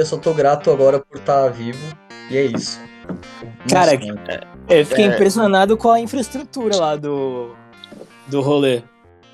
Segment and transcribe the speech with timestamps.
[0.00, 1.78] Eu só tô grato agora por estar vivo.
[2.30, 2.80] E é isso.
[3.70, 5.08] Cara, Nossa, eu fiquei É.
[5.08, 7.54] impressionado com a infraestrutura lá do,
[8.28, 8.82] do rolê.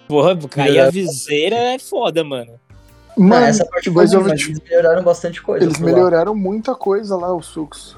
[0.09, 2.53] Porra, cair a viseira é foda, mano.
[3.17, 5.65] Mano, essa parte foi mas eu mas te- eles melhoraram bastante coisa.
[5.65, 5.93] eles por lá.
[5.93, 7.97] melhoraram muita coisa lá, os sucos.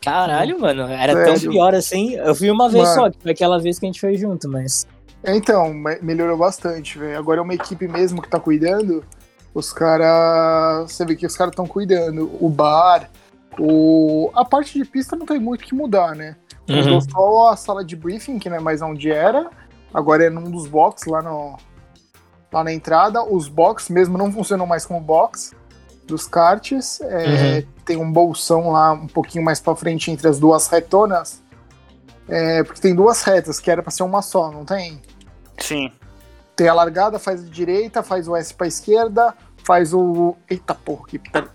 [0.00, 1.50] Caralho, mano, era tão Sério?
[1.50, 2.14] pior assim.
[2.14, 2.94] Eu fui uma vez Mano.
[3.02, 4.86] só, que foi aquela vez que a gente foi junto, mas.
[5.22, 7.18] É, Então, me- melhorou bastante, velho.
[7.18, 9.04] Agora é uma equipe mesmo que tá cuidando.
[9.58, 10.92] Os caras.
[10.92, 12.30] Você vê que os caras estão cuidando.
[12.40, 13.10] O bar,
[13.58, 14.30] o.
[14.34, 16.36] A parte de pista não tem muito o que mudar, né?
[16.68, 17.00] Mudou Uhum.
[17.00, 19.50] só a sala de briefing, que não é mais onde era.
[19.92, 21.56] Agora é num dos boxes lá, no...
[22.52, 23.22] lá na entrada.
[23.24, 25.54] Os boxes mesmo não funcionam mais como box
[26.06, 27.00] dos karts.
[27.00, 31.42] É, Tem um bolsão lá um pouquinho mais pra frente entre as duas retonas.
[32.28, 35.00] É, porque tem duas retas, que era pra ser uma só, não tem?
[35.58, 35.90] Sim.
[36.54, 39.34] Tem a largada, faz a direita, faz o S pra esquerda,
[39.68, 40.34] faz o.
[40.48, 41.50] Eita porra, que pera-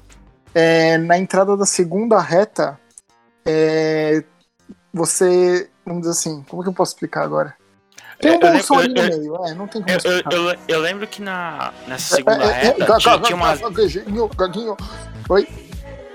[0.54, 2.80] É, na entrada da segunda reta,
[3.44, 4.24] é,
[4.94, 5.68] você.
[5.84, 7.56] Vamos dizer assim, como que eu posso explicar agora?
[8.22, 10.18] Tem um Eu- eu bolsão ali lembro- no meio, é, não tem como Eu, eu,
[10.18, 10.32] explicar.
[10.34, 13.36] eu, eu lembro que na, nessa segunda É, é, é, reta ga- tinha, ga- tinha
[13.36, 13.56] uma.
[13.56, 14.78] ga- gaguinho, gaguinho.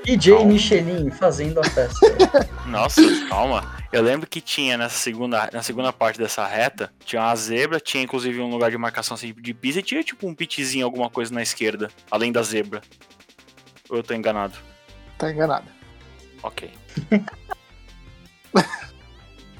[0.05, 2.07] DJ Michelin fazendo a festa.
[2.67, 3.77] Nossa, calma.
[3.91, 8.03] Eu lembro que tinha nessa segunda, na segunda parte dessa reta, tinha uma zebra, tinha
[8.03, 11.33] inclusive um lugar de marcação assim, de pista e tinha tipo um pitzinho, alguma coisa
[11.33, 12.83] na esquerda, além da zebra.
[13.89, 14.55] Ou eu tô enganado?
[15.17, 15.67] Tá enganado.
[16.43, 16.71] Ok.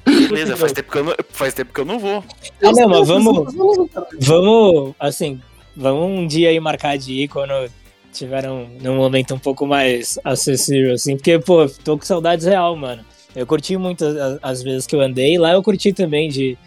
[0.05, 2.23] Beleza, faz tempo, que eu não, faz tempo que eu não vou.
[2.63, 3.89] Ah, não, mas vamos, vamos.
[4.19, 5.41] vamos, assim,
[5.75, 7.69] vamos um dia aí marcar de ir quando
[8.11, 12.75] tiver um, num momento um pouco mais acessível, assim, porque, pô, tô com saudades real,
[12.75, 13.03] mano.
[13.35, 16.57] Eu curti muito as, as vezes que eu andei, lá eu curti também de,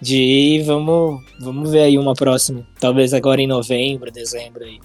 [0.00, 2.66] de ir, vamos, vamos ver aí uma próxima.
[2.78, 4.78] Talvez agora em novembro, dezembro aí.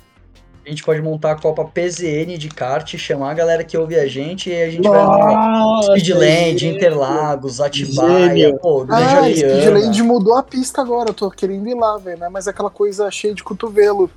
[0.65, 4.07] A gente pode montar a Copa PZN de kart, chamar a galera que ouve a
[4.07, 5.81] gente e a gente vai lá.
[5.83, 8.57] Speedland, Interlagos, Atibaia, Gênio.
[8.57, 12.29] pô, Ah, Grande Speedland mudou a pista agora, eu tô querendo ir lá, velho, né?
[12.29, 14.09] Mas aquela coisa cheia de cotovelo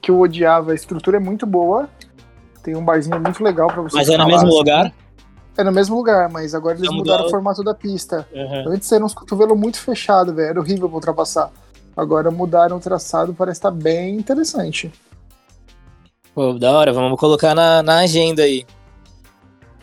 [0.00, 0.70] que eu odiava.
[0.70, 1.88] A estrutura é muito boa.
[2.62, 4.92] Tem um barzinho muito legal pra você Mas é no mesmo lugar?
[5.58, 7.26] É no mesmo lugar, mas agora eles mudaram mudou.
[7.26, 8.24] o formato da pista.
[8.32, 8.74] Uhum.
[8.74, 10.50] Antes era uns cotovelos muito fechados, velho.
[10.50, 11.50] Era horrível pra ultrapassar.
[11.96, 14.92] Agora mudaram o traçado, parece estar bem interessante.
[16.32, 18.64] Pô, da hora, vamos colocar na, na agenda aí.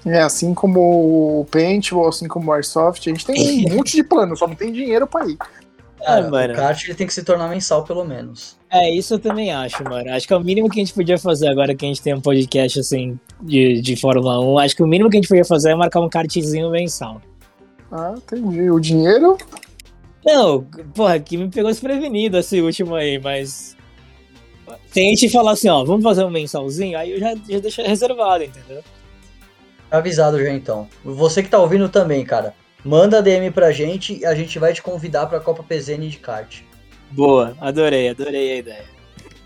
[0.06, 4.04] É, assim como o Paintball, assim como o Airsoft, a gente tem um monte de
[4.04, 5.38] plano, só não tem dinheiro pra ir.
[6.06, 6.54] Cara, Ah, mano.
[6.54, 8.56] o kart ele tem que se tornar mensal, pelo menos.
[8.70, 10.12] É, isso eu também acho, mano.
[10.12, 12.14] Acho que é o mínimo que a gente podia fazer agora que a gente tem
[12.14, 14.60] um podcast assim de, de Fórmula 1.
[14.60, 17.22] Acho que o mínimo que a gente podia fazer é marcar um kartzinho mensal.
[17.92, 18.70] Ah, entendi.
[18.70, 19.38] O dinheiro,
[20.26, 23.76] Não, porra, que me pegou desprevenido esse último aí, mas.
[24.88, 27.82] Se a gente falar assim, ó, vamos fazer um mensalzinho, aí eu já, já deixo
[27.82, 28.84] reservado, entendeu?
[29.90, 30.88] Tá avisado já então.
[31.04, 32.54] Você que tá ouvindo também, cara.
[32.86, 36.62] Manda DM pra gente e a gente vai te convidar pra Copa PZN de kart.
[37.12, 38.86] Boa, adorei, adorei a ideia.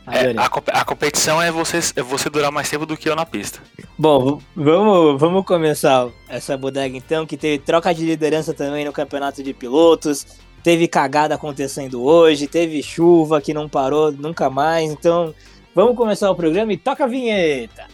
[0.08, 0.36] É, Adorei.
[0.38, 3.26] a, comp- a competição é você, é você durar mais tempo do que eu na
[3.26, 3.60] pista.
[3.98, 9.42] Bom, vamos, vamos começar essa bodega então, que teve troca de liderança também no campeonato
[9.44, 10.26] de pilotos,
[10.64, 15.34] teve cagada acontecendo hoje, teve chuva que não parou nunca mais, então
[15.76, 17.86] vamos começar o programa e toca a vinheta.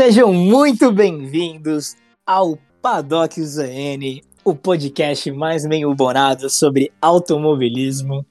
[0.00, 8.24] Sejam muito bem-vindos ao Paddock ZN, o podcast mais bem-humorado sobre automobilismo.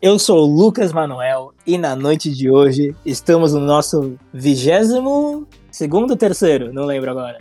[0.00, 6.12] Eu sou o Lucas Manuel e na noite de hoje estamos no nosso vigésimo segundo
[6.12, 7.38] ou terceiro, não lembro agora.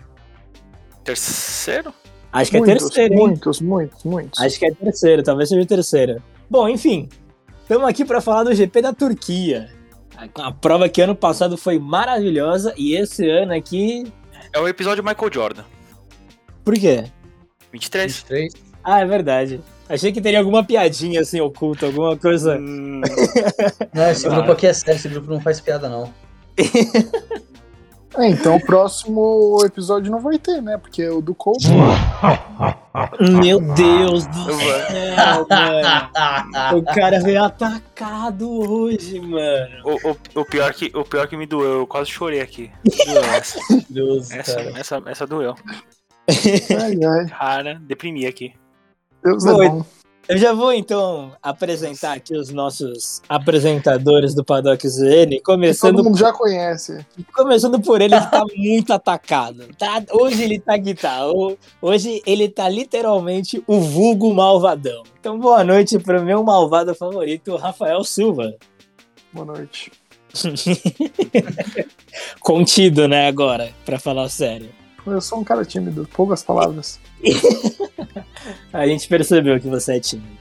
[1.04, 1.94] Terceiro?
[2.34, 3.20] Acho que é muitos, terceiro, hein?
[3.20, 4.42] muitos, muitos, muitos.
[4.42, 6.20] Acho que é terceiro, talvez seja terceiro.
[6.50, 7.08] Bom, enfim,
[7.62, 9.77] estamos aqui para falar do GP da Turquia.
[10.36, 14.12] A prova que ano passado foi maravilhosa e esse ano aqui.
[14.52, 15.64] É o episódio Michael Jordan.
[16.66, 17.06] Por quê?
[17.72, 18.14] 23?
[18.14, 18.54] 23.
[18.84, 19.62] Ah, é verdade.
[19.88, 22.58] Achei que teria alguma piadinha assim oculta, alguma coisa.
[22.58, 23.02] Hum,
[23.94, 26.12] Não, esse grupo aqui é sério, esse grupo não faz piada, não.
[28.18, 30.78] É, então o próximo episódio não vai ter, né?
[30.78, 31.64] Porque é o do Colt.
[33.20, 36.78] Meu Deus do céu, mano.
[36.80, 39.82] O cara veio atacado hoje, mano.
[39.84, 42.72] O, o, o, pior que, o pior que me doeu, eu quase chorei aqui.
[43.36, 43.60] Essa.
[43.88, 45.54] Deus, essa, essa, essa doeu.
[46.28, 47.28] Ai, ai.
[47.28, 48.54] Cara, deprimi aqui.
[49.24, 49.70] Deus é Oi.
[49.70, 49.86] bom.
[50.28, 56.04] Eu já vou então apresentar aqui os nossos apresentadores do Paddock ZN, Que começando, todo
[56.04, 57.06] mundo já conhece.
[57.34, 59.66] começando por ele que tá muito atacado.
[59.78, 61.28] Tá, hoje ele tá guitarra,
[61.82, 65.04] hoje ele tá literalmente o vulgo malvadão.
[65.20, 68.54] Então boa noite pro meu malvado favorito, Rafael Silva.
[69.32, 69.92] Boa noite.
[72.42, 74.70] Contido, né, agora, pra falar sério.
[75.08, 77.00] Eu sou um cara tímido, poucas palavras.
[78.74, 80.38] A gente percebeu que você é tímido.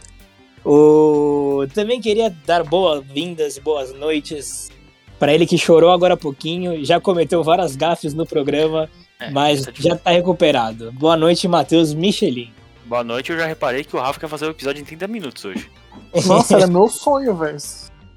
[0.64, 1.64] O...
[1.72, 4.68] Também queria dar boas-vindas e boas noites
[5.18, 9.62] para ele que chorou agora há pouquinho, já cometeu várias gafes no programa, É, mas
[9.64, 10.92] de- já tá recuperado.
[10.92, 12.52] Boa noite, Matheus Michelin.
[12.84, 15.44] Boa noite, eu já reparei que o Rafa quer fazer o episódio em 30 minutos
[15.44, 15.70] hoje.
[16.26, 17.56] Nossa, era meu sonho, velho.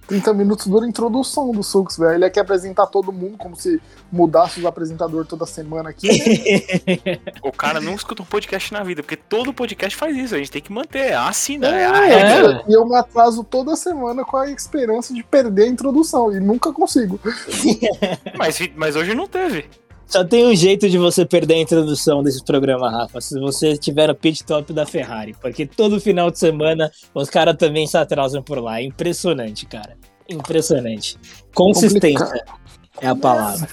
[0.09, 2.15] 30 minutos dura a introdução do Sux, velho.
[2.15, 3.79] Ele quer apresentar todo mundo como se
[4.11, 6.07] mudasse os apresentadores toda semana aqui.
[6.07, 7.19] né?
[7.43, 10.51] O cara não escuta um podcast na vida, porque todo podcast faz isso, a gente
[10.51, 12.63] tem que manter, assina, é, É, a regra.
[12.67, 16.31] E eu me atraso toda semana com a esperança de perder a introdução.
[16.35, 17.19] E nunca consigo.
[18.37, 19.69] Mas, mas hoje não teve.
[20.09, 24.07] Só tem um jeito de você perder a introdução desse programa, Rafa, se você estiver
[24.07, 28.41] no pit top da Ferrari, porque todo final de semana os caras também se atrasam
[28.41, 28.79] por lá.
[28.79, 29.95] É impressionante, cara.
[30.27, 31.15] Impressionante.
[31.53, 32.43] Consistência
[32.99, 33.69] é a palavra.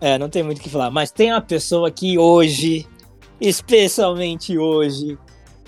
[0.00, 2.84] É, não tem muito o que falar, mas tem uma pessoa que hoje,
[3.40, 5.16] especialmente hoje,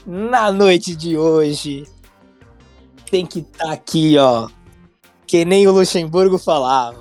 [0.04, 1.84] na noite de hoje,
[3.08, 4.48] tem que estar aqui, ó,
[5.24, 6.99] que nem o Luxemburgo falava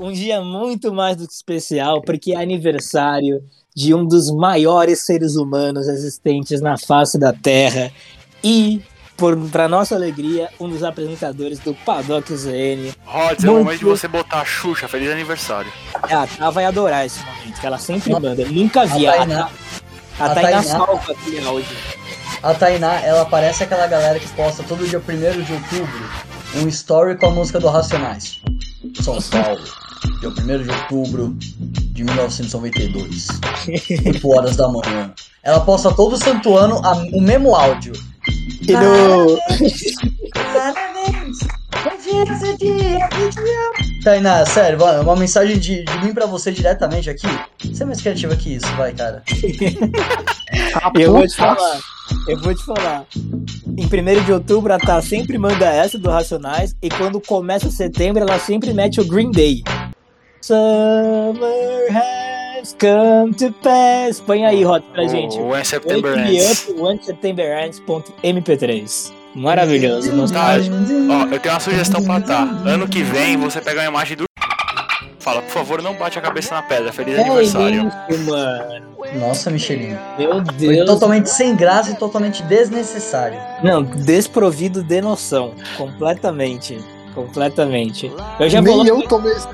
[0.00, 3.42] um dia muito mais do que especial, porque é aniversário
[3.76, 7.92] de um dos maiores seres humanos existentes na face da Terra
[8.42, 8.80] e,
[9.52, 12.92] para nossa alegria, um dos apresentadores do Paddock ZN.
[13.04, 15.70] Rods, é o momento de você botar a Xuxa, feliz aniversário.
[16.08, 18.42] É, A Tá vai adorar esse momento, que ela sempre manda.
[18.42, 19.06] Eu nunca vi.
[19.06, 19.50] A A, Tainá-
[20.18, 21.76] a, a Tainá Tainá- salva aquele áudio.
[22.42, 26.10] A Tainá, ela parece aquela galera que posta todo dia 1 de outubro
[26.56, 28.40] um story com a música do Racionais.
[29.02, 29.60] São Paulo,
[30.20, 33.28] dia 1 de outubro de 1992,
[34.06, 35.12] 8 horas da manhã.
[35.42, 37.92] Ela posta todo santo ano a- o mesmo áudio.
[38.68, 39.38] E no,
[40.32, 41.38] Parabéns!
[42.62, 44.02] É.
[44.04, 47.26] Tainá, sério, uma mensagem de, de mim pra você diretamente aqui.
[47.64, 49.22] Você é mais criativa que isso, vai, cara.
[50.98, 51.80] Eu vou te falar.
[52.26, 53.04] Eu vou te falar.
[53.78, 56.74] Em 1 de outubro, a Tá sempre manda essa do Racionais.
[56.82, 59.62] E quando começa setembro, ela sempre mete o Green Day.
[60.40, 64.20] Summer has come to pass.
[64.20, 65.38] Põe aí, Rota, pra gente.
[65.38, 66.68] O When September Ends.
[66.68, 69.12] up when September ends.mp3.
[69.34, 70.10] Maravilhoso.
[70.32, 70.54] Tá,
[71.10, 72.42] ó, eu tenho uma sugestão pra tá.
[72.42, 74.24] Ano que vem você pega uma imagem do.
[75.18, 76.90] Fala, por favor, não bate a cabeça na pedra.
[76.92, 77.92] Feliz é aniversário.
[78.08, 78.86] isso, mano.
[79.20, 79.98] Nossa, Michelinho.
[80.18, 80.86] Meu Foi Deus.
[80.86, 83.38] totalmente sem graça e totalmente desnecessário.
[83.62, 85.52] Não, desprovido de noção.
[85.76, 86.78] Completamente.
[87.14, 88.10] Completamente.
[88.40, 89.46] Eu já Nem lá- eu tomei esse.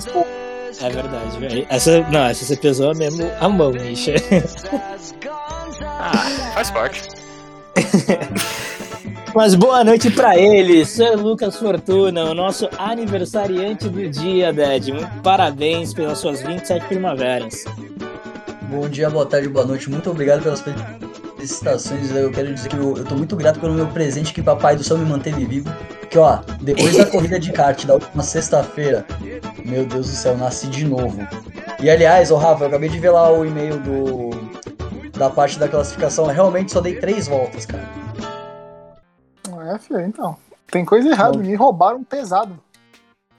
[0.80, 1.66] É verdade, velho.
[1.68, 4.14] Essa, não, essa você pesou mesmo a mão, Misha.
[5.82, 6.12] Ah,
[6.54, 7.02] faz parte.
[9.34, 14.88] Mas boa noite pra ele, Sir Lucas Fortuna, o nosso aniversariante do dia, Dad.
[14.88, 17.64] Muito parabéns pelas suas 27 primaveras.
[18.62, 19.90] Bom dia, boa tarde, boa noite.
[19.90, 20.62] Muito obrigado pelas
[21.46, 22.10] felicitações.
[22.10, 24.82] Eu quero dizer que eu, eu tô muito grato pelo meu presente que Papai do
[24.82, 25.70] Céu me manteve vivo.
[26.00, 29.06] Porque, ó, depois da corrida de kart da última sexta-feira,
[29.64, 31.26] meu Deus do céu, nasci de novo.
[31.80, 34.30] E aliás, ô Rafa, eu acabei de ver lá o e-mail do
[35.16, 36.26] da parte da classificação.
[36.26, 37.84] Eu realmente só dei três voltas, cara.
[39.72, 40.36] É, filho, então.
[40.70, 41.44] Tem coisa errada, Bom.
[41.44, 42.58] me roubaram pesado.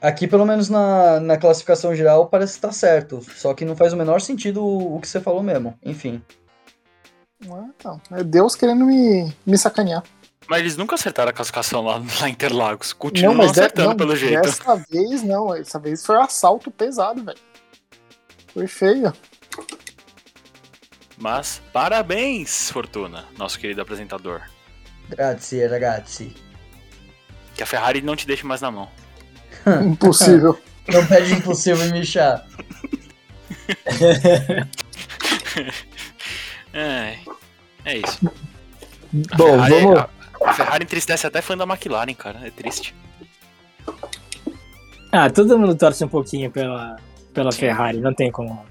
[0.02, 3.22] Aqui, pelo menos na, na classificação geral, parece que tá certo.
[3.36, 5.74] Só que não faz o menor sentido o, o que você falou mesmo.
[5.84, 6.22] Enfim.
[7.42, 7.46] É,
[7.78, 8.02] então.
[8.12, 10.04] É Deus querendo me, me sacanear.
[10.50, 12.94] Mas eles nunca acertaram a classificação lá, lá em Interlagos.
[12.94, 14.42] Continuam não, acertando não, pelo jeito.
[14.42, 15.50] dessa vez não.
[15.50, 17.38] Dessa vez foi um assalto pesado, velho.
[18.54, 19.14] Foi feio.
[21.18, 24.42] Mas parabéns, Fortuna, nosso querido apresentador.
[25.10, 26.36] Grazie, ragazzi.
[27.56, 28.88] Que a Ferrari não te deixe mais na mão.
[29.84, 30.58] Impossível.
[30.88, 32.48] Não pede impossível me michar.
[36.78, 37.18] É,
[37.86, 38.20] é isso.
[39.32, 39.98] A Bom, Ferrari, vamos.
[39.98, 40.10] A,
[40.46, 42.40] a Ferrari entristece até fã da McLaren, cara.
[42.46, 42.94] É triste.
[45.12, 46.98] Ah, todo mundo torce um pouquinho pela,
[47.34, 48.64] pela Ferrari, não tem como,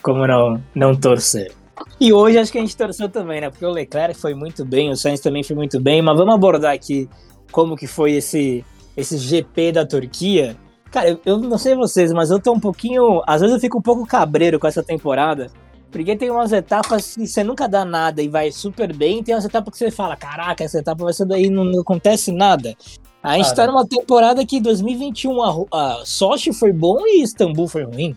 [0.00, 1.52] como não, não torcer.
[2.00, 3.50] E hoje acho que a gente torceu também, né?
[3.50, 6.72] Porque o Leclerc foi muito bem, o Sainz também foi muito bem, mas vamos abordar
[6.72, 7.08] aqui
[7.50, 8.64] como que foi esse,
[8.96, 10.56] esse GP da Turquia.
[10.92, 13.22] Cara, eu, eu não sei vocês, mas eu tô um pouquinho.
[13.26, 15.50] Às vezes eu fico um pouco cabreiro com essa temporada.
[15.94, 19.32] Porque tem umas etapas que você nunca dá nada e vai super bem, e tem
[19.32, 22.74] umas etapas que você fala, caraca, essa etapa vai ser daí, não, não acontece nada.
[23.22, 27.84] A gente tá numa temporada que 2021 a, a Sochi foi bom e Istambul foi
[27.84, 28.16] ruim.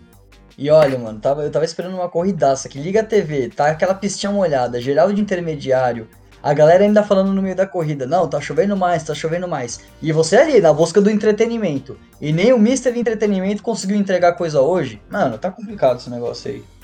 [0.58, 3.94] E olha, mano, tava, eu tava esperando uma corridaça que liga a TV, tá aquela
[3.94, 6.10] pistinha molhada, geral de intermediário,
[6.42, 9.82] a galera ainda falando no meio da corrida, não, tá chovendo mais, tá chovendo mais.
[10.02, 11.96] E você ali, na busca do entretenimento.
[12.20, 15.00] E nem o Mister Entretenimento conseguiu entregar coisa hoje.
[15.12, 16.77] Mano, tá complicado esse negócio aí.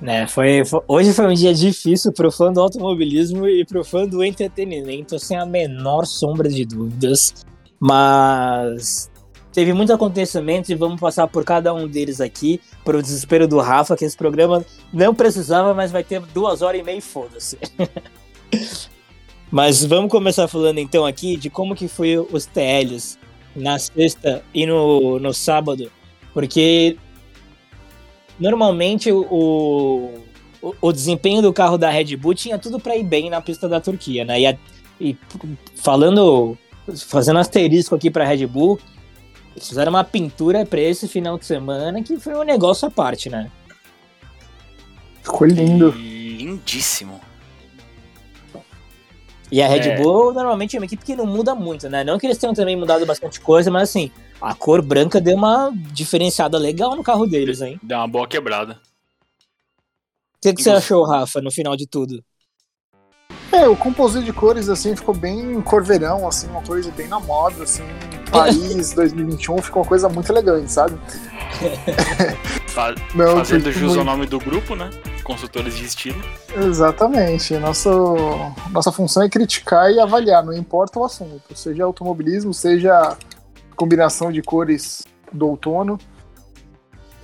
[0.00, 4.06] Né, foi, foi, hoje foi um dia difícil pro fã do automobilismo e pro fã
[4.06, 7.44] do entretenimento, sem a menor sombra de dúvidas.
[7.78, 9.10] Mas
[9.52, 13.94] teve muitos acontecimentos e vamos passar por cada um deles aqui, pro desespero do Rafa,
[13.94, 17.58] que esse programa não precisava, mas vai ter duas horas e meia foda-se.
[19.52, 23.18] mas vamos começar falando então aqui de como que foi os TLs
[23.54, 25.90] na sexta e no, no sábado,
[26.32, 26.96] porque
[28.40, 30.14] normalmente o,
[30.62, 33.68] o, o, desempenho do carro da Red Bull tinha tudo para ir bem na pista
[33.68, 34.40] da Turquia, né?
[34.40, 34.56] E, a,
[34.98, 35.16] e
[35.76, 36.56] falando,
[37.06, 38.80] fazendo asterisco aqui para Red Bull,
[39.54, 43.28] eles fizeram uma pintura para esse final de semana que foi um negócio à parte,
[43.28, 43.50] né?
[45.22, 45.90] Ficou lindo.
[45.90, 47.20] Lindíssimo.
[49.52, 49.96] E a Red é.
[50.00, 52.04] Bull normalmente é uma equipe que não muda muito, né?
[52.04, 55.70] Não que eles tenham também mudado bastante coisa, mas assim, a cor branca deu uma
[55.92, 57.78] diferenciada legal no carro deles, hein?
[57.82, 58.80] Deu uma boa quebrada.
[60.34, 62.24] O que, que você achou, Rafa, no final de tudo?
[63.52, 67.20] É, o composito de cores, assim, ficou bem cor verão, assim, uma coisa bem na
[67.20, 67.82] moda, assim.
[68.30, 70.98] Paris 2021 ficou uma coisa muito elegante, sabe?
[73.14, 73.98] Não, fazendo jus muito...
[73.98, 74.88] ao nome do grupo, né?
[75.24, 76.20] Consultores de estilo.
[76.56, 77.54] Exatamente.
[77.58, 77.90] Nossa,
[78.70, 81.54] nossa função é criticar e avaliar, não importa o assunto.
[81.54, 83.16] Seja automobilismo, seja
[83.80, 85.98] combinação de cores do outono.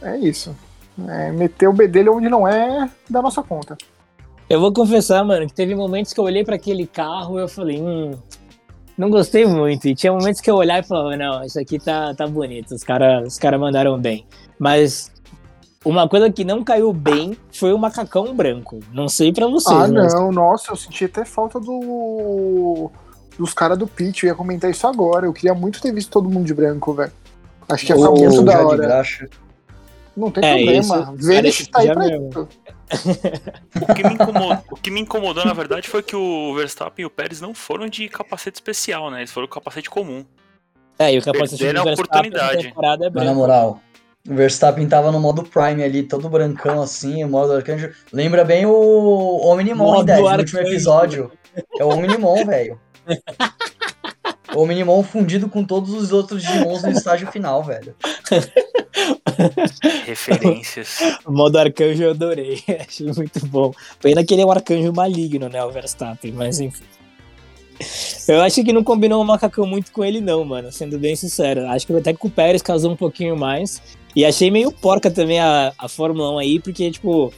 [0.01, 0.57] É isso.
[1.07, 3.77] É meter o bedelho onde não é da nossa conta.
[4.49, 7.49] Eu vou confessar, mano, que teve momentos que eu olhei para aquele carro e eu
[7.49, 8.13] falei, hum,
[8.97, 9.87] não gostei muito.
[9.87, 12.83] E tinha momentos que eu olhava e falava, não, isso aqui tá, tá bonito, os
[12.83, 14.25] caras os cara mandaram bem.
[14.59, 15.13] Mas
[15.85, 18.81] uma coisa que não caiu bem foi o macacão branco.
[18.93, 19.77] Não sei para vocês.
[19.77, 20.15] Ah, mas...
[20.15, 22.91] não, nossa, eu senti até falta do
[23.39, 24.23] dos caras do pitch.
[24.23, 25.27] Eu ia comentar isso agora.
[25.27, 27.13] Eu queria muito ter visto todo mundo de branco, velho.
[27.69, 29.03] Acho que ia ficar muito da hora.
[30.17, 31.15] Não tem é, problema.
[31.17, 32.49] Vê que tá aí pra isso.
[33.83, 37.07] o, que me incomodou, o que me incomodou, na verdade, foi que o Verstappen e
[37.07, 39.19] o Pérez não foram de capacete especial, né?
[39.19, 40.25] Eles foram com capacete comum.
[40.99, 42.69] É, e o capacete Perderam a oportunidade.
[42.69, 43.81] É Mas, na moral,
[44.27, 47.93] o Verstappen tava no modo Prime ali, todo brancão assim, o modo arcanjo.
[48.13, 51.31] Lembra bem o Omnimon, né, no último episódio.
[51.79, 52.81] É o Omnimon, velho.
[54.55, 57.95] O Minimon fundido com todos os outros Digimons no estágio final, velho.
[60.07, 60.99] Referências.
[61.27, 62.63] O modo arcanjo eu adorei.
[62.87, 63.73] Achei muito bom.
[64.01, 65.63] Pena que ele é um arcanjo maligno, né?
[65.65, 66.85] O Verstappen, mas enfim.
[68.27, 70.73] Eu acho que não combinou o macacão muito com ele, não, mano.
[70.73, 71.67] Sendo bem sincero.
[71.69, 73.83] Acho que até que o Pérez casou um pouquinho mais.
[74.15, 77.33] E achei meio porca também a, a Fórmula 1 aí, porque, tipo,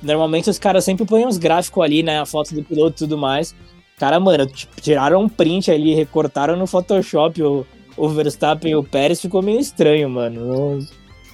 [0.00, 2.20] normalmente os caras sempre põem uns gráficos ali, né?
[2.20, 3.54] A foto do piloto e tudo mais.
[3.98, 4.46] Cara, mano,
[4.80, 9.60] tiraram um print ali, recortaram no Photoshop o, o Verstappen e o Pérez, ficou meio
[9.60, 10.80] estranho, mano.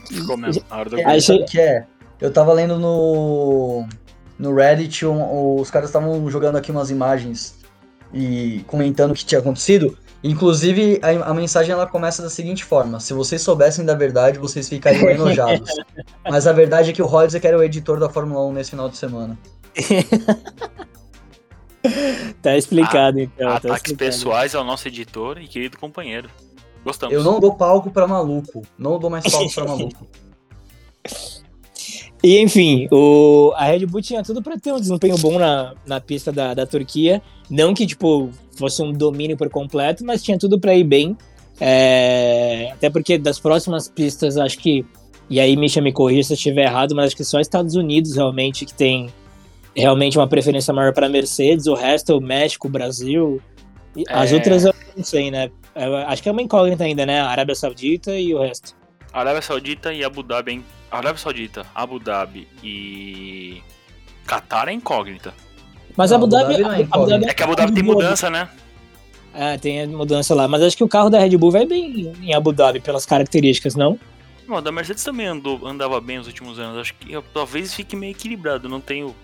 [0.09, 0.63] Ficou mesmo.
[0.71, 1.87] A hora do é, Achei que é.
[2.21, 3.87] Eu tava lendo no,
[4.39, 7.57] no Reddit, um, os caras estavam jogando aqui umas imagens
[8.13, 9.97] e comentando o que tinha acontecido.
[10.23, 14.69] Inclusive, a, a, mensagem ela começa da seguinte forma: se vocês soubessem da verdade, vocês
[14.69, 15.71] ficariam enojados.
[16.29, 18.89] Mas a verdade é que o Rodgers era o editor da Fórmula 1 nesse final
[18.89, 19.39] de semana.
[22.43, 23.49] tá explicado, então.
[23.49, 23.99] Tá ataques explicado.
[23.99, 26.29] pessoais ao nosso editor e querido companheiro.
[26.85, 27.15] Gostamos.
[27.15, 28.63] Eu não dou palco pra maluco.
[28.79, 30.07] Não dou mais palco pra maluco.
[32.23, 36.01] E enfim, o, a Red Bull tinha tudo para ter um desempenho bom na, na
[36.01, 37.23] pista da, da Turquia.
[37.49, 41.17] Não que, tipo, fosse um domínio por completo, mas tinha tudo para ir bem.
[41.61, 44.85] É, até porque das próximas pistas, acho que.
[45.31, 48.17] E aí, Misha me corrija se eu estiver errado, mas acho que só Estados Unidos
[48.17, 49.11] realmente que tem
[49.81, 53.41] realmente uma preferência maior para Mercedes, o resto é o México, o Brasil.
[54.09, 54.35] As é...
[54.35, 55.51] outras eu não sei, né?
[55.75, 57.21] Eu acho que é uma incógnita ainda, né?
[57.21, 58.77] A Arábia Saudita e o resto.
[59.13, 60.53] Arábia Saudita e Abu Dhabi.
[60.53, 60.65] Hein?
[60.91, 63.63] Arábia Saudita, Abu Dhabi e.
[64.27, 65.33] Qatar é incógnita.
[65.97, 68.31] Mas não, Abu, Dhabi, Abu, Dhabi, é, Abu Dhabi é que Abu Dhabi tem mudança,
[68.31, 68.49] né?
[69.35, 70.47] É, tem a mudança lá.
[70.47, 73.75] Mas acho que o carro da Red Bull vai bem em Abu Dhabi, pelas características,
[73.75, 73.99] não?
[74.47, 76.79] Não, da Mercedes também andou, andava bem nos últimos anos.
[76.79, 78.69] Acho que talvez fique meio equilibrado.
[78.69, 79.15] Não tenho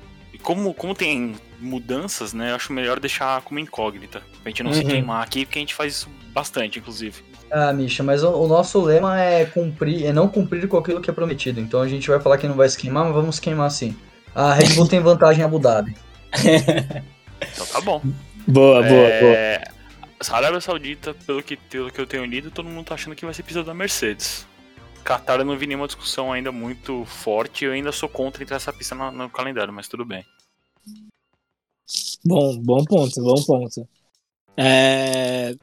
[0.44, 2.50] como, como tem mudanças, né?
[2.52, 4.22] Eu acho melhor deixar como incógnita.
[4.42, 4.88] Pra gente não se Uhum.
[4.90, 7.22] queimar aqui, porque a gente faz isso bastante, inclusive.
[7.50, 11.08] Ah, Misha, mas o, o nosso lema é cumprir, é não cumprir com aquilo que
[11.10, 11.60] é prometido.
[11.60, 13.96] Então a gente vai falar que não vai se queimar, mas vamos queimar sim.
[14.34, 15.96] A Red Bull tem vantagem em Abu Dhabi.
[17.52, 18.00] Então tá bom.
[18.46, 19.34] Boa, boa, boa.
[19.36, 19.64] É,
[20.30, 23.24] a Arábia Saudita, pelo que, pelo que eu tenho lido, todo mundo tá achando que
[23.24, 24.46] vai ser pista da Mercedes.
[25.04, 28.72] Qatar eu não vi nenhuma discussão ainda muito forte, eu ainda sou contra entrar essa
[28.72, 30.24] pista no, no calendário, mas tudo bem.
[32.24, 33.86] Bom, bom ponto, bom ponto.
[34.56, 35.54] É,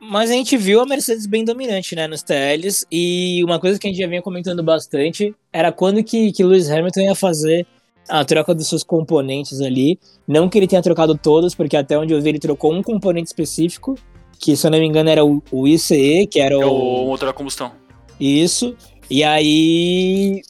[0.00, 3.86] Mas a gente viu a Mercedes bem dominante, né, nos TLs, e uma coisa que
[3.86, 7.66] a gente já vinha comentando bastante era quando que, que Lewis Hamilton ia fazer
[8.08, 9.98] a troca dos seus componentes ali.
[10.26, 13.26] Não que ele tenha trocado todos, porque até onde eu vi ele trocou um componente
[13.26, 13.96] específico,
[14.38, 16.72] que se eu não me engano era o, o ICE, que era É o...
[16.72, 17.72] o motor a combustão.
[18.20, 18.76] Isso.
[19.10, 20.42] E aí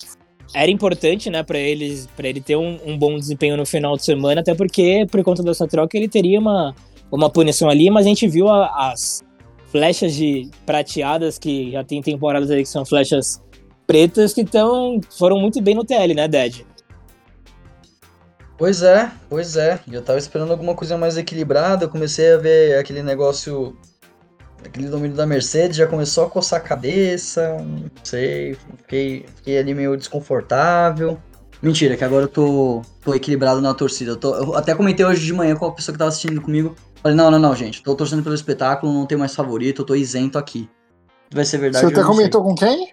[0.55, 4.05] era importante, né, para eles, para ele ter um, um bom desempenho no final de
[4.05, 6.75] semana, até porque por conta dessa troca ele teria uma,
[7.11, 9.23] uma punição ali, mas a gente viu a- as
[9.71, 13.43] flechas de prateadas que já tem temporadas aí que são flechas
[13.87, 16.61] pretas que tão, foram muito bem no TL, né, Dad?
[18.59, 19.79] Pois é, pois é.
[19.91, 21.85] Eu tava esperando alguma coisa mais equilibrada.
[21.85, 23.77] Eu comecei a ver aquele negócio.
[24.67, 27.57] Aquele domínio da Mercedes, já começou a coçar a cabeça.
[27.59, 28.55] Não sei.
[28.79, 31.19] Fiquei, fiquei ali meio desconfortável.
[31.63, 34.13] Mentira, que agora eu tô, tô equilibrado na torcida.
[34.13, 36.75] Eu, tô- eu até comentei hoje de manhã com a pessoa que tava assistindo comigo.
[37.03, 37.83] Falei, não, não, não, gente.
[37.83, 40.69] Tô torcendo pelo espetáculo, não tem mais favorito, eu tô isento aqui.
[41.33, 41.81] Vai ser verdade.
[41.81, 42.07] Você eu até sei.
[42.07, 42.93] comentou com quem?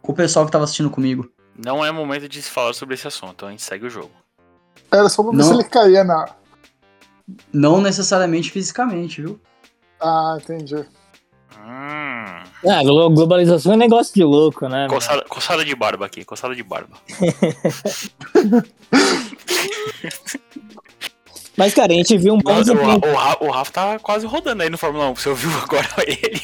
[0.00, 1.30] Com o pessoal que tava assistindo comigo.
[1.64, 4.10] Não é momento de se falar sobre esse assunto, então a gente segue o jogo.
[4.90, 5.44] Era só pra ver Não.
[5.44, 6.26] se ele caía na.
[7.52, 9.38] Não necessariamente fisicamente, viu?
[10.02, 10.74] Ah, entendi.
[10.74, 14.88] Hum, Ah, glo- globalização é um negócio de louco, né?
[14.88, 16.96] coçada, coçada de barba aqui, coçada de barba.
[21.56, 24.26] Mas, cara, a gente viu um bom Nossa, o, o, Ra- o Rafa tá quase
[24.26, 25.16] rodando aí no Fórmula 1.
[25.16, 26.40] Você ouviu agora ele?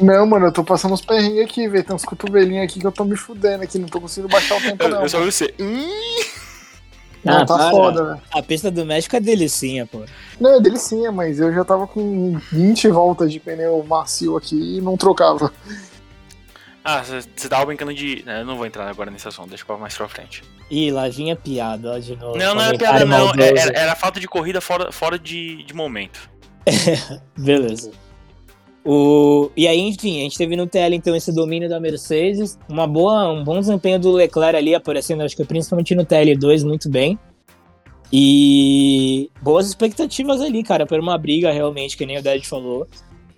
[0.00, 1.84] Não, mano, eu tô passando uns perrengues aqui, velho.
[1.84, 3.78] Tem uns cotovelinhos aqui que eu tô me fudendo aqui.
[3.78, 5.02] Não tô conseguindo baixar o tempo, Eu, não.
[5.02, 5.52] eu só ouvi você.
[5.60, 5.86] Hum,
[7.24, 7.70] Não, Ah, tá para.
[7.70, 8.22] foda, velho.
[8.32, 10.02] A pista do México é delicinha, pô.
[10.40, 14.80] Não, é delicinha, mas eu já tava com 20 voltas de pneu macio aqui e
[14.80, 15.52] não trocava.
[16.84, 18.24] Ah, você tava brincando de.
[18.26, 20.42] né, Eu não vou entrar agora nesse assunto, deixa pra mais pra frente.
[20.68, 22.36] Ih, lá vinha piada, ó, de novo.
[22.36, 23.30] Não, não é Comentário piada, não.
[23.40, 26.28] É- Era, era falta de corrida fora, fora de, de momento.
[27.38, 27.92] Beleza.
[28.84, 29.50] O...
[29.56, 33.30] E aí, enfim, a gente teve no TL então esse domínio da Mercedes, uma boa,
[33.32, 37.18] um bom desempenho do Leclerc ali aparecendo, acho que principalmente no TL2, muito bem.
[38.12, 42.86] E boas expectativas ali, cara, por uma briga realmente, que nem o Dad falou,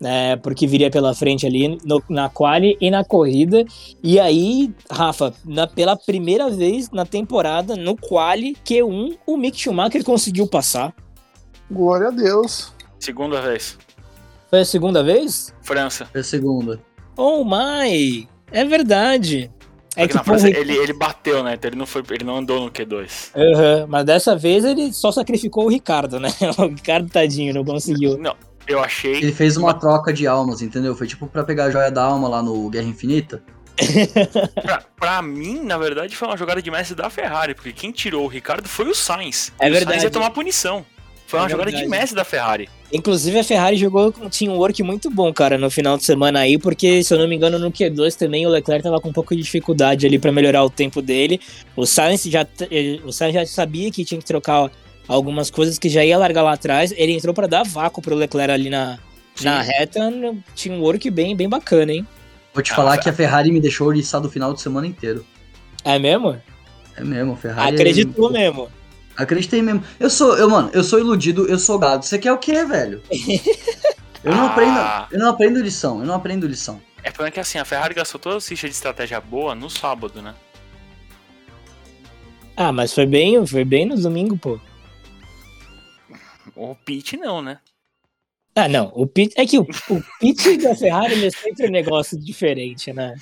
[0.01, 3.65] né, porque viria pela frente ali no- na quali e na corrida.
[4.03, 10.03] E aí, Rafa, na- pela primeira vez na temporada, no quali Q1, o Mick Schumacher
[10.03, 10.93] conseguiu passar.
[11.71, 12.73] Glória a Deus.
[12.99, 13.79] Segunda vez.
[14.55, 15.53] Foi a segunda vez?
[15.63, 16.07] França.
[16.15, 16.79] É a segunda.
[17.17, 18.29] Oh my!
[18.53, 19.51] É verdade.
[19.97, 21.55] É que que, na porra, França ele, ele bateu, né?
[21.55, 23.33] Então ele não, foi, ele não andou no Q2.
[23.35, 26.29] Aham, mas dessa vez ele só sacrificou o Ricardo, né?
[26.57, 28.17] O Ricardo tadinho, não conseguiu.
[28.17, 28.37] Não,
[28.69, 29.17] eu achei.
[29.17, 30.95] Ele fez uma troca de almas, entendeu?
[30.95, 33.43] Foi tipo pra pegar a joia da alma lá no Guerra Infinita.
[34.63, 38.25] Pra, pra mim, na verdade, foi uma jogada de mestre da Ferrari, porque quem tirou
[38.25, 39.53] o Ricardo foi o Sainz.
[39.59, 39.97] É e O verdade.
[39.97, 40.87] Sainz ia tomar punição.
[41.27, 42.69] Foi É uma jogada de mestre da Ferrari.
[42.93, 46.59] Inclusive a Ferrari jogou com um teamwork muito bom, cara, no final de semana aí,
[46.59, 49.35] porque se eu não me engano no Q2 também o Leclerc tava com um pouco
[49.35, 51.41] de dificuldade ali pra melhorar o tempo dele.
[51.75, 54.71] O Sainz já eh, o Sainz já sabia que tinha que trocar
[55.09, 56.93] algumas coisas que já ia largar lá atrás.
[56.97, 58.99] Ele entrou pra dar vácuo pro Leclerc ali na
[59.43, 62.07] na reta, no teamwork bem bem bacana, hein?
[62.53, 63.03] Vou te Ah, falar velho.
[63.03, 65.27] que a Ferrari me deixou oriçado o final de semana inteiro.
[65.85, 66.41] É mesmo?
[66.97, 67.75] É mesmo, a Ferrari.
[67.75, 68.69] Acreditou mesmo.
[69.17, 69.85] Acreditei mesmo.
[70.01, 72.05] Eu sou, eu, mano, eu sou iludido, eu sou gado.
[72.05, 73.03] Você quer o quê, velho?
[74.25, 74.51] Eu não Ah.
[74.53, 76.81] aprendo, eu não aprendo lição, eu não aprendo lição.
[77.03, 80.35] É que assim, a Ferrari gastou toda a ficha de estratégia boa no sábado, né?
[82.57, 84.59] Ah, mas foi bem, foi bem no domingo, pô.
[86.57, 87.59] O Pit não, né?
[88.57, 88.93] Ah, não.
[88.95, 93.15] O pit, é que o, o pit da Ferrari é sempre um negócio diferente, né?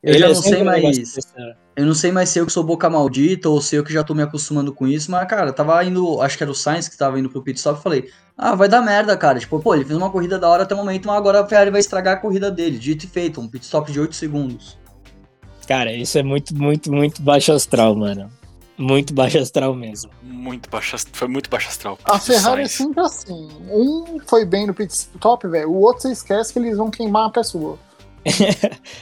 [0.00, 0.98] Eu Ele já é não sempre sei um mais.
[0.98, 1.52] especial.
[1.78, 4.02] Eu não sei mais se eu que sou boca maldita ou se eu que já
[4.02, 6.20] tô me acostumando com isso, mas, cara, tava indo.
[6.20, 8.68] Acho que era o Sainz que tava indo pro pit stop e falei, ah, vai
[8.68, 9.38] dar merda, cara.
[9.38, 11.70] Tipo, pô, ele fez uma corrida da hora até o momento, mas agora a Ferrari
[11.70, 12.78] vai estragar a corrida dele.
[12.78, 14.76] Dito e feito, um pit stop de 8 segundos.
[15.68, 18.28] Cara, isso é muito, muito, muito baixo astral, mano.
[18.76, 20.10] Muito baixo astral mesmo.
[20.22, 21.96] Muito baixo, foi muito baixo astral.
[22.04, 23.48] A Ferrari é sempre assim.
[23.70, 25.70] Um foi bem no pit stop, velho.
[25.70, 27.78] O outro você esquece que eles vão queimar a pessoa.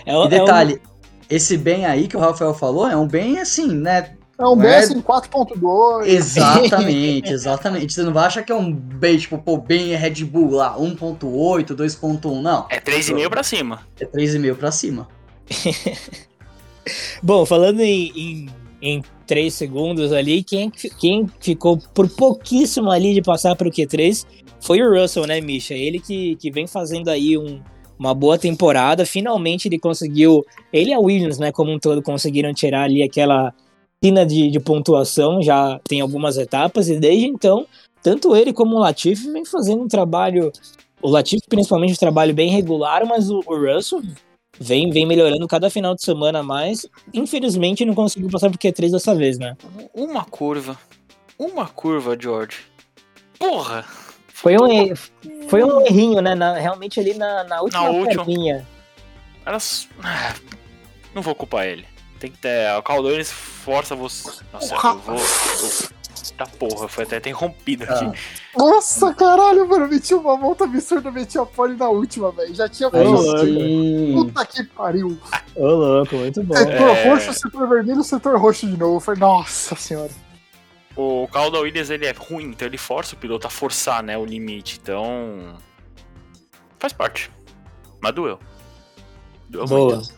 [0.05, 0.81] É, o- E é um- detalhe,
[1.29, 4.13] esse bem aí que o Rafael falou é um bem assim, né?
[4.39, 6.07] É um Não é- em 4.2.
[6.07, 7.93] Exatamente, exatamente.
[7.95, 11.75] Você não vai achar que é um bem, tipo, pô, bem Red Bull lá, 1.8,
[11.75, 12.67] 2.1, não.
[12.69, 13.81] É 3,5 pra cima.
[13.99, 15.09] É 3,5 pra cima.
[17.23, 18.49] Bom, falando em, em,
[18.83, 24.25] em 3 segundos ali, quem, quem ficou por pouquíssimo ali de passar para o Q3
[24.61, 25.75] foi o Russell, né, Misha?
[25.75, 27.61] Ele que, que vem fazendo aí um,
[27.99, 29.05] uma boa temporada.
[29.05, 30.45] Finalmente ele conseguiu.
[30.73, 33.53] Ele e a Williams, né, como um todo, conseguiram tirar ali aquela
[34.01, 35.43] pina de, de pontuação.
[35.43, 37.67] Já tem algumas etapas, e desde então,
[38.03, 40.53] tanto ele como o Latifi vem fazendo um trabalho.
[41.03, 44.03] O Latifi, principalmente, um trabalho bem regular, mas o, o Russell
[44.59, 46.87] vem, vem melhorando cada final de semana mais.
[47.13, 49.57] Infelizmente, não conseguiu passar pro Q3 dessa vez, né?
[49.95, 50.79] Uma curva.
[51.39, 52.61] Uma curva, George.
[53.39, 53.85] Porra!
[54.39, 54.95] Foi um,
[55.49, 56.35] foi um errinho, né?
[56.35, 58.23] Na- realmente ali na, na última última.
[58.25, 58.67] perninha.
[59.47, 59.89] Elas.
[60.05, 60.35] Ah,
[61.15, 61.87] Não vou culpar ele.
[62.21, 62.71] Tem que ter.
[62.79, 64.43] O Caldones força você.
[64.53, 65.15] Nossa, eu vou.
[65.17, 65.97] eu-
[66.37, 68.19] Tá porra, foi até interrompido Ah, aqui.
[68.55, 69.89] Nossa, caralho, mano.
[69.89, 72.55] Meti uma volta absurda, meti a pole na última, velho.
[72.55, 74.13] Já tinha sim.
[74.13, 75.19] Puta que pariu.
[75.55, 76.55] Ô, louco, muito bom.
[76.55, 77.09] Setor É.
[77.09, 79.01] roxo, setor vermelho, setor roxo de novo.
[79.01, 80.11] Foi, nossa senhora.
[80.97, 84.25] O Calda Williams ele é ruim, então ele força o piloto a forçar né, o
[84.25, 84.81] limite.
[84.83, 85.57] Então.
[86.79, 87.31] Faz parte.
[88.01, 88.39] Mas doeu.
[89.49, 89.97] Doeu Boa.
[89.97, 90.17] muito.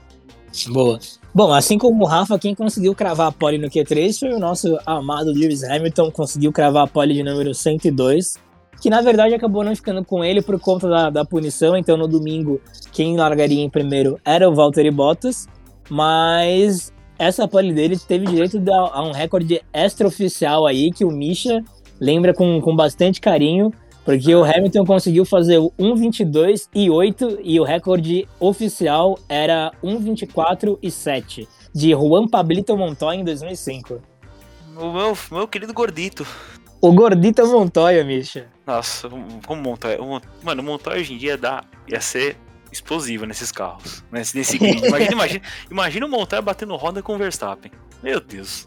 [0.69, 0.99] Boa.
[1.35, 4.79] Bom, assim como o Rafa, quem conseguiu cravar a pole no Q3 foi o nosso
[4.87, 8.39] amado Lewis Hamilton, conseguiu cravar a pole de número 102,
[8.81, 12.09] que na verdade acabou não ficando com ele por conta da, da punição, então no
[12.09, 12.61] domingo
[12.93, 15.47] quem largaria em primeiro era o Valtteri Bottas,
[15.89, 21.65] mas essa pole dele teve direito a um recorde extraoficial aí, que o Misha
[22.01, 23.73] lembra com, com bastante carinho,
[24.05, 30.79] porque o Hamilton conseguiu fazer o 1,22 e 8 e o recorde oficial era 1,24
[30.81, 34.01] e 7 de Juan Pablito Montoya em 2005.
[34.77, 36.27] O meu, meu querido gordito.
[36.81, 38.47] O gordito Montoya, Misha.
[38.65, 39.09] Nossa,
[39.45, 39.99] como Montoya.
[40.43, 42.37] Mano, o Montoya hoje em dia dá, ia ser
[42.73, 44.05] explosivo nesses carros.
[44.13, 44.87] Nesse, nesse grid.
[44.87, 47.71] Imagina, imagina, imagina o Montoya batendo roda com o Verstappen.
[48.03, 48.67] Meu Deus.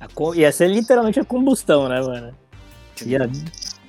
[0.00, 2.34] A co- Ia ser literalmente a combustão, né, mano?
[3.04, 3.30] Ia,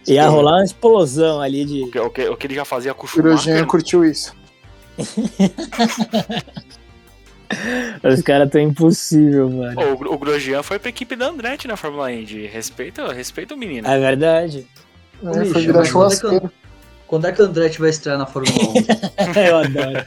[0.08, 1.92] ia rolar uma explosão ali O de.
[1.92, 3.68] que, o que, o que ele já fazia com o O Grosjean Schumacher.
[3.68, 4.36] curtiu isso.
[8.04, 9.82] Os caras tão impossível, mano.
[9.82, 12.46] O, o Grosjean foi pra equipe da Andretti na Fórmula Indy.
[12.46, 13.88] Respeita, respeita o menino.
[13.88, 14.68] É verdade.
[15.24, 16.52] É, foi virar churrasqueiro.
[17.10, 19.34] Quando é que o Andretti vai estrear na Fórmula 1?
[19.50, 20.06] eu adoro.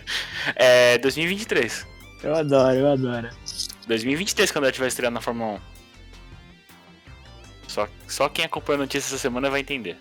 [0.55, 1.85] É 2023.
[2.23, 3.29] Eu adoro, eu adoro.
[3.89, 5.59] 2023 que o Andretti vai estrear na Fórmula 1.
[7.67, 9.97] Só, só quem acompanha a notícia essa semana vai entender.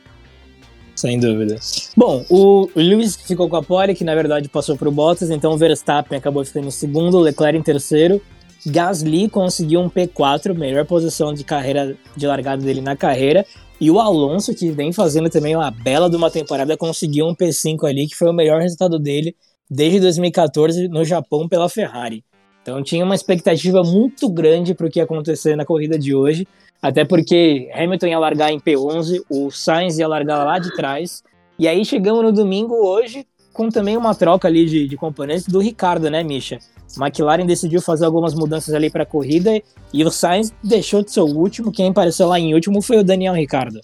[0.96, 1.56] Sem dúvida.
[1.98, 5.54] Bom, o o Lewis ficou com a pole, que na verdade passou pro Bottas, então
[5.54, 8.22] o Verstappen acabou ficando em segundo, Leclerc em terceiro.
[8.64, 13.44] Gasly conseguiu um P4, melhor posição de carreira de largada dele na carreira.
[13.82, 17.90] E o Alonso, que vem fazendo também uma bela de uma temporada, conseguiu um P5
[17.90, 19.36] ali, que foi o melhor resultado dele
[19.68, 22.24] desde 2014 no Japão pela Ferrari.
[22.62, 26.48] Então tinha uma expectativa muito grande para o que ia acontecer na corrida de hoje.
[26.80, 31.24] Até porque Hamilton ia largar em P11, o Sainz ia largar lá de trás.
[31.58, 35.60] E aí chegamos no domingo hoje com também uma troca ali de, de componentes do
[35.60, 36.60] Ricardo, né, Misha?
[36.98, 39.62] McLaren decidiu fazer algumas mudanças ali para a corrida
[39.94, 41.72] e o Sainz deixou de ser o último.
[41.72, 43.80] Quem apareceu lá em último foi o Daniel Ricardo.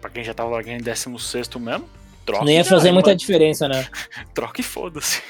[0.00, 1.84] Pra quem já tava largando em 16 mesmo,
[2.26, 2.44] troca.
[2.44, 3.18] Não ia fazer muita mano.
[3.18, 3.86] diferença, né?
[4.34, 5.22] Troca e foda-se.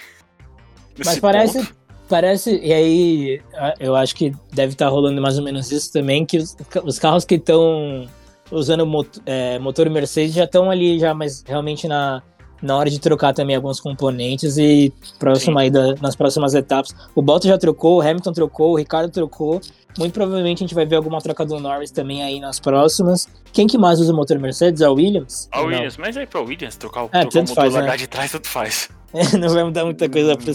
[1.04, 1.74] Mas parece, ponto,
[2.08, 6.24] parece, e aí a- eu acho que deve estar rolando mais ou menos isso também,
[6.26, 8.08] que os, os carros que estão
[8.50, 12.22] usando mot- é, motor Mercedes já estão ali, já, mas realmente na,
[12.64, 16.94] na hora de trocar também alguns componentes e próximo aí da- nas próximas etapas.
[17.14, 19.60] O Bottas já trocou, o Hamilton trocou, o Ricardo trocou.
[19.96, 23.28] Muito provavelmente a gente vai ver alguma troca do Norris também aí nas próximas.
[23.52, 24.80] Quem que mais usa o motor Mercedes?
[24.80, 25.48] É o Williams?
[25.52, 25.60] A.
[25.60, 27.96] Williams, mas aí pra Williams, trocar o, É, trocar o tanto motor faz, largar né?
[27.98, 28.88] de trás, tanto faz.
[29.38, 30.52] Não vai mudar muita coisa pra,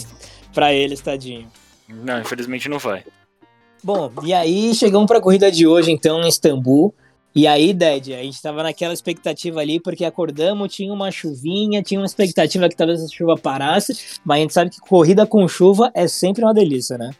[0.52, 1.46] pra eles, tadinho.
[1.88, 3.02] Não, infelizmente não vai.
[3.82, 6.94] Bom, e aí chegamos para a corrida de hoje, então, em Istambul.
[7.34, 12.00] E aí, Ded, a gente tava naquela expectativa ali, porque acordamos, tinha uma chuvinha, tinha
[12.00, 15.92] uma expectativa que talvez essa chuva parasse, mas a gente sabe que corrida com chuva
[15.94, 17.10] é sempre uma delícia, né?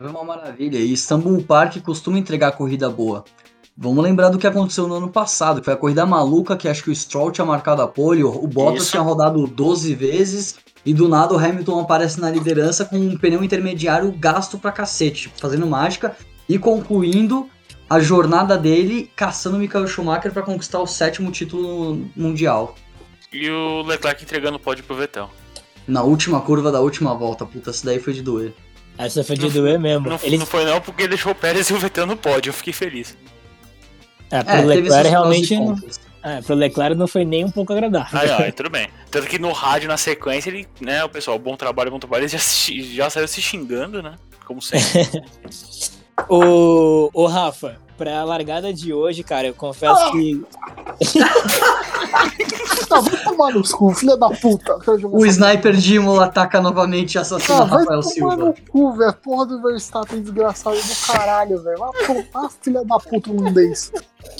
[0.00, 0.78] É uma maravilha.
[0.78, 3.24] E Istanbul Park costuma entregar corrida boa.
[3.76, 6.82] Vamos lembrar do que aconteceu no ano passado, que foi a corrida maluca, que acho
[6.82, 8.92] que o Stroll tinha marcado a pole, o Bottas Isso.
[8.92, 13.42] tinha rodado 12 vezes, e do nada o Hamilton aparece na liderança com um pneu
[13.42, 16.16] intermediário gasto pra cacete, fazendo mágica
[16.48, 17.48] e concluindo
[17.94, 22.74] a jornada dele caçando o Michael Schumacher para conquistar o sétimo título mundial.
[23.32, 25.30] E o Leclerc entregando o pódio pro Vettel.
[25.86, 28.52] Na última curva da última volta, puta, essa daí foi de doer.
[28.96, 30.08] Essa foi de doer mesmo.
[30.08, 32.50] Não, Ele, não foi não, porque deixou o Pérez e o Vettel no pódio.
[32.50, 33.16] Eu fiquei feliz.
[34.30, 35.56] é, pro É, Leclerc realmente.
[35.56, 35.76] Não,
[36.22, 38.18] é, pro Leclerc não foi nem um pouco agradável.
[38.18, 38.88] Ó, aí tudo bem.
[39.10, 42.28] Tanto que no rádio, na sequência, ele, né, o pessoal, bom trabalho, bom trabalho, ele
[42.28, 44.14] já, já saiu se xingando, né?
[44.46, 45.08] Como sempre.
[46.28, 50.44] O, o Rafa, pra largada de hoje, cara, eu confesso que.
[52.90, 54.78] Ah, vai tomar no cu, filha da puta.
[55.10, 58.36] O sniper de Imola ataca novamente e assassina Ah, vai Rafael tomar Silva.
[58.36, 59.12] no cu, velho.
[59.14, 61.76] Porra do Verstappen desgraçado do caralho, velho.
[61.78, 61.90] Vai
[62.30, 63.90] tomar, filha da puta, um desse.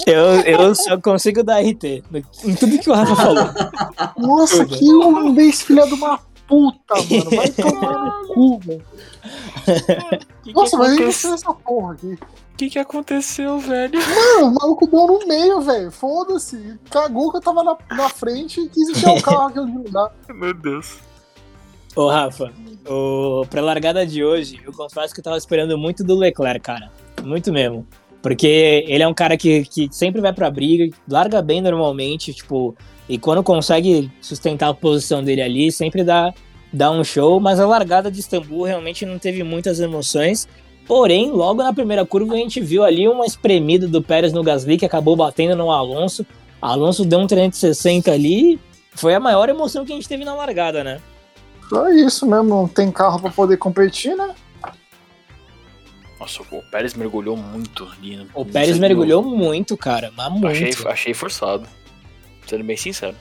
[0.07, 2.05] Eu, eu só consigo dar RT
[2.45, 3.49] em tudo que o Rafa falou.
[4.19, 4.79] Nossa, Tudo.
[4.79, 7.31] que holandês, filha de uma puta, mano.
[7.35, 8.85] Vai tomar no cu, velho.
[10.45, 11.31] que Nossa, que mas aconteceu?
[11.31, 12.19] você essa porra aqui.
[12.55, 13.99] O que, que aconteceu, velho?
[13.99, 15.90] Mano, o maluco deu no meio, velho.
[15.90, 16.79] Foda-se.
[16.88, 19.83] Cagou que eu tava na, na frente e quis encher o carro aqui onde não
[19.83, 20.12] dá.
[20.33, 20.99] Meu Deus.
[21.97, 22.53] Ô, Rafa,
[22.88, 26.93] o, pra largada de hoje, eu confesso que eu tava esperando muito do Leclerc, cara.
[27.25, 27.85] Muito mesmo.
[28.23, 32.77] Porque ele é um cara que, que sempre vai pra briga, larga bem normalmente, tipo,
[33.09, 36.33] e quando consegue sustentar a posição dele ali, sempre dá,
[36.73, 40.49] dá um show, mas a largada de Istambul realmente não teve muitas emoções.
[40.87, 44.77] Porém, logo na primeira curva a gente viu ali uma espremida do Pérez no Gasly
[44.77, 46.27] que acabou batendo no Alonso.
[46.61, 48.61] Alonso deu um 360 ali.
[48.94, 51.01] Foi a maior emoção que a gente teve na largada, né?
[51.68, 54.35] Só isso mesmo, não tem carro pra poder competir, né?
[56.20, 58.16] Nossa, o Pérez mergulhou muito ali.
[58.16, 60.47] no- O no Pérez mergulhou muito, cara, mas muito.
[60.47, 61.66] Achei, achei forçado.
[62.47, 63.16] Sendo bem sincero.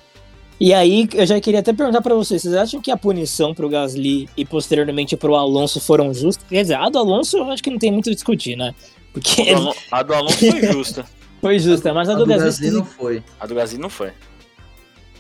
[0.66, 3.68] E aí, eu já queria até perguntar pra vocês, vocês acham que a punição pro
[3.68, 6.46] Gasly e posteriormente pro Alonso foram justas?
[6.48, 8.74] Quer dizer, a do Alonso eu acho que não tem muito o que discutir, né?
[9.12, 11.06] Porque A do, a do Alonso foi justa.
[11.42, 13.24] foi justa, mas a A do, do Gasly, Gasly não foi.
[13.42, 14.14] A do Gasly não foi.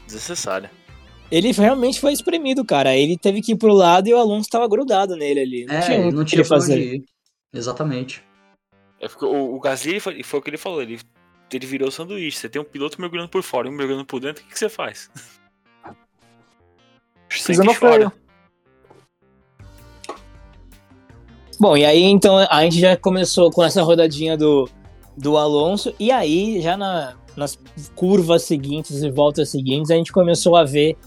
[0.06, 0.72] Desnecessária.
[1.30, 2.96] ele realmente foi espremido, cara.
[2.96, 5.66] Ele teve que ir pro lado e o Alonso tava grudado nele ali.
[5.66, 6.80] Não É, tinha muito não o que tinha onde fazer.
[6.80, 7.04] ir.
[7.54, 8.24] Exatamente.
[9.02, 10.82] É porque o, o Gasly foi, foi o que ele falou.
[10.82, 11.00] Ele,
[11.52, 12.38] ele virou sanduíche.
[12.38, 14.42] Você tem um piloto mergulhando por fora e um mergulhando por dentro.
[14.44, 15.10] O que, que você faz?
[17.34, 18.12] Pisando chora.
[21.60, 24.68] Bom, e aí então a gente já começou com essa rodadinha do,
[25.16, 27.58] do Alonso, e aí já na- nas
[27.96, 30.98] curvas seguintes e voltas seguintes a gente começou a ver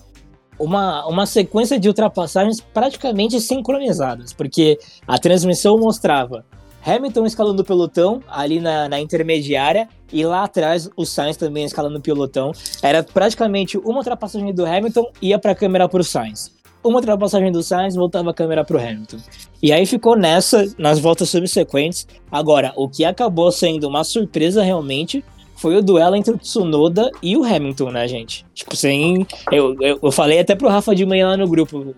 [0.58, 6.44] uma, uma sequência de ultrapassagens praticamente sincronizadas, porque a transmissão mostrava
[6.86, 11.98] Hamilton escalando o pelotão ali na, na intermediária e lá atrás o Sainz também escalando
[11.98, 12.52] o pelotão.
[12.82, 16.54] Era praticamente uma ultrapassagem do Hamilton ia para a câmera para o Sainz.
[16.84, 19.16] Uma ultrapassagem do Sainz voltava a câmera para o Hamilton.
[19.60, 22.06] E aí ficou nessa nas voltas subsequentes.
[22.30, 25.24] Agora, o que acabou sendo uma surpresa realmente
[25.56, 28.46] foi o duelo entre o Tsunoda e o Hamilton, né, gente?
[28.54, 29.26] Tipo, sem.
[29.50, 31.92] Eu, eu, eu falei até pro Rafa de manhã lá no grupo.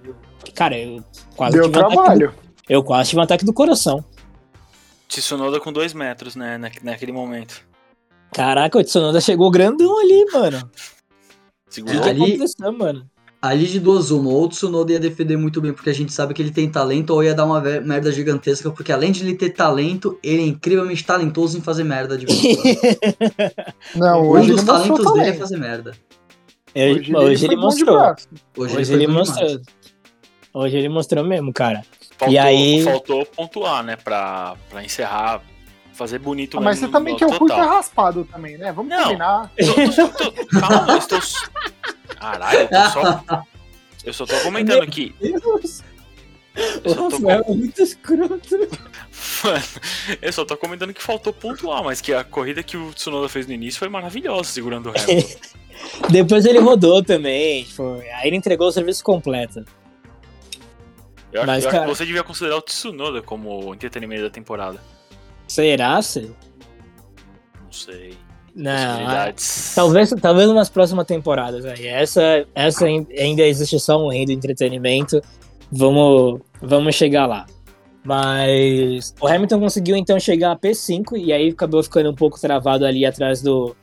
[0.55, 1.03] Cara, eu
[1.37, 2.35] quase Deu tive um ataque do- trabalho.
[2.69, 4.03] eu quase tive um ataque do coração.
[5.09, 6.59] Tsunoda com dois metros, né?
[6.59, 7.63] na- naquele momento.
[8.33, 10.71] Caraca, o Tsunoda chegou grandão ali, mano.
[11.69, 12.01] Segurou.
[12.03, 13.09] que, Ali- aconteceu, mano?
[13.41, 16.35] Ali de duas uma, ou o Tsunoda ia defender muito bem, porque a gente sabe
[16.35, 19.51] que ele tem talento, ou ia dar uma merda gigantesca, porque além de ele ter
[19.51, 22.43] talento, ele é incrivelmente talentoso em fazer merda de vez.
[23.95, 25.93] Não, Um hoje dos ele mostrou talentos dele é fazer merda.
[26.75, 27.99] Hoje, hoje ele, bom de mostrou.
[28.57, 29.29] Hoje, Hoje ele, ele demais.
[29.29, 29.61] mostrou.
[30.55, 31.83] Hoje ele mostrou mesmo, cara.
[32.19, 33.97] Faltou, E aí- faltou pontuar, né?
[33.97, 35.41] Pra, pra encerrar,
[35.93, 38.73] fazer bonito Ah, mas você também quer o cu é raspado também, né?
[38.73, 39.05] Vamos Não.
[39.05, 39.53] combinar.
[39.57, 41.21] Tô- tô- tô- calma, eu estou.
[42.19, 43.43] Caralho, eu tô só.
[44.05, 45.15] Eu só tô comentando aqui.
[45.21, 45.83] Deus.
[46.85, 48.59] Eu só, tô, é muito escroto.
[49.45, 49.65] Mano,
[50.21, 53.47] eu só tô comentando que faltou pontuar, mas que a corrida que o Tsunoda fez
[53.47, 55.39] no início foi maravilhosa, segurando o Hamilton.
[56.11, 57.63] Depois ele rodou também.
[57.63, 59.65] Tipo, aí ele entregou o serviço completo.
[61.33, 64.31] Eu, acho, Mas, eu acho cara- que você devia considerar o Tsunoda como entretenimento da
[64.31, 64.79] temporada.
[65.47, 66.31] Será, Cê?
[67.65, 68.15] Não sei.
[68.55, 68.75] Não.
[68.89, 69.73] Possibilidades.
[69.75, 71.87] Talvez, talvez nas próximas temporadas aí.
[71.87, 75.21] Essa, essa ain- ainda existe só um rei do entretenimento.
[75.71, 77.47] Vamos, vamos chegar lá.
[78.05, 82.87] Mas o Hamilton conseguiu então chegar a P5 e aí acabou ficando um pouco travado
[82.87, 83.77] ali atrás do,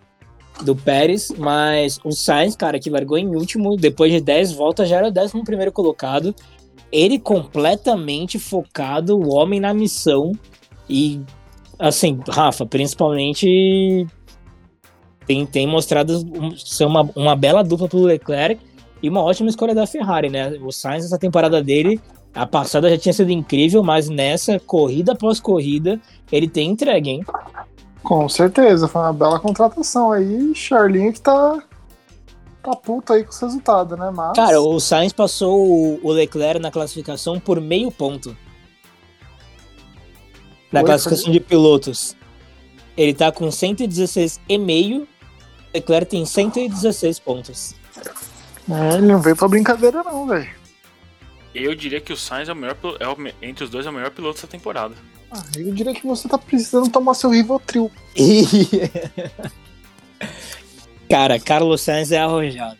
[0.63, 1.31] do Pérez.
[1.37, 5.13] Mas o Sainz, cara, que largou em último, depois de 10 voltas, já era o
[5.15, 6.35] 11 primeiro colocado.
[6.91, 10.31] Ele completamente focado, o homem na missão.
[10.89, 11.21] E,
[11.79, 14.07] assim, Rafa, principalmente
[15.25, 16.23] tem, tem mostrado
[16.57, 18.61] ser uma, uma bela dupla pro Leclerc
[19.01, 20.57] e uma ótima escolha da Ferrari, né?
[20.61, 21.99] O Sainz, essa temporada dele,
[22.33, 25.99] a passada já tinha sido incrível, mas nessa, corrida após corrida,
[26.31, 27.25] ele tem entregue, hein?
[28.03, 30.53] Com certeza, foi uma bela contratação aí.
[30.53, 31.63] Charlinho que tá.
[32.65, 34.09] Tá puto aí com os resultados, né?
[34.11, 34.33] Mas.
[34.35, 38.35] Cara, o Sainz passou o- Leclerc na classificação por meio ponto.
[40.71, 42.17] Na Oi, classificação de pilotos,
[42.97, 45.07] ele tá com 116,5.
[45.73, 47.75] Leclerc tem 116 pontos.
[48.67, 50.49] É, ele não veio pra brincadeira, não, velho.
[51.53, 53.93] Eu diria que o Sainz é o melhor é o entre os dois é o
[53.93, 54.95] melhor piloto dessa temporada.
[55.29, 57.91] Ah, eu diria que você tá precisando tomar seu Rivotril.
[61.09, 62.77] Cara, Carlos Sainz é arrojado.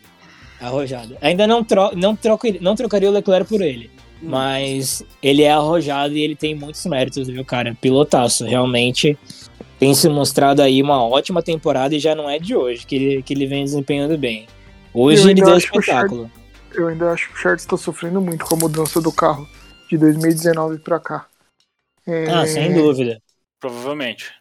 [0.59, 1.17] Arrojado.
[1.21, 3.91] Ainda não, tro não, troco, não trocaria o Leclerc por ele.
[4.21, 7.75] Mas ele é arrojado e ele tem muitos méritos, viu, cara?
[7.79, 9.17] Pilotaço, realmente.
[9.77, 13.21] Tem se mostrado aí uma ótima temporada e já não é de hoje que ele,
[13.23, 14.47] que ele vem desempenhando bem.
[14.93, 16.31] Hoje Eu ele ainda deu acho que o espetáculo.
[16.73, 19.47] Eu ainda acho que o Charles tá sofrendo muito com a mudança do carro
[19.89, 21.27] de 2019 pra cá.
[22.07, 23.21] É, Ah, sem dúvida.
[23.59, 24.31] Provavelmente.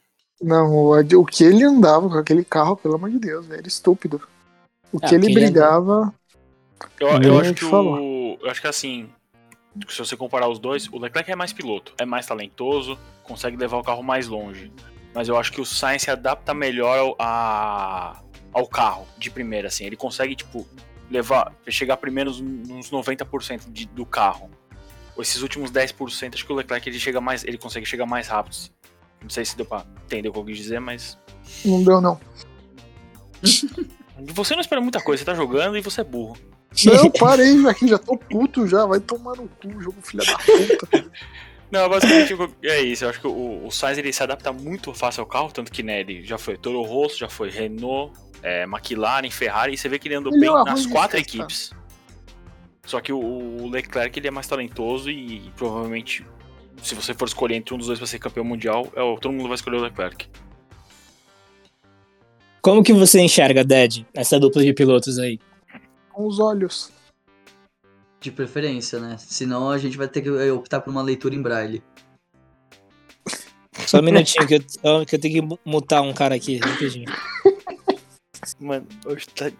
[0.41, 4.21] Não, o, o que ele andava com aquele carro, pelo amor de Deus, era estúpido.
[4.93, 6.15] O Ah, que ele porque ele brigava.
[7.01, 8.01] Eu, eu acho que que falar.
[8.01, 8.39] o.
[8.43, 9.09] Eu acho que assim.
[9.89, 13.79] Se você comparar os dois, o Leclerc é mais piloto, é mais talentoso, consegue levar
[13.79, 14.73] o carro mais longe.
[15.13, 19.69] Mas eu acho que o Sainz se adapta melhor ao, a- ao carro de primeira,
[19.69, 19.85] assim.
[19.85, 20.67] Ele consegue, tipo,
[21.11, 21.53] levar.
[21.69, 24.49] chegar primeiro nos- nos 90% de, do carro.
[25.19, 27.45] Esses últimos 10%, acho que o Leclerc ele chega mais.
[27.45, 28.57] ele consegue chegar mais rápido.
[29.25, 31.19] Não sei se deu pra entender o que eu quis dizer, mas.
[31.65, 32.21] Não deu, não.
[34.33, 36.37] Você não espera muita coisa, você tá jogando e você é burro.
[36.85, 38.87] Não, parei aqui, já tô puto já.
[38.87, 41.11] Vai tomar no cu, jogo filha da puta.
[41.71, 43.05] Não, basicamente é isso.
[43.05, 45.83] Eu acho que o, o Sainz ele se adapta muito fácil ao carro, tanto que
[45.83, 49.99] né, ele já foi Toro Rosso, já foi Renault, é, McLaren, Ferrari, e você vê
[49.99, 51.73] que ele andou Ele bem é nas quatro equipes.
[52.87, 56.25] Só que o, o Leclerc ele é mais talentoso e, provavelmente,
[56.83, 59.33] se você for escolher entre um dos dois pra ser campeão mundial, é o- todo
[59.33, 60.29] mundo vai escolher o Leclerc.
[62.61, 65.39] Como que você enxerga, Ded, essa dupla de pilotos aí?
[66.11, 66.91] Com os olhos.
[68.21, 69.17] De preferência, né?
[69.19, 71.83] Senão a gente vai ter que optar por uma leitura em braille.
[73.87, 74.61] Só um minutinho que eu,
[75.05, 77.05] que eu tenho que mu- mutar um cara aqui, rapidinho.
[78.59, 79.51] Mano, hoje tá,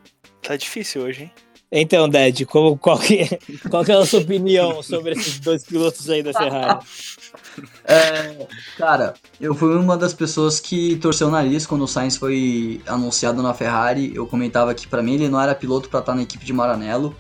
[0.41, 1.33] tá difícil hoje, hein?
[1.77, 3.29] Então, Ded, como, qual, que,
[3.69, 6.87] qual que é a sua opinião sobre esses dois pilotos aí da Ferrari?
[7.85, 8.47] É,
[8.79, 13.43] cara, eu fui uma das pessoas que torceu o nariz quando o Sainz foi anunciado
[13.43, 14.13] na Ferrari.
[14.15, 17.13] Eu comentava que pra mim ele não era piloto pra estar na equipe de Maranello.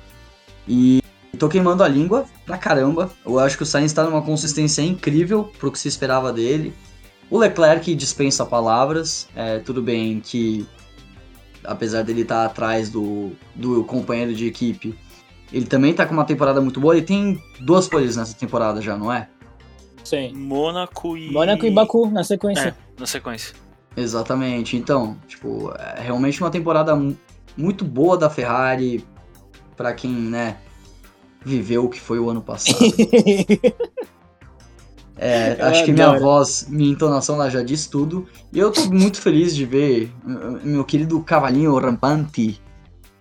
[0.68, 1.02] E
[1.36, 3.10] tô queimando a língua pra caramba.
[3.26, 6.72] Eu acho que o Sainz tá numa consistência incrível pro que se esperava dele.
[7.28, 9.26] O Leclerc dispensa palavras.
[9.34, 10.64] É, tudo bem que,
[11.64, 14.94] apesar dele estar atrás do, do companheiro de equipe,
[15.52, 16.96] ele também tá com uma temporada muito boa.
[16.96, 19.28] Ele tem duas coisas nessa temporada já, não é?
[20.02, 20.32] Sim.
[20.34, 21.30] Mônaco e.
[21.32, 22.68] Mônaco e Baku na sequência.
[22.68, 23.54] É, na sequência.
[23.96, 24.76] Exatamente.
[24.76, 27.16] Então, tipo, é realmente uma temporada mu-
[27.56, 29.04] muito boa da Ferrari
[29.76, 30.56] pra quem, né,
[31.44, 32.78] viveu o que foi o ano passado.
[35.16, 36.22] É, Eu acho que minha adoro.
[36.22, 38.26] voz, minha entonação lá já diz tudo.
[38.52, 42.60] E eu tô muito feliz de ver uh, meu querido cavalinho rampante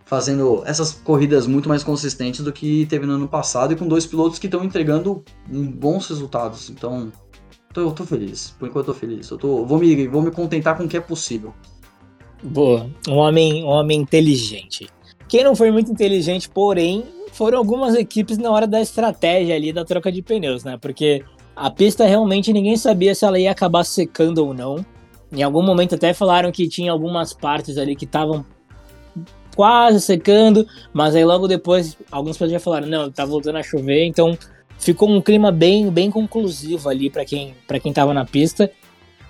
[0.06, 4.06] fazendo essas corridas muito mais consistentes do que teve no ano passado e com dois
[4.06, 6.70] pilotos que estão entregando bons resultados.
[6.70, 7.12] Então,
[7.76, 8.56] eu tô feliz.
[8.60, 9.30] Por enquanto eu tô feliz.
[9.30, 11.54] Eu tô, vou, me, vou me contentar com o que é possível.
[12.44, 12.90] Boa.
[13.08, 14.88] Um homem, um homem inteligente.
[15.28, 19.84] Quem não foi muito inteligente, porém, foram algumas equipes na hora da estratégia ali da
[19.84, 20.78] troca de pneus, né?
[20.80, 21.24] Porque
[21.56, 24.86] a pista realmente ninguém sabia se ela ia acabar secando ou não.
[25.32, 28.46] Em algum momento até falaram que tinha algumas partes ali que estavam
[29.56, 34.06] quase secando, mas aí logo depois alguns pilotos já falaram, não, tá voltando a chover,
[34.06, 34.38] então
[34.78, 38.70] ficou um clima bem, bem conclusivo ali para quem, para quem tava na pista.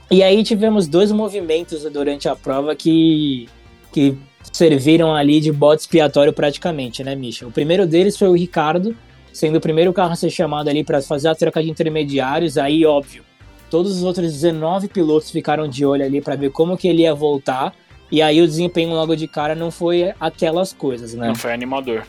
[0.10, 3.48] E aí tivemos dois movimentos durante a prova que,
[3.92, 4.18] que
[4.52, 7.48] serviram ali de bode expiatório praticamente, né, Misha?
[7.48, 8.96] O primeiro deles foi o Ricardo,
[9.34, 12.86] sendo o primeiro carro a ser chamado ali para fazer a troca de intermediários, aí
[12.86, 13.24] óbvio.
[13.70, 17.14] Todos os outros 19 pilotos ficaram de olho ali para ver como que ele ia
[17.16, 17.74] voltar.
[18.12, 21.28] E aí o desempenho logo de cara não foi aquelas coisas, né?
[21.30, 22.04] Não foi animador.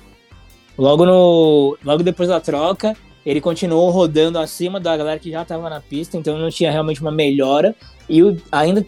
[0.77, 5.71] Logo, no, logo depois da troca, ele continuou rodando acima da galera que já estava
[5.71, 7.75] na pista, então não tinha realmente uma melhora.
[8.07, 8.85] E o- ainda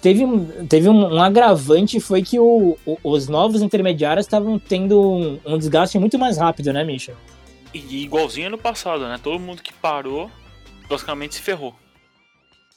[0.00, 4.98] teve, um- teve um, um agravante, foi que o- o- os novos intermediários estavam tendo
[5.00, 7.12] um, um desgaste muito mais rápido, né, Misha?
[7.74, 9.18] E igualzinho ano passado, né?
[9.22, 10.30] Todo mundo que parou
[10.88, 11.74] basicamente se ferrou.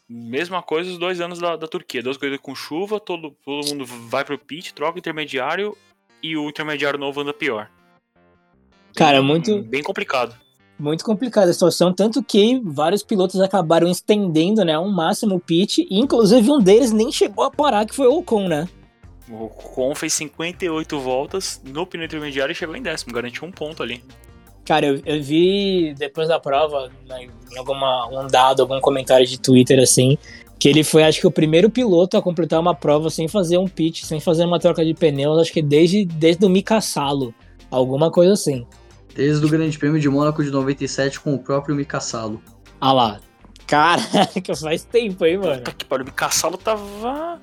[0.08, 2.02] Mesma coisa os dois anos da, da Turquia.
[2.04, 5.76] Duas coisas com chuva, todo, todo mundo vai pro pit, troca o intermediário
[6.22, 7.70] e o intermediário novo anda pior.
[8.96, 10.36] Cara, muito- Bem complicado.
[10.78, 15.88] Muito complicada a situação, tanto que vários pilotos acabaram estendendo, né, ao máximo o pit,
[15.90, 18.68] e inclusive um deles nem chegou a parar, que foi o Ocon, né?
[19.30, 23.82] O Con fez 58 voltas no pneu intermediário e chegou em décimo, garantiu um ponto
[23.82, 24.04] ali.
[24.66, 29.40] Cara, eu, eu vi depois da prova, né, em alguma, um dado, algum comentário de
[29.40, 30.18] Twitter assim,
[30.60, 33.68] que ele foi, acho que, o primeiro piloto a completar uma prova sem fazer um
[33.68, 37.34] pitch, sem fazer uma troca de pneus, acho que desde, desde o Mika Salo,
[37.70, 38.66] alguma coisa assim.
[39.14, 42.42] Desde o Grande Prêmio de Mônaco de 97 com o próprio Mika Salo.
[42.82, 43.20] Ah lá.
[43.68, 45.58] Caraca, faz tempo, hein, mano?
[45.58, 47.40] Puta que pariu, o Mika Salo tava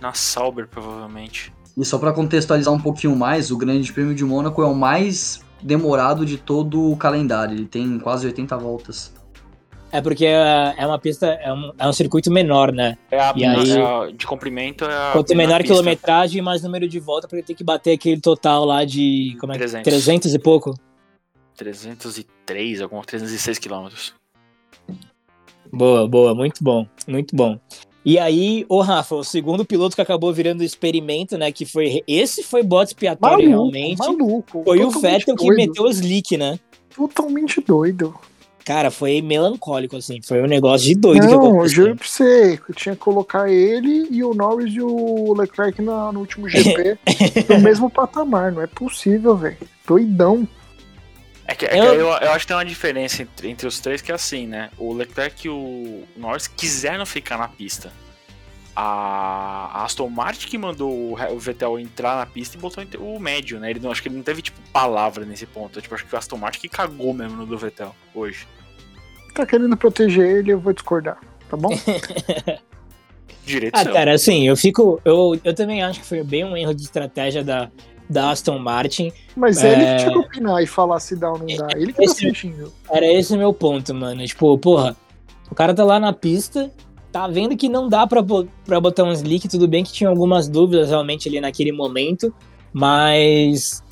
[0.00, 1.52] na Sauber, provavelmente.
[1.76, 5.40] E só para contextualizar um pouquinho mais, o Grande Prêmio de Mônaco é o mais
[5.64, 7.56] demorado de todo o calendário.
[7.56, 9.12] Ele tem quase 80 voltas.
[9.90, 12.98] É porque é, é uma pista, é um, é um circuito menor, né?
[13.10, 15.12] É a, E aí- é a- de comprimento é a.
[15.12, 18.84] Quanto menor a quilometragem, mais número de volta, ele ter que bater aquele total lá
[18.84, 19.36] de.
[19.40, 19.84] Como é que 300.
[19.84, 20.74] 300 e pouco?
[21.56, 24.12] 303, alguns 306 quilômetros.
[25.72, 27.58] Boa, boa, muito bom, muito bom.
[28.04, 31.50] E aí, o Rafa, o segundo piloto que acabou virando experimento, né?
[31.50, 32.02] Que foi.
[32.06, 33.98] Esse foi bode expiatório, Maluco, realmente.
[33.98, 34.62] maluco.
[34.64, 36.58] Foi o Vettel que doido, meteu o slick, né?
[36.94, 38.14] Totalmente doido.
[38.64, 40.20] Cara, foi melancólico, assim.
[40.22, 41.68] Foi um negócio de doido que não, eu aconteceu.
[41.84, 45.82] juro pra você, que eu tinha que colocar ele e o Norris e o Leclerc
[45.82, 46.96] na- no último GP
[47.48, 48.52] no mesmo patamar.
[48.52, 49.56] Não é possível, velho.
[49.86, 50.48] Doidão.
[51.46, 52.06] É que, é que Eu- eu...
[52.08, 54.70] Eu, acho que tem uma diferença entre, entre os três que é assim, né?
[54.78, 57.92] O Leclerc e o Norris quiseram ficar na pista.
[58.76, 63.60] A a Aston Martin que mandou o Vettel entrar na pista e botou o médio,
[63.60, 63.70] né?
[63.70, 65.80] Ele não, acho que ele não teve, tipo, palavra nesse ponto.
[65.80, 68.48] Tipo, acho que o Aston Martin que cagou mesmo no do Vettel hoje.
[69.34, 71.18] Tá querendo proteger ele, eu vou discordar.
[71.48, 71.68] Tá bom?
[73.44, 73.92] Direito Ah, seu.
[73.92, 75.00] cara, assim, eu fico.
[75.04, 77.70] Eu, eu também acho que foi bem um erro de estratégia da,
[78.08, 79.10] da Aston Martin.
[79.36, 79.72] Mas É.
[79.72, 81.68] ele que tinha que opinar e falar se dá ou não dá.
[81.74, 82.72] Ele que tá Esse- sentindo.
[82.90, 84.24] Era esse o meu ponto, mano.
[84.26, 84.96] Tipo, porra,
[85.50, 86.70] o cara tá lá na pista,
[87.10, 88.22] tá vendo que não dá pra,
[88.66, 92.32] pra botar um slick, tudo bem que tinha algumas dúvidas realmente ali naquele momento,
[92.72, 93.82] mas.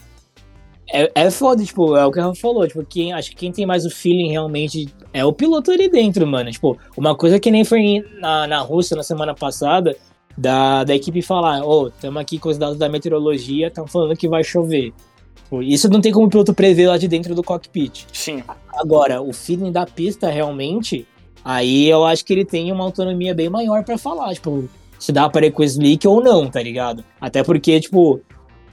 [0.94, 3.64] É, é foda, tipo, é o que ela falou, tipo, quem, acho que quem tem
[3.64, 6.50] mais o feeling realmente é o piloto ali dentro, mano.
[6.50, 9.96] Tipo, uma coisa que nem foi na, na Rússia na semana passada,
[10.36, 14.28] da, da equipe falar, ô, tamo aqui com os dados da meteorologia, estão falando que
[14.28, 14.92] vai chover.
[15.52, 18.06] Tipo, Isso não tem como o piloto prever lá de dentro do cockpit.
[18.12, 18.42] Sim.
[18.74, 21.06] Agora, o feeling da pista realmente,
[21.44, 24.68] aí eu acho que ele tem uma autonomia bem maior pra falar, tipo,
[24.98, 27.04] se dá para ir com o slick ou não, tá ligado?
[27.20, 28.20] Até porque, tipo,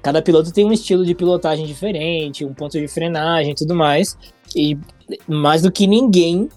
[0.02, 4.18] cada piloto tem um estilo de pilotagem diferente, um ponto de frenagem e tudo mais.
[4.56, 4.78] E
[5.28, 6.48] mais do que ninguém,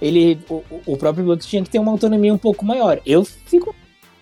[0.00, 3.00] ele, o, o próprio piloto tinha que ter uma autonomia um pouco maior.
[3.06, 3.74] Eu fico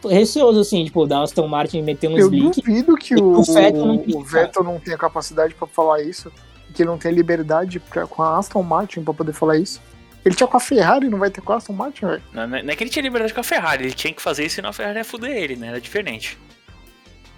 [0.09, 2.61] receoso, assim, tipo, da Aston Martin meter um Eu slick.
[2.63, 6.33] duvido que E o, o Vettel não o Vettel não tenha capacidade pra falar isso.
[6.75, 9.81] Que ele não tenha liberdade pra, com a Aston Martin pra poder falar isso.
[10.25, 12.23] Ele tinha com a Ferrari, não vai ter com a Aston Martin, velho.
[12.33, 14.21] Não, não é não é que ele tinha liberdade com a Ferrari, ele tinha que
[14.23, 15.69] fazer isso senão a Ferrari ia fuder ele, né?
[15.69, 16.39] Era diferente.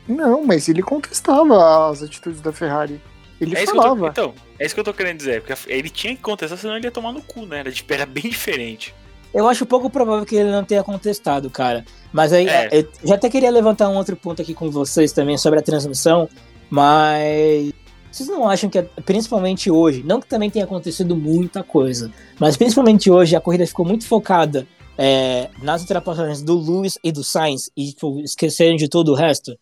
[0.07, 3.01] Não, mas ele contestava as atitudes da Ferrari.
[3.41, 4.09] Ele É eu tô, falava.
[4.09, 6.87] então, é isso que eu tô querendo dizer, porque ele tinha que contestar, senão ele
[6.87, 7.61] ia tomar no cu, né?
[7.61, 8.95] Era, de- era bem diferente.
[9.35, 11.85] Eu acho pouco provável que ele não tenha contestado, cara.
[12.13, 12.69] Mas aí, É.
[12.81, 16.29] eu já até queria levantar um outro ponto aqui com vocês também sobre a transmissão,
[16.69, 17.73] mas
[18.11, 23.11] vocês não acham que, principalmente hoje, não que também tenha acontecido muita coisa, mas principalmente
[23.11, 24.67] hoje a corrida ficou muito focada
[24.99, 29.57] é, nas ultrapassagens do Lewis e do Sainz e tipo, esqueceram de todo o resto?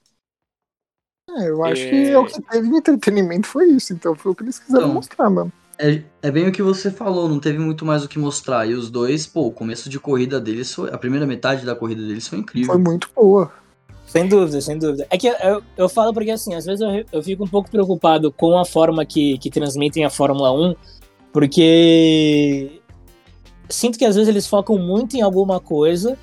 [1.39, 1.91] É, eu acho É.
[1.91, 3.93] que o que teve de entretenimento foi isso.
[3.93, 5.53] Então foi o que eles quiseram Então, mostrar, mano.
[5.83, 8.69] É, é bem o que você falou, não teve muito mais o que mostrar.
[8.69, 10.91] E os dois, pô, o começo de corrida deles foi.
[10.91, 12.75] A primeira metade da corrida deles foi incrível.
[12.75, 13.51] Foi muito boa.
[14.07, 15.07] Sem dúvida, sem dúvida.
[15.09, 18.31] É que eu, eu falo porque, assim, às vezes eu, eu fico um pouco preocupado
[18.31, 20.75] com a forma que, que transmitem a Fórmula 1,
[21.33, 22.83] porque
[23.71, 26.19] sinto que às vezes eles focam muito em alguma coisa,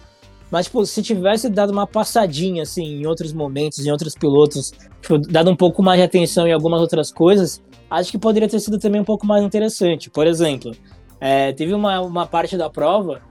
[0.52, 4.72] mas, tipo, se tivesse dado uma passadinha, assim, em outros momentos, em outros pilotos,
[5.02, 8.60] tipo, dado um pouco mais de atenção em algumas outras coisas, acho que poderia ter
[8.60, 10.10] sido também um pouco mais interessante.
[10.10, 10.72] Por exemplo,
[11.20, 13.22] é, teve uma, uma parte da prova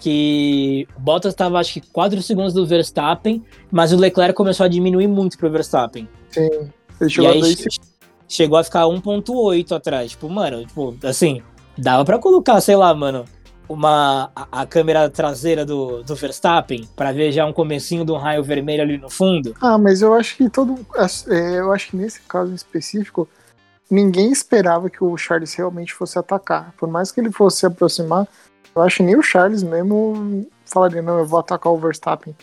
[0.00, 4.68] que o Bottas estava, acho que, 4 segundos do Verstappen, mas o Leclerc começou a
[4.68, 6.08] diminuir muito pro Verstappen.
[6.30, 6.48] Sim.
[7.00, 7.80] Ele E chegou a aí dois che-
[8.28, 10.12] chegou a ficar 1.8 atrás.
[10.12, 11.42] Tipo, mano, tipo, assim,
[11.76, 13.24] dava pra colocar, sei lá, mano,
[13.70, 18.16] uma a, a câmera traseira do, do Verstappen pra ver já um comecinho de um
[18.16, 19.54] raio vermelho ali no fundo.
[19.60, 20.74] Ah, mas eu acho que todo.
[21.28, 23.28] é, Eu acho que nesse caso em específico,
[23.90, 26.72] ninguém esperava que o Charles realmente fosse atacar.
[26.76, 28.26] Por mais que ele fosse se aproximar,
[28.74, 32.34] eu acho que nem o Charles mesmo falaria, não, eu vou atacar o Verstappen.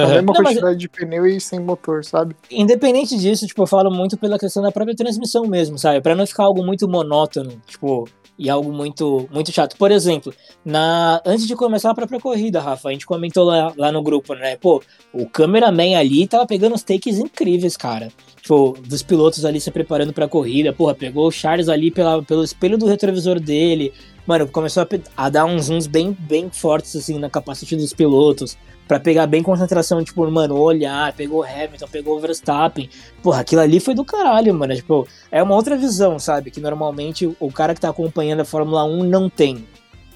[0.00, 2.34] Com a mesma Não, mas quantidade de pneu e sem motor, sabe?
[2.50, 6.00] independente disso, tipo, eu falo muito pela questão da própria transmissão mesmo, sabe?
[6.00, 8.08] Pra não ficar algo muito monótono, tipo,
[8.38, 9.76] e algo muito muito chato.
[9.76, 10.32] Por exemplo,
[10.64, 14.34] na antes de começar a própria corrida, Rafa, a gente comentou lá, lá no grupo,
[14.34, 14.56] né?
[14.56, 14.82] Pô,
[15.12, 18.08] o cameraman ali tava pegando uns takes incríveis, cara.
[18.40, 22.44] Tipo, dos pilotos ali se preparando pra corrida, porra, pegou o Charles ali pela, pelo
[22.44, 23.92] espelho do retrovisor dele.
[24.26, 28.56] Mano, começou a, a dar uns zooms bem, bem fortes, assim, na capacete dos pilotos.
[28.86, 32.88] Pra pegar bem concentração, tipo, mano, olhar, pegou Hamilton, pegou Verstappen.
[33.22, 34.74] Porra, aquilo ali foi do caralho, mano.
[34.74, 36.50] Tipo, é uma outra visão, sabe?
[36.50, 39.66] Que normalmente o cara que tá acompanhando a Fórmula 1 não tem.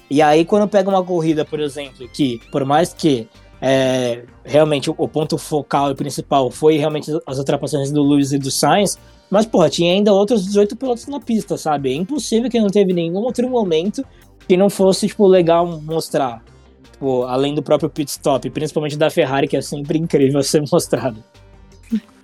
[0.09, 3.27] E aí, quando pega uma corrida, por exemplo, que por mais que
[3.61, 8.49] é, realmente o, ponto focal e principal foi realmente as ultrapassagens do Lewis e do
[8.49, 8.97] Sainz,
[9.29, 11.91] mas, porra, tinha ainda outros 18 pilotos na pista, sabe?
[11.91, 14.03] É impossível que não teve nenhum outro momento
[14.47, 16.43] que não fosse, tipo, legal mostrar.
[16.91, 21.23] Tipo, além do próprio pit stop, principalmente da Ferrari, que é sempre incrível ser mostrado.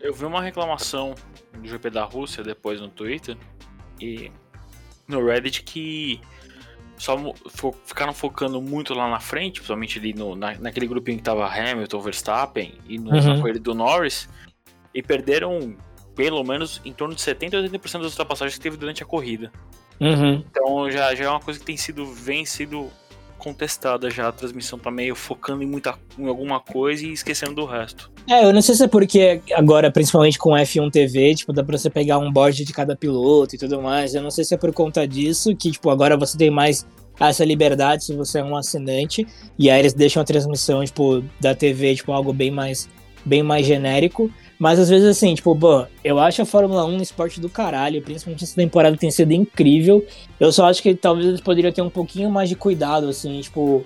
[0.02, 1.14] Eu vi uma reclamação
[1.62, 3.38] do GP da Rússia depois no Twitter
[4.02, 4.32] e
[5.08, 6.20] no Reddit que
[6.98, 7.18] só
[7.50, 11.46] fo- ficaram focando muito lá na frente, principalmente ali no, na, naquele grupinho que tava
[11.48, 13.41] Hamilton, Verstappen e no, na Uhum.
[13.41, 14.30] corrida do Norris
[14.93, 15.76] e perderam
[16.16, 19.52] pelo menos em torno de 70 a 80% das ultrapassagens que teve durante a corrida.
[20.00, 20.43] Uhum.
[20.50, 22.89] Então já, já é uma coisa que tem sido vem sido
[23.46, 27.66] contestada já a transmissão tá meio focando em muita em alguma coisa e esquecendo do
[27.66, 28.12] resto.
[28.28, 31.78] É, eu não sei se é porque agora, principalmente com F1 TV, tipo, dá pra
[31.78, 34.16] você pegar um board de cada piloto e tudo mais.
[34.16, 36.88] Eu não sei se é por conta disso, que, tipo, agora você tem mais
[37.20, 39.28] essa liberdade se você é um assinante.
[39.60, 42.89] E aí eles deixam a transmissão, tipo, da TV, tipo, algo bem mais,
[43.24, 44.32] bem mais genérico.
[44.58, 48.01] Mas às vezes, assim, tipo, pô, eu acho a Fórmula 1 um esporte do caralho,
[48.01, 50.06] principalmente essa temporada tem sido incrível.
[50.39, 53.86] Eu só acho que talvez eles poderiam ter um pouquinho mais de cuidado, assim, tipo,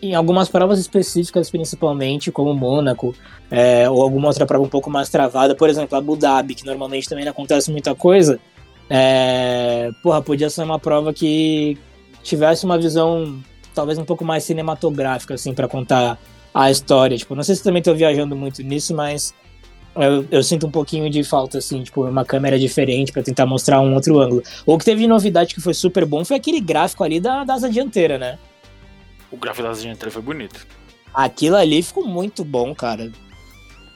[0.00, 3.14] em algumas provas específicas, principalmente, como Mônaco,
[3.50, 7.08] é, ou alguma outra prova um pouco mais travada, por exemplo, Abu Dhabi, que normalmente
[7.08, 8.40] também não acontece muita coisa.
[8.88, 11.76] É, porra, podia ser uma prova que
[12.22, 13.42] tivesse uma visão
[13.74, 16.18] talvez um pouco mais cinematográfica, assim, para contar
[16.54, 17.16] a história.
[17.16, 19.34] Tipo, não sei se também tô viajando muito nisso, mas
[20.02, 23.80] eu, eu sinto um pouquinho de falta, assim, tipo, uma câmera diferente para tentar mostrar
[23.80, 24.42] um outro ângulo.
[24.66, 27.54] O que teve de novidade que foi super bom foi aquele gráfico ali da, da
[27.54, 28.38] asa dianteira, né?
[29.30, 30.66] O gráfico da dianteira foi bonito.
[31.12, 33.10] Aquilo ali ficou muito bom, cara.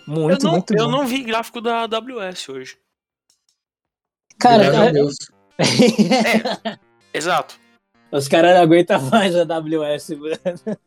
[0.07, 0.91] Muito, eu não, muito eu bom.
[0.91, 2.77] não vi gráfico da AWS hoje.
[4.39, 5.17] Cara, Graças é- Deus.
[7.15, 7.55] Exato.
[8.11, 10.79] os caras não aguentam mais a AWS, mano.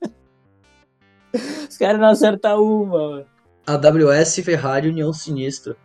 [1.69, 3.25] Os caras não acertam uma, mano.
[3.67, 5.75] AWS Ferrari União Sinistra.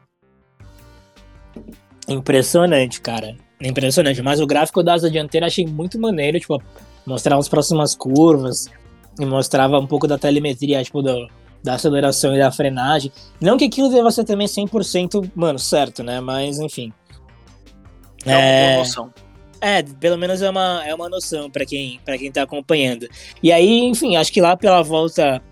[2.08, 3.36] Impressionante, cara.
[3.60, 4.22] Impressionante.
[4.22, 6.60] Mas o gráfico da asa dianteira achei muito maneiro, tipo,
[7.06, 8.66] mostrar as próximas curvas
[9.18, 11.28] e mostrava um pouco da telemetria, tipo, do,
[11.62, 13.12] da aceleração e da frenagem.
[13.40, 16.20] Não que aquilo deva ser também 100%, mano, certo, né?
[16.20, 16.92] Mas, enfim.
[18.24, 18.68] É uma É.
[18.72, 19.14] boa noção.
[19.62, 23.06] É, pelo menos é uma, é uma noção pra quem, pra quem tá acompanhando.
[23.42, 25.42] E aí, enfim, acho que lá pela volta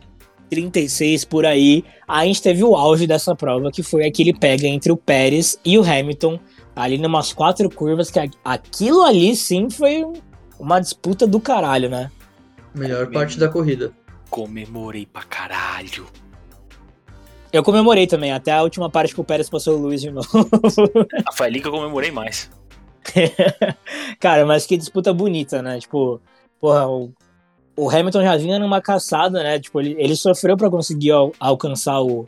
[0.49, 4.91] 36 por aí, a gente teve o auge dessa prova, que foi aquele pega entre
[4.91, 6.39] o Pérez e o Hamilton,
[6.75, 10.15] ali numas quatro curvas, que aquilo ali sim foi um-
[10.59, 12.11] uma disputa do caralho, né?
[12.75, 13.93] Melhor parte da corrida.
[14.31, 16.07] Comemorei pra caralho.
[17.53, 20.29] Eu comemorei também, até a última parte que o Pérez passou o Luiz de novo.
[21.27, 22.51] Ah, foi ali que eu comemorei mais.
[24.21, 25.79] Cara, mas que disputa bonita, né?
[25.81, 26.21] Tipo,
[26.61, 27.11] porra, o,
[27.79, 29.59] o Hamilton já vinha numa caçada, né?
[29.61, 32.27] Tipo, ele, ele sofreu pra conseguir al- alcançar o,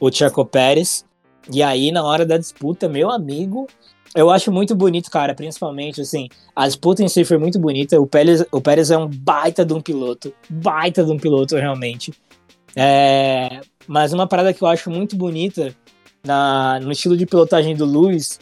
[0.00, 1.04] o Checo Pérez.
[1.52, 3.66] E aí, na hora da disputa, meu amigo,
[4.14, 8.00] eu acho muito bonito, cara, principalmente, assim, a disputa em si foi muito bonita.
[8.00, 12.12] O Pérez, o Pérez é um baita de um piloto, baita de um piloto, realmente.
[12.74, 15.74] É, mas uma parada que eu acho muito bonita
[16.24, 18.38] na, no estilo de pilotagem do Lewis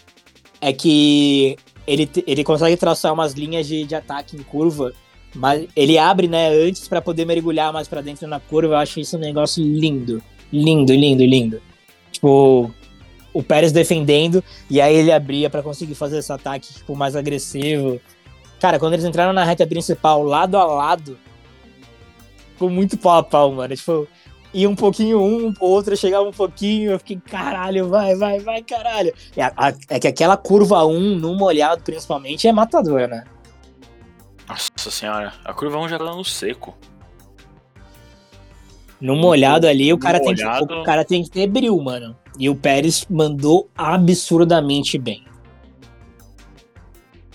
[0.60, 4.92] é que ele, ele consegue traçar umas linhas de, de ataque em curva,
[5.36, 8.74] mas ele abre, né, antes pra poder mergulhar mais pra dentro na curva.
[8.74, 10.22] Eu acho isso um negócio lindo,
[10.52, 11.62] lindo, lindo, lindo.
[12.10, 12.70] Tipo,
[13.32, 18.00] o Pérez defendendo e aí ele abria pra conseguir fazer esse ataque tipo, mais agressivo.
[18.58, 21.18] Cara, quando eles entraram na reta principal, lado a lado,
[22.52, 23.76] ficou muito pau a pau, mano.
[23.76, 24.08] Tipo,
[24.54, 29.12] ia um pouquinho um, outro chegava um pouquinho, eu fiquei, caralho, vai, vai, vai, caralho.
[29.36, 33.24] É, é que aquela curva 1, no molhado principalmente, é matadora, né?
[34.48, 36.76] Nossa senhora, a curva 1 já tá no seco.
[39.00, 41.78] No molhado ali, o no cara, tem que, molhado- o cara tem que ter bril,
[41.80, 42.16] mano.
[42.38, 45.24] E o Pérez mandou absurdamente bem.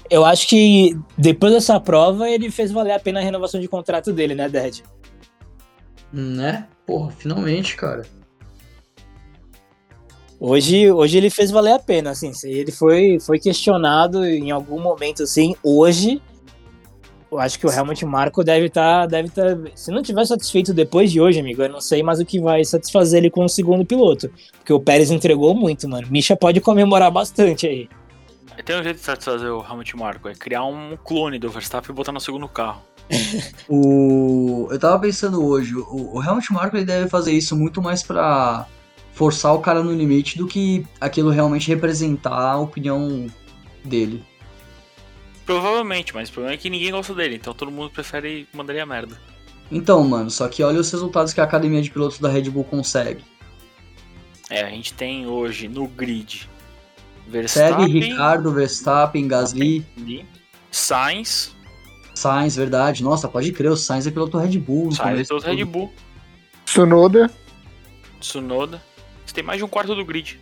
[0.10, 4.12] Eu acho que depois dessa prova ele fez valer a pena a renovação de contrato
[4.12, 4.80] dele, né, Dad?
[6.12, 6.68] Né?
[6.86, 8.06] Porra, finalmente, cara.
[10.40, 12.32] Hoje, hoje ele fez valer a pena, assim.
[12.44, 15.56] Ele foi, foi questionado em algum momento, assim.
[15.64, 16.22] Hoje,
[17.32, 19.06] eu acho que o Helmut Marko deve estar.
[19.08, 22.26] deve tá, se não tiver satisfeito depois de hoje, amigo, eu não sei mais o
[22.26, 24.30] que vai satisfazer ele com o segundo piloto.
[24.58, 26.08] Porque o Pérez entregou muito, mano.
[26.12, 27.90] Misha pode comemorar bastante aí.
[28.66, 31.96] Tem um jeito de satisfazer o Helmut Marko, é criar um clone do Verstappen e
[31.96, 32.82] botar no segundo carro.
[33.68, 34.68] o...
[34.70, 38.68] Eu tava pensando hoje, o, o Helmut Marko ele deve fazer isso muito mais pra
[39.14, 43.28] forçar o cara no limite do que aquilo realmente representar a opinião
[43.84, 44.24] dele.
[45.52, 48.82] Provavelmente, mas o problema é que ninguém gosta dele, então todo mundo prefere mandar ele
[48.82, 49.20] a merda.
[49.70, 52.64] Então, mano, só que olha os resultados que a academia de pilotos da Red Bull
[52.64, 53.22] consegue.
[54.50, 56.50] É, a gente tem hoje no grid
[57.28, 59.86] Verstappen, Segue Ricardo, Verstappen, Gasly,
[60.72, 61.54] Sainz.
[62.16, 63.04] Sainz, verdade.
[63.04, 64.94] Nossa, pode crer, o Sainz é piloto Red Bull.
[64.94, 65.94] Sainz é piloto Red Bull.
[66.64, 67.30] Tsunoda.
[68.22, 68.82] Tsunoda.
[69.26, 70.40] Você tem mais de um quarto do grid.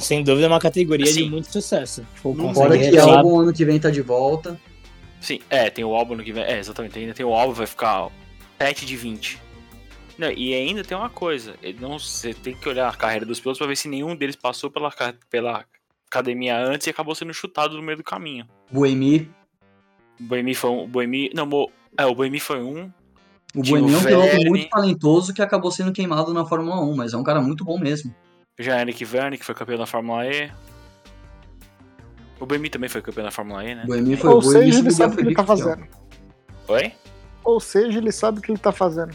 [0.00, 2.06] Sem dúvida é uma categoria assim, de muito sucesso.
[2.14, 4.60] Tipo, Fora que o álbum ano que vem tá de volta.
[5.20, 6.44] Sim, é, tem o álbum ano que vem.
[6.44, 6.98] É, exatamente.
[6.98, 8.10] Ainda tem o álbum, vai ficar
[8.58, 9.40] 7 de 20.
[10.18, 11.54] Não, e ainda tem uma coisa.
[11.80, 14.70] Não, você tem que olhar a carreira dos pilotos pra ver se nenhum deles passou
[14.70, 14.92] pela,
[15.30, 15.64] pela
[16.08, 18.46] academia antes e acabou sendo chutado no meio do caminho.
[18.70, 19.30] Boemi.
[20.18, 20.88] Boemi foi um.
[20.88, 21.30] Boemi.
[21.34, 21.48] Não,
[21.96, 22.90] é, o Boemi foi um.
[23.54, 27.14] O Boemi é um piloto muito talentoso que acabou sendo queimado na Fórmula 1, mas
[27.14, 28.14] é um cara muito bom mesmo.
[28.58, 30.50] Já Eric Verne, que foi campeão da Fórmula E.
[32.40, 33.84] O Boemi também foi campeão da Fórmula E, né?
[33.86, 35.86] Boemi foi Ou seja, ele sabe o que ele tá fazendo.
[36.68, 36.92] Oi?
[37.44, 39.14] Ou seja, ele sabe o que ele tá fazendo.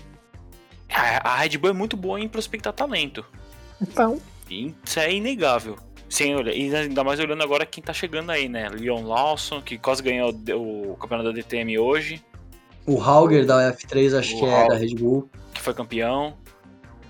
[0.90, 3.26] A, Red Bull é muito boa em prospectar talento.
[3.82, 4.20] Então.
[4.50, 5.78] Isso é inegável.
[6.38, 8.70] Olhar, e ainda mais olhando agora quem tá chegando aí, né?
[8.70, 12.24] Leon Lawson, que quase ganhou o, campeonato da DTM hoje.
[12.86, 15.28] O Hauger da F3, acho o que é da Red Bull.
[15.54, 16.38] Que foi campeão.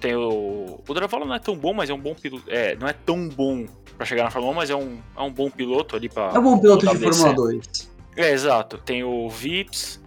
[0.04, 0.82] Tem o.
[0.86, 2.44] O Dravolo não é tão bom, mas é um bom piloto.
[2.50, 5.32] É, não é tão bom pra chegar na Fórmula 1, mas é um, é um
[5.32, 6.24] bom piloto ali pra.
[6.36, 7.90] É um bom piloto de Fórmula 2.
[8.18, 8.78] É, exato.
[8.80, 10.02] Tem o Vips.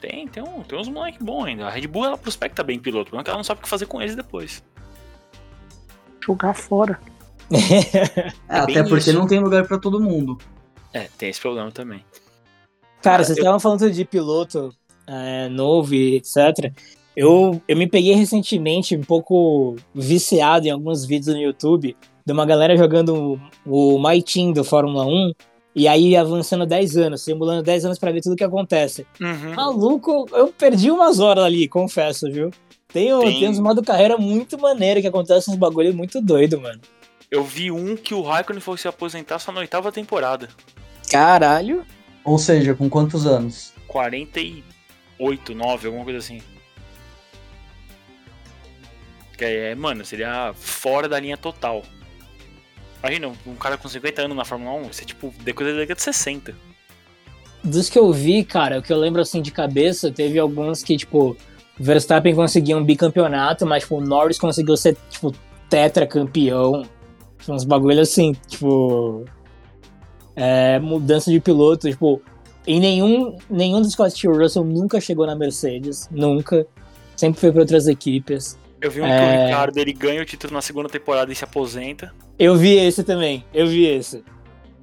[0.00, 1.66] Tem, tem, um, tem uns moleque bom ainda.
[1.66, 4.00] A Red Bull ela prospecta bem piloto, mas ela não sabe o que fazer com
[4.00, 4.64] eles depois.
[6.24, 6.98] Jogar fora.
[7.52, 9.12] é, é até porque isso.
[9.12, 10.38] não tem lugar para todo mundo.
[10.94, 12.02] É, tem esse problema também.
[13.02, 13.60] Cara, vocês estavam eu...
[13.60, 14.74] falando de piloto
[15.06, 16.72] é, novo e etc.
[17.16, 21.96] Eu, eu me peguei recentemente um pouco viciado em alguns vídeos no YouTube
[22.26, 25.32] de uma galera jogando o, o My Team do Fórmula 1
[25.74, 29.06] e aí avançando 10 anos, simulando 10 anos para ver tudo que acontece.
[29.20, 29.54] Uhum.
[29.54, 32.50] Maluco, eu perdi umas horas ali, confesso, viu?
[32.88, 33.40] Tem, tem...
[33.40, 36.80] tem uns modo carreira muito maneiro que acontece uns bagulho muito doido, mano.
[37.30, 40.48] Eu vi um que o Raikkonen foi se aposentar só na oitava temporada.
[41.10, 41.84] Caralho.
[42.24, 43.72] Ou seja, com quantos anos?
[43.86, 46.40] 48, 9, alguma coisa assim.
[49.36, 51.82] Que é, mano, seria fora da linha total.
[53.02, 55.96] Imagina, um cara com 50 anos na Fórmula 1, isso é tipo coisa da década
[55.96, 56.54] de 60.
[57.62, 60.96] Dos que eu vi, cara, o que eu lembro assim de cabeça, teve alguns que,
[60.96, 61.36] tipo,
[61.78, 65.34] Verstappen conseguiu um bicampeonato, mas, tipo, Norris conseguiu ser, tipo,
[65.68, 66.84] tetracampeão.
[67.38, 69.24] Tipo, uns bagulho assim, tipo.
[70.34, 72.20] É, mudança de piloto, tipo.
[72.66, 76.66] Em nenhum, nenhum dos Scott Russell nunca chegou na Mercedes, nunca.
[77.16, 78.58] Sempre foi para outras equipes.
[78.80, 79.18] Eu vi um é...
[79.18, 82.12] que o Ricardo ele ganha o título na segunda temporada e se aposenta.
[82.38, 84.22] Eu vi esse também, eu vi esse.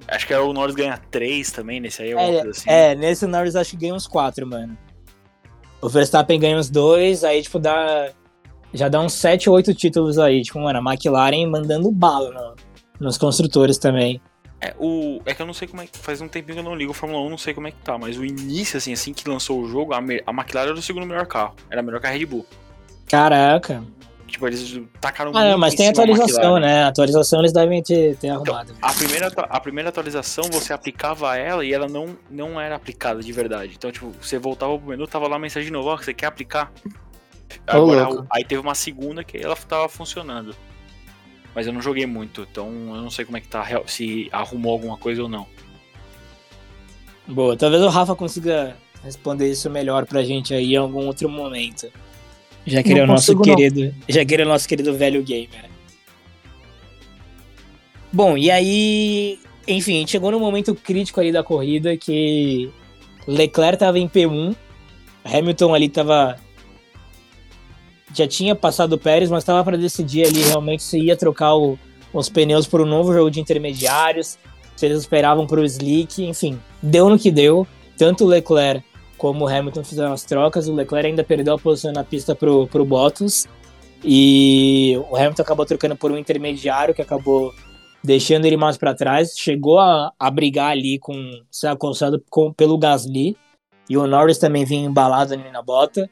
[0.06, 2.70] Acho que é o Norris ganha três também, nesse aí é, assim.
[2.70, 4.76] É, nesse Norris acho que ganha uns quatro, mano.
[5.80, 8.10] O Verstappen ganha uns dois, aí, tipo, dá.
[8.72, 10.42] Já dá uns sete ou oito títulos aí.
[10.42, 12.54] Tipo, mano, a McLaren mandando bala no,
[13.06, 14.20] nos construtores também.
[14.60, 15.96] É, o, é que eu não sei como é que.
[15.98, 17.78] Faz um tempinho que eu não ligo o Fórmula 1, não sei como é que
[17.78, 17.96] tá.
[17.96, 21.06] Mas o início, assim, assim que lançou o jogo, a, a McLaren era o segundo
[21.06, 21.54] melhor carro.
[21.70, 22.46] Era melhor que a Red Bull.
[23.06, 23.82] Caraca.
[24.26, 26.82] Tipo, eles tacaram ah, mas tem atualização, né?
[26.82, 28.72] A atualização eles devem ter, ter então, arrumado.
[28.76, 33.22] Então, a, primeira, a primeira atualização, você aplicava ela e ela não, não era aplicada
[33.22, 33.74] de verdade.
[33.76, 36.26] Então, tipo, você voltava pro menu, tava lá a mensagem de novo, ó, você quer
[36.26, 36.72] aplicar?
[37.64, 40.54] Agora, oh, aí teve uma segunda que ela tava funcionando.
[41.54, 44.72] Mas eu não joguei muito, então eu não sei como é que tá, se arrumou
[44.72, 45.46] alguma coisa ou não.
[47.28, 51.88] Boa, talvez o Rafa consiga responder isso melhor pra gente aí em algum outro momento.
[52.66, 55.22] Já que ele é o nosso querido, já que ele é o nosso querido velho
[55.22, 55.70] gamer.
[58.12, 62.70] Bom, e aí, enfim, chegou no momento crítico ali da corrida que
[63.26, 64.54] Leclerc tava em P1,
[65.24, 66.38] Hamilton ali tava
[68.14, 71.76] já tinha passado o Pérez, mas estava para decidir ali realmente se ia trocar o,
[72.12, 74.38] os pneus por um novo jogo de intermediários,
[74.76, 77.66] se eles esperavam para o slick, enfim, deu no que deu.
[77.96, 78.84] Tanto o Leclerc
[79.16, 82.66] como o Hamilton fizeram as trocas, o Leclerc ainda perdeu a posição na pista pro,
[82.66, 83.46] pro Bottas.
[84.04, 87.54] E o Hamilton acabou trocando por um intermediário que acabou
[88.02, 89.32] deixando ele mais para trás.
[89.36, 91.14] Chegou a, a brigar ali com
[91.50, 93.36] ser acosado com, pelo Gasly.
[93.88, 96.08] E o Norris também vinha embalado ali na bota.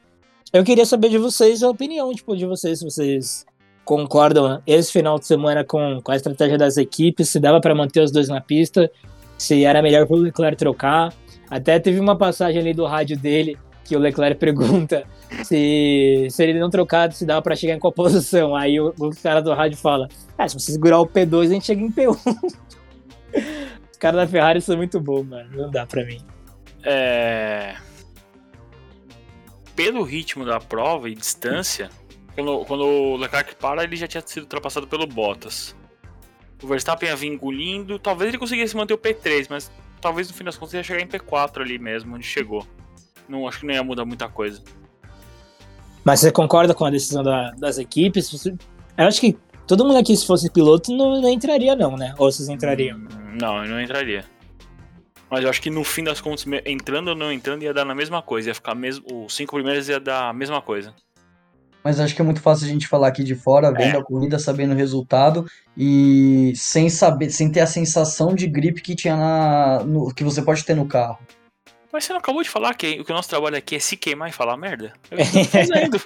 [0.53, 3.47] Eu queria saber de vocês a opinião tipo, de vocês, se vocês
[3.85, 8.03] concordam esse final de semana com, com a estratégia das equipes, se dava para manter
[8.03, 8.91] os dois na pista,
[9.37, 11.13] se era melhor para o Leclerc trocar.
[11.53, 15.05] Até teve uma passagem ali do rádio dele que o Leclerc pergunta
[15.45, 18.57] se, se ele não trocado, se dava para chegar em qual posição.
[18.57, 21.67] Aí o, o, cara do rádio fala: ah, se você segurar o P2, a gente
[21.67, 22.17] chega em P1.
[23.93, 25.51] Os caras da Ferrari são muito bons, mano.
[25.55, 26.23] Não dá pra mim.
[26.83, 27.77] É.
[29.77, 31.91] Pelo ritmo da prova e distância,
[32.35, 35.77] quando, quando o Leclerc para, ele já tinha sido ultrapassado pelo Bottas.
[36.63, 37.99] O Verstappen ia vir engolindo.
[37.99, 39.71] Talvez ele conseguisse manter o P3, mas
[40.03, 42.67] talvez no fim das contas ia chegar em P4 ali mesmo, onde chegou.
[43.29, 44.61] Não acho que não ia mudar muita coisa.
[46.05, 48.45] Mas você concorda com a decisão da, das equipes?
[48.45, 48.57] Eu
[49.07, 52.15] acho que todo mundo aqui, se fosse piloto, não, não entraria, não, né?
[52.19, 52.99] Ou vocês entrariam?
[53.41, 54.25] Não, eu não entraria.
[55.31, 57.95] Mas eu acho que no fim das contas, entrando ou não entrando, ia dar na
[57.95, 58.51] mesma coisa.
[58.51, 59.25] Ia ficar mesmo.
[59.25, 60.93] Os cinco primeiros ia dar a mesma coisa.
[61.85, 63.99] Mas acho que é muito fácil a gente falar aqui de fora, vendo é.
[63.99, 68.95] a corrida, sabendo o resultado e sem saber, sem ter a sensação de gripe que
[68.95, 71.19] tinha na, no, que você pode ter no carro.
[71.93, 73.97] Mas você não acabou de falar que o que o nosso trabalho aqui é se
[73.97, 74.93] queimar e falar merda?
[75.11, 76.01] Eu tô fazendo.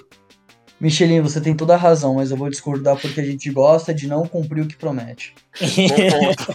[0.79, 4.07] Michelinho, você tem toda a razão, mas eu vou discordar porque a gente gosta de
[4.07, 5.33] não cumprir o que promete.
[5.59, 6.53] Bom ponto.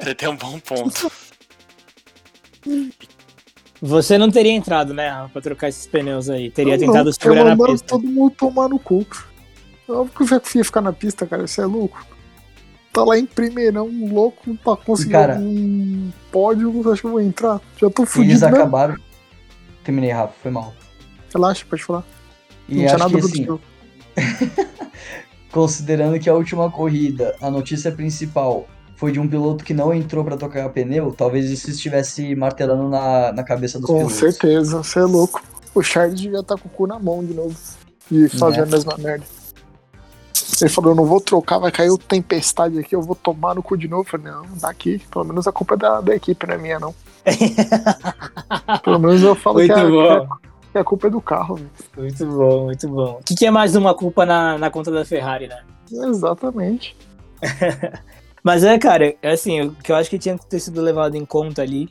[0.00, 1.10] Você tem um bom ponto.
[3.84, 6.52] Você não teria entrado, né, pra trocar esses pneus aí.
[6.52, 7.88] Teria não, tentado não, segurar na pista.
[7.88, 9.04] todo mundo tomar no cu.
[9.88, 11.48] Óbvio que eu já ia ficar na pista, cara.
[11.48, 12.06] Você é louco.
[12.92, 16.92] Tá lá em primeirão, louco, pra conseguir cara, um pódio.
[16.92, 17.60] Acho que eu vou entrar.
[17.76, 18.32] Já tô fudido.
[18.32, 18.96] Eles acabaram.
[19.82, 20.72] Terminei, Rafa, foi mal.
[21.34, 22.04] Relaxa, pode falar.
[22.68, 23.48] E não tinha nada que, assim,
[25.50, 28.68] Considerando que a última corrida, a notícia principal
[29.02, 33.32] foi de um piloto que não entrou para tocar pneu, talvez isso estivesse martelando na,
[33.32, 34.14] na cabeça dos com pilotos.
[34.14, 35.42] Com certeza, você é louco.
[35.74, 37.52] O Charles devia estar tá com o cu na mão de novo
[38.08, 38.62] e fazer é.
[38.62, 39.24] a mesma merda.
[40.60, 43.62] Ele falou, eu não vou trocar, vai cair o tempestade aqui, eu vou tomar no
[43.62, 44.02] cu de novo.
[44.02, 46.78] Eu falei, não, daqui, pelo menos a culpa é da, da equipe, não é minha,
[46.78, 46.94] não.
[48.84, 50.28] pelo menos eu falo que a,
[50.70, 51.56] que a, culpa é do carro.
[51.56, 51.70] Véio.
[51.96, 53.18] Muito bom, muito bom.
[53.20, 55.60] O que, que é mais uma culpa na, na conta da Ferrari, né?
[55.90, 56.96] Exatamente.
[58.42, 61.16] Mas é, cara, é assim, o que eu acho que tinha que ter sido levado
[61.16, 61.88] em conta ali.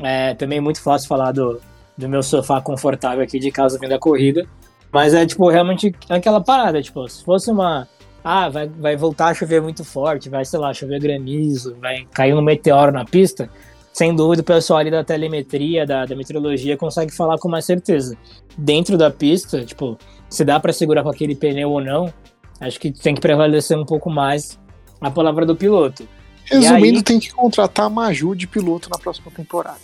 [0.00, 1.60] É também muito fácil falar do,
[1.98, 4.46] do meu sofá confortável aqui de casa vindo da corrida.
[4.90, 7.88] Mas é, tipo, realmente aquela parada, tipo, se fosse uma.
[8.24, 12.34] Ah, vai, vai voltar a chover muito forte, vai, sei lá, chover granizo, vai cair
[12.34, 13.50] um meteoro na pista.
[13.92, 18.16] Sem dúvida, o pessoal ali da telemetria, da, da meteorologia, consegue falar com mais certeza.
[18.56, 19.98] Dentro da pista, tipo,
[20.30, 22.12] se dá para segurar com aquele pneu ou não,
[22.60, 24.58] acho que tem que prevalecer um pouco mais
[25.08, 26.08] a palavra do piloto.
[26.44, 27.02] Resumindo, aí...
[27.02, 29.80] tem que contratar a Maju de piloto na próxima temporada.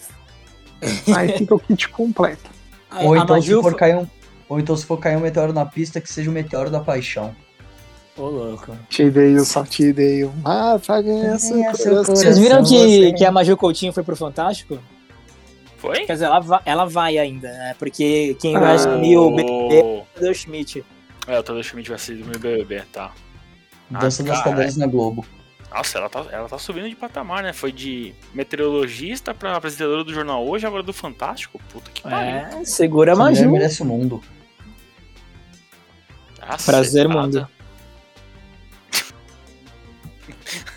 [1.14, 2.50] aí fica o kit completo.
[3.02, 3.56] Ou então, Maju...
[3.56, 4.06] se for cair um,
[4.48, 6.80] ou então, se for cair um meteoro na pista, que seja o um meteoro da
[6.80, 7.36] paixão.
[8.16, 8.76] Ô, louco.
[8.88, 12.16] Te dei o só te dei o ah, pra ganhar seu coração.
[12.16, 14.78] Vocês viram que, que a Maju Coutinho foi pro Fantástico?
[15.76, 16.04] Foi?
[16.06, 17.76] Quer dizer, ela vai, ela vai ainda, né?
[17.78, 20.84] Porque quem ah, vai assumir o BBB é o Schmidt.
[21.26, 23.12] É, o Taylor Schmidt vai ser do meu BBB, tá.
[23.90, 25.24] Dança ah, das cadeiras na Globo.
[25.70, 27.52] Nossa, ela tá, ela tá subindo de patamar, né?
[27.52, 31.60] Foi de meteorologista pra apresentadora do jornal hoje, agora do Fantástico.
[31.70, 32.60] Puta que pariu.
[32.60, 33.46] É, segura a magia.
[33.48, 34.22] merece o mundo.
[36.40, 37.46] Nossa, Prazer, mundo.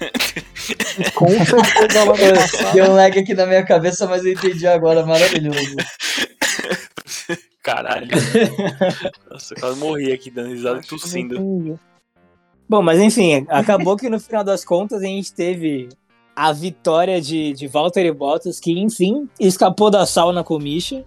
[1.15, 5.05] Com certeza ela vai Deu um lag aqui na minha cabeça, mas eu entendi agora.
[5.05, 5.75] Maravilhoso.
[7.63, 8.07] Caralho.
[9.31, 11.79] Nossa, eu quase morri aqui dando risada tossindo.
[12.71, 15.89] Bom, mas enfim, acabou que no final das contas a gente teve
[16.33, 21.03] a vitória de, de Valtteri Bottas, que enfim escapou da sauna com o Misha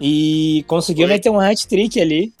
[0.00, 2.32] e conseguiu meter um hat-trick ali.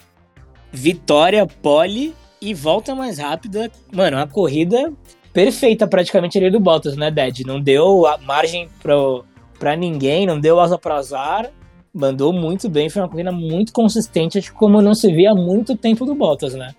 [0.70, 3.72] Vitória, pole e volta mais rápida.
[3.92, 4.92] Mano, a corrida
[5.32, 7.44] perfeita praticamente ali do Bottas, né, Ded?
[7.44, 9.24] Não deu a margem pro,
[9.58, 11.50] pra ninguém, não deu asa pra azar.
[11.92, 15.34] Mandou muito bem, foi uma corrida muito consistente, acho que como não se via há
[15.34, 16.72] muito tempo do Bottas, né?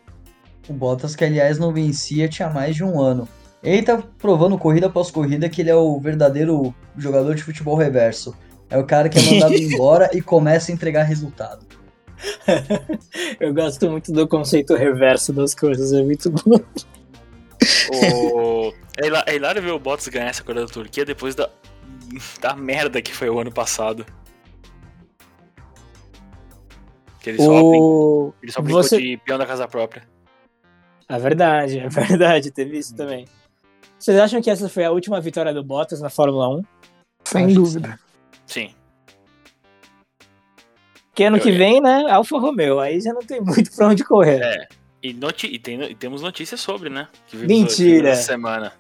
[0.68, 3.28] O Bottas, que aliás não vencia tinha mais de um ano.
[3.62, 8.36] Ele tá provando corrida após corrida que ele é o verdadeiro jogador de futebol reverso.
[8.70, 11.66] É o cara que é mandado embora e começa a entregar resultado.
[13.40, 16.60] Eu gosto muito do conceito reverso das coisas, é muito bom.
[17.92, 18.74] O...
[19.28, 21.50] É hilário ver o Bottas ganhar essa corrida da Turquia depois da...
[22.42, 24.06] da merda que foi o ano passado.
[27.20, 28.34] Que ele só, O...
[28.42, 30.04] ele só brincou você- de peão da casa própria.
[31.08, 33.26] É verdade, é verdade, teve isso também.
[34.00, 36.62] Vocês acham que essa foi a última vitória do Bottas na Fórmula 1?
[37.26, 38.00] Sem dúvida.
[38.46, 38.74] Sim.
[41.14, 42.06] Que ano Eu- que vem, né?
[42.10, 44.42] Alfa Romeo, aí já não tem muito pra onde correr.
[44.42, 44.68] É.
[45.02, 47.08] E, noti e, tem- e temos notícias sobre, né?
[47.34, 48.10] Mentira.
[48.10, 48.74] Essa semana.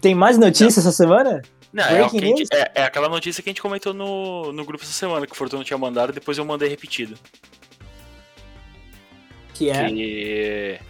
[0.00, 1.40] Tem mais notícias essa semana?
[1.72, 4.64] Não, é, o que gente- é- é aquela notícia que a gente comentou no, no
[4.64, 7.16] grupo essa semana, que o Fortuna tinha mandado, depois eu mandei repetido.
[9.54, 9.88] Que é.
[9.88, 10.80] Que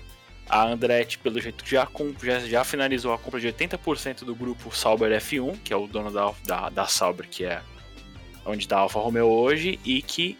[0.49, 1.86] a Andretti, pelo jeito, já,
[2.22, 6.11] já, já finalizou a compra de 80% do grupo Sauber F1, que é o dono
[6.11, 7.61] da, da, da Sauber, que é
[8.46, 10.38] onde está a Alfa Romeo hoje, e que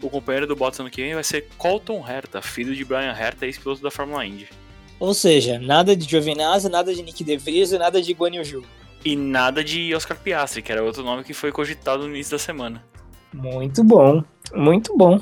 [0.00, 3.46] o companheiro do Bottas ano que vem vai ser Colton Herta, filho de Brian Herta,
[3.46, 4.48] ex-piloto da Fórmula Indy.
[4.98, 8.44] Ou seja, nada de Giovinazzi, nada de Nick De Vries e nada de Guan Yu
[8.44, 8.64] Zhou.
[9.04, 12.38] E nada de Oscar Piastri, que era outro nome que foi cogitado no início da
[12.38, 12.84] semana.
[13.34, 14.22] Muito bom,
[14.54, 15.20] muito bom.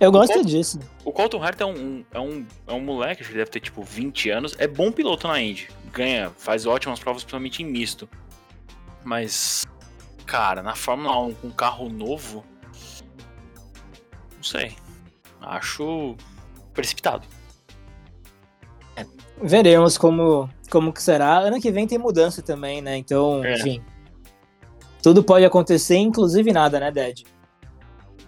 [0.00, 0.42] Eu gosto Bom.
[0.42, 0.80] disso.
[1.04, 3.82] O Colton Herta é um, é, um, é um moleque, acho que deve ter tipo
[3.82, 4.56] 20 anos.
[4.58, 5.68] É bom piloto na Indy.
[5.92, 8.08] Ganha, faz ótimas provas, principalmente em misto.
[9.04, 9.66] Mas,
[10.24, 12.42] cara, na Fórmula 1 com um carro novo.
[14.36, 14.74] Não sei.
[15.42, 16.16] Acho
[16.72, 17.26] precipitado.
[19.42, 21.38] Veremos como, como que será.
[21.38, 22.96] Ano que vem tem mudança também, né?
[22.96, 23.54] Então, É.
[23.54, 23.82] enfim.
[25.02, 27.22] Tudo pode acontecer, inclusive nada, né, Dad?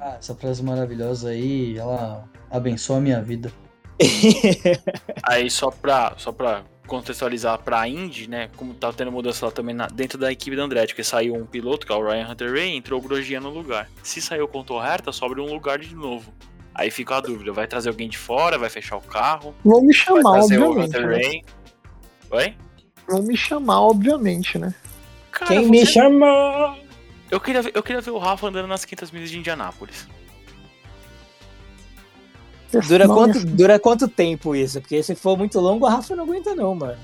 [0.05, 3.53] Ah, essa frase maravilhosa aí, ela abençoa a minha vida.
[5.22, 8.48] Aí só pra, só pra contextualizar pra Indy, né?
[8.57, 11.46] Como tá tendo mudança lá também na- dentro da equipe da Andretti, porque saiu um
[11.46, 13.88] piloto, que é o Ryan Hunter Ray, e entrou o Grosjean no lugar.
[14.03, 16.32] Se saiu o Colton Herta, sobra um lugar de novo.
[16.74, 19.86] Aí fica a dúvida, vai trazer alguém de fora, vai fechar o carro, Vão me
[19.88, 20.98] vai chamar, o obviamente.
[20.98, 21.40] Né?
[22.30, 22.55] Oi?
[23.09, 24.74] Vão me chamar, obviamente, né?
[25.30, 26.76] Cara, Quem você- me chama?
[27.33, 30.07] Eu queria, ver, eu queria ver o Rafa andando nas 500 milhas de Indianápolis.
[32.87, 34.83] Dura quanto, dura quanto tempo isso?
[34.83, 36.99] Porque se for muito longo, a Rafa não aguenta, não, mano.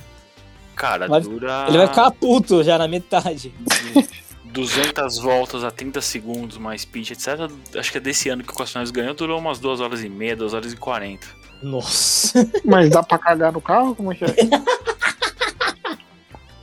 [0.77, 3.55] Cara, Vai- dura Ele vai ficar puto já na metade.
[4.45, 7.51] 200 voltas a 30 segundos, mais pitch, etc.
[7.79, 10.37] Acho que é desse ano que o Questionários ganhou, durou umas 2 horas e meia,
[10.37, 11.27] 2 horas e 40.
[11.63, 12.51] Nossa.
[12.67, 13.95] Mas dá pra cagar no carro?
[13.95, 14.29] Como é que é?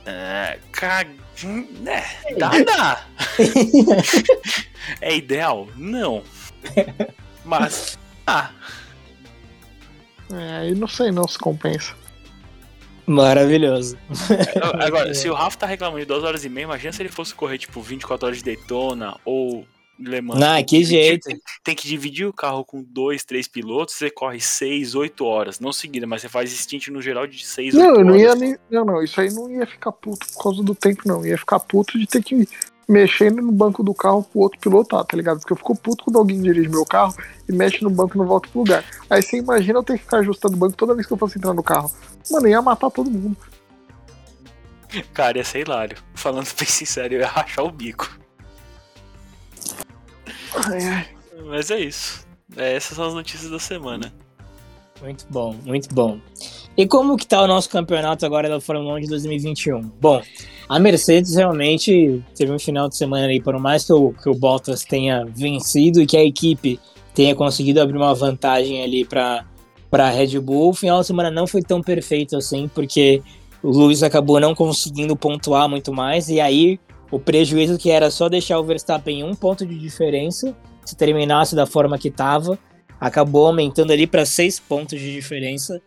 [0.06, 1.10] É, cag...
[1.80, 2.04] né,
[2.38, 3.06] dá, dá.
[5.00, 5.68] é ideal?
[5.76, 6.22] Não.
[7.44, 8.50] Mas, ah,
[10.32, 11.94] É, aí não sei não se compensa.
[13.06, 13.96] Maravilhoso.
[14.80, 17.34] agora, se o Rafa tá reclamando de 2 horas e meia, imagina se ele fosse
[17.34, 19.66] correr, tipo, 24 horas de Daytona ou
[19.98, 20.42] Le Mans.
[20.42, 21.28] Ah, Tem que dividir- jeito.
[21.64, 25.58] Tem que dividir o carro com dois, três pilotos, você corre 6, 8 horas.
[25.58, 27.98] Não seguida, mas você faz stint no geral de 6, 8 Não, horas.
[28.00, 28.56] eu não ia nem.
[28.70, 31.24] Não, não, isso aí não ia ficar puto por causa do tempo, não.
[31.24, 32.46] Ia ficar puto de ter que
[32.88, 35.38] mexer no banco do carro pro outro pilotar, tá ligado?
[35.40, 37.14] Porque eu fico puto quando alguém dirige meu carro
[37.48, 38.84] e mexe no banco e não volta pro lugar.
[39.10, 41.38] Aí você imagina eu ter que ficar ajustando o banco toda vez que eu fosse
[41.38, 41.90] entrar no carro.
[42.30, 43.36] Mano, ia matar todo mundo.
[45.12, 45.96] Cara, ia ser hilário.
[46.14, 48.08] Falando bem sincero, eu ia rachar o bico.
[50.54, 51.08] Ai, ai.
[51.46, 52.26] Mas é isso.
[52.56, 54.12] É, essas são as notícias da semana.
[55.02, 56.18] Muito bom, muito bom.
[56.76, 59.80] E como que tá o nosso campeonato agora da Fórmula 1 de 2021?
[60.00, 60.22] Bom,
[60.68, 64.34] a Mercedes realmente teve um final de semana aí, por mais que o, que o
[64.34, 66.80] Bottas tenha vencido e que a equipe
[67.14, 69.44] tenha conseguido abrir uma vantagem ali para
[69.88, 73.22] para Red Bull, o final de semana não foi tão perfeito assim, porque
[73.62, 76.78] o Lewis acabou não conseguindo pontuar muito mais, e aí
[77.10, 81.66] o prejuízo que era só deixar o Verstappen um ponto de diferença, se terminasse da
[81.66, 82.58] forma que estava,
[83.00, 85.80] acabou aumentando ali para seis pontos de diferença.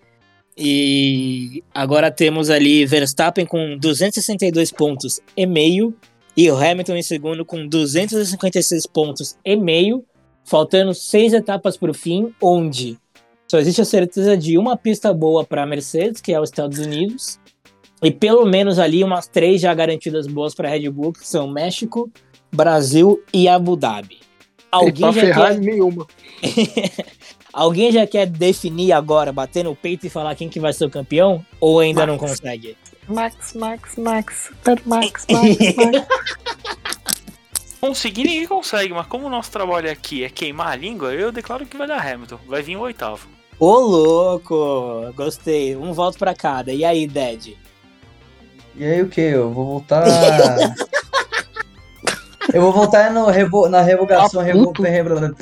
[0.57, 5.95] E agora temos ali Verstappen com 262 pontos e meio
[6.35, 10.05] e o Hamilton em segundo com 256 pontos e meio,
[10.45, 12.97] faltando seis etapas para o fim, onde
[13.49, 16.77] só existe a certeza de uma pista boa para a Mercedes, que é os Estados
[16.77, 17.39] Unidos,
[18.01, 21.47] e pelo menos ali umas três já garantidas boas para a Red Bull, que são
[21.47, 22.09] México,
[22.51, 24.19] Brasil e Abu Dhabi.
[24.71, 25.71] Alguém já Ferrari quer...
[25.71, 26.07] nenhuma.
[27.51, 30.89] Alguém já quer definir agora, bater no peito e falar quem que vai ser o
[30.89, 31.43] campeão?
[31.59, 32.31] Ou ainda não Max.
[32.31, 32.77] consegue?
[33.07, 36.07] Max, Max, Max, Super Max, Max, Max.
[37.81, 41.65] Conseguir ninguém consegue, mas como o nosso trabalho aqui é queimar a língua, eu declaro
[41.65, 42.39] que vai dar Hamilton.
[42.47, 43.27] Vai vir o oitavo.
[43.57, 45.11] Ô, louco!
[45.15, 45.75] Gostei.
[45.75, 46.71] Um voto pra cada.
[46.71, 47.47] E aí, Dad?
[48.79, 49.19] E aí o que?
[49.21, 50.05] Eu vou voltar.
[52.53, 53.67] eu vou voltar no revo...
[53.67, 54.39] na revogação.
[54.39, 54.65] Ah, revo...
[54.67, 54.83] puto.
[54.83, 55.35] revo-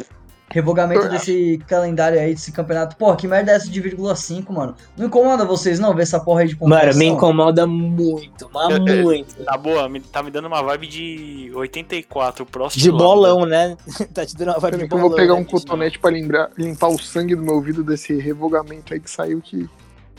[0.49, 2.95] Revogamento desse calendário aí, desse campeonato.
[2.95, 4.75] Porra, que merda é essa de vírgula 5, mano?
[4.97, 6.87] Não incomoda vocês não ver essa porra aí de pontuação?
[6.87, 9.35] Mano, me incomoda muito, mas Eu- eu- muito.
[9.43, 12.81] Tá boa, me- tá me dando uma vibe de 84, o próximo.
[12.81, 13.75] De bolão, né?
[14.13, 15.09] tá te dando uma vibe Peraí de que eu bolão.
[15.09, 18.93] vou pegar né, um cotonete pra limpar, limpar o sangue do meu ouvido desse revogamento
[18.93, 19.69] aí que saiu que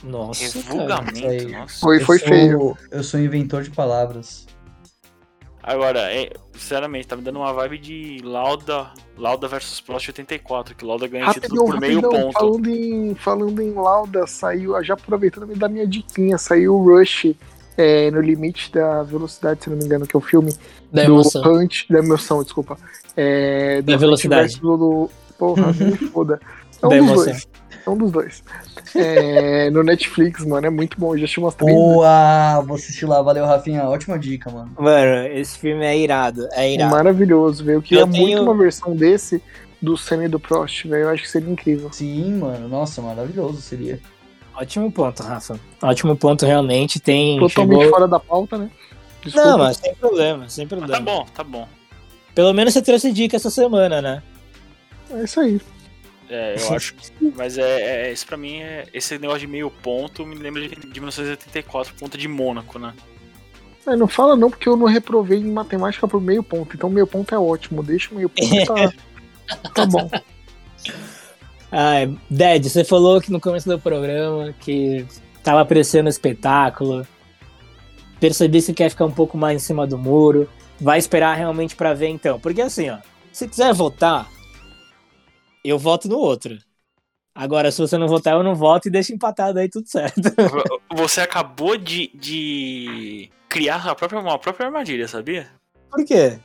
[0.02, 1.04] Nossa, cara.
[1.28, 1.46] Aí.
[1.52, 1.80] nossa.
[1.80, 2.76] foi, Eu foi sou- feio.
[2.90, 4.46] Eu sou inventor de palavras.
[5.62, 10.84] Agora, é, sinceramente, tá me dando uma vibe de Lauda, Lauda versus Prost 84, que
[10.84, 12.38] Lauda ganha título Rapidão, por meio rapidão, ponto.
[12.38, 17.34] falando em, falando em Lauda, saiu, já aproveitando da minha diquinha, saiu o Rush
[17.76, 20.54] é, no limite da velocidade, se não me engano, que é o filme
[20.90, 21.42] Da do emoção.
[21.42, 22.78] Hunt, da emoção, desculpa.
[23.14, 24.42] É, Da velocidade.
[24.42, 26.40] versus Do, do, porra, me foda.
[26.80, 27.24] É um Da dos emoção.
[27.24, 27.48] dois.
[27.88, 28.42] É um dos dois.
[28.94, 31.14] É, no Netflix, mano, é muito bom.
[31.14, 31.92] Eu já assisti umas três vezes.
[31.94, 32.60] Boa!
[32.66, 33.84] Vou assistir lá, valeu, Rafinha.
[33.84, 34.70] Ótima dica, mano.
[34.78, 36.90] Mano, esse filme é irado, é irado.
[36.90, 37.78] maravilhoso, velho.
[37.78, 39.42] Eu queria Eu tenho- muito uma versão desse
[39.80, 41.04] do Senna e do Prost, velho.
[41.04, 41.90] Eu acho que seria incrível.
[41.92, 42.68] Sim, mano.
[42.68, 43.98] Nossa, maravilhoso seria.
[44.54, 45.58] Ótimo ponto, Rafa.
[45.82, 47.00] Ótimo ponto, realmente.
[47.00, 47.38] Tem.
[47.38, 48.70] Totalmente chegou- fora da pauta, né?
[49.22, 49.48] Desculpa.
[49.48, 50.92] Não, mas sem problema, sem Mas problema.
[50.96, 51.68] tá bom, tá bom.
[52.34, 54.22] Pelo menos você trouxe dica essa semana, né?
[55.10, 55.60] É isso aí.
[56.30, 57.32] É, eu acho que.
[57.36, 58.86] Mas é, é- Isso pra mim é.
[58.92, 62.92] Esse negócio de meio ponto me lembra de, de 1984, ponto de Mônaco, né?
[63.86, 66.76] É, não fala não, porque eu não reprovei em matemática por meio ponto.
[66.76, 67.82] Então meio ponto é ótimo.
[67.82, 68.92] Deixa o meio ponto, tá,
[69.74, 70.10] tá bom.
[71.70, 75.06] Ai, Ded, você falou que no começo do programa que
[75.42, 77.06] tava apreciando o espetáculo.
[78.20, 80.48] Percebi que você quer ficar um pouco mais em cima do muro.
[80.80, 82.38] Vai esperar realmente pra ver então.
[82.38, 82.98] Porque assim, ó,
[83.32, 84.28] se quiser votar,
[85.64, 86.58] eu voto no outro.
[87.34, 90.20] Agora, se você não votar, eu não voto e deixa empatado aí tudo certo.
[90.96, 95.48] Você acabou de, de criar a própria, uma própria armadilha, sabia?
[95.88, 96.36] Por quê?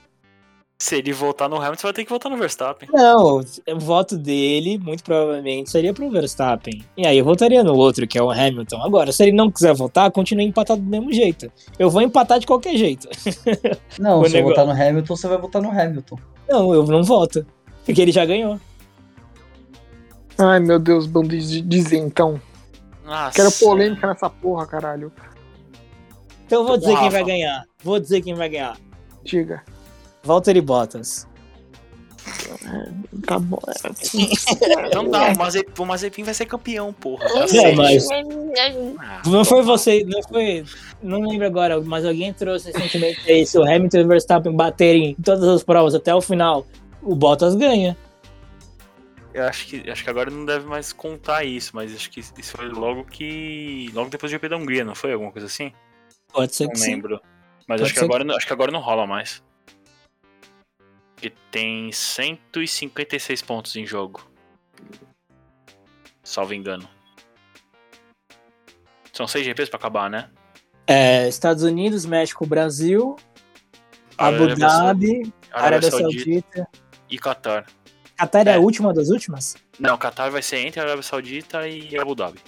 [0.77, 2.89] Se ele votar no Hamilton, você vai ter que votar no Verstappen.
[2.91, 6.83] Não, o voto dele, muito provavelmente, seria pro Verstappen.
[6.97, 8.83] E aí eu votaria no outro, que é o Hamilton.
[8.83, 11.51] Agora, se ele não quiser votar, continua empatado do mesmo jeito.
[11.79, 13.07] Eu vou empatar de qualquer jeito.
[13.97, 16.19] Não, O se eu negócio- votar no Hamilton, você vai votar no Hamilton.
[16.49, 17.43] Não, eu não voto.
[17.85, 18.59] Porque ele já ganhou.
[20.43, 22.39] Ai, meu Deus, bando de dizer então.
[23.05, 23.35] Nossa.
[23.35, 25.11] Quero polêmica nessa porra, caralho.
[26.45, 27.09] Então eu vou dizer quem Rafa.
[27.11, 27.63] vai ganhar.
[27.83, 28.77] Vou dizer quem vai ganhar.
[29.23, 29.63] Diga.
[30.23, 31.27] Valtteri Bottas.
[33.27, 33.59] Tá bom.
[34.95, 37.25] Não dá, o Mazepin, o Mazepin vai ser campeão, porra.
[37.27, 37.75] Não, sei.
[37.75, 40.63] mas Ah, não foi você, não foi.
[41.01, 45.09] Não lembro agora, mas alguém trouxe recentemente aí, se o Hamilton e o Verstappen baterem
[45.11, 46.65] em todas as provas até o final,
[47.01, 47.97] o Bottas ganha.
[49.33, 52.33] Eu acho que, acho que agora não deve mais contar isso, mas acho que isso
[52.55, 53.89] foi logo que.
[53.93, 55.11] Logo depois do GP da Hungria, não foi?
[55.13, 55.73] Alguma coisa assim?
[56.31, 56.91] Pode ser Não que sim.
[56.91, 57.19] lembro.
[57.67, 59.41] Mas Pode acho que, agora, não- acho que agora não rola mais.
[61.15, 64.29] Porque tem 156 pontos em jogo.
[66.23, 66.87] Salvo engano.
[69.13, 70.29] São 6 GPs pra acabar, né?
[70.87, 73.15] É, Estados Unidos, México, Brasil,
[74.17, 76.67] Abu Arábia Saudita- Dhabi, Arábia Saudita.
[77.09, 77.65] e Qatar.
[78.17, 78.59] Qatar é a É.
[78.59, 79.55] última das últimas?
[79.79, 82.39] Não, Qatar vai ser entre a Arábia Saudita e Abu Dhabi.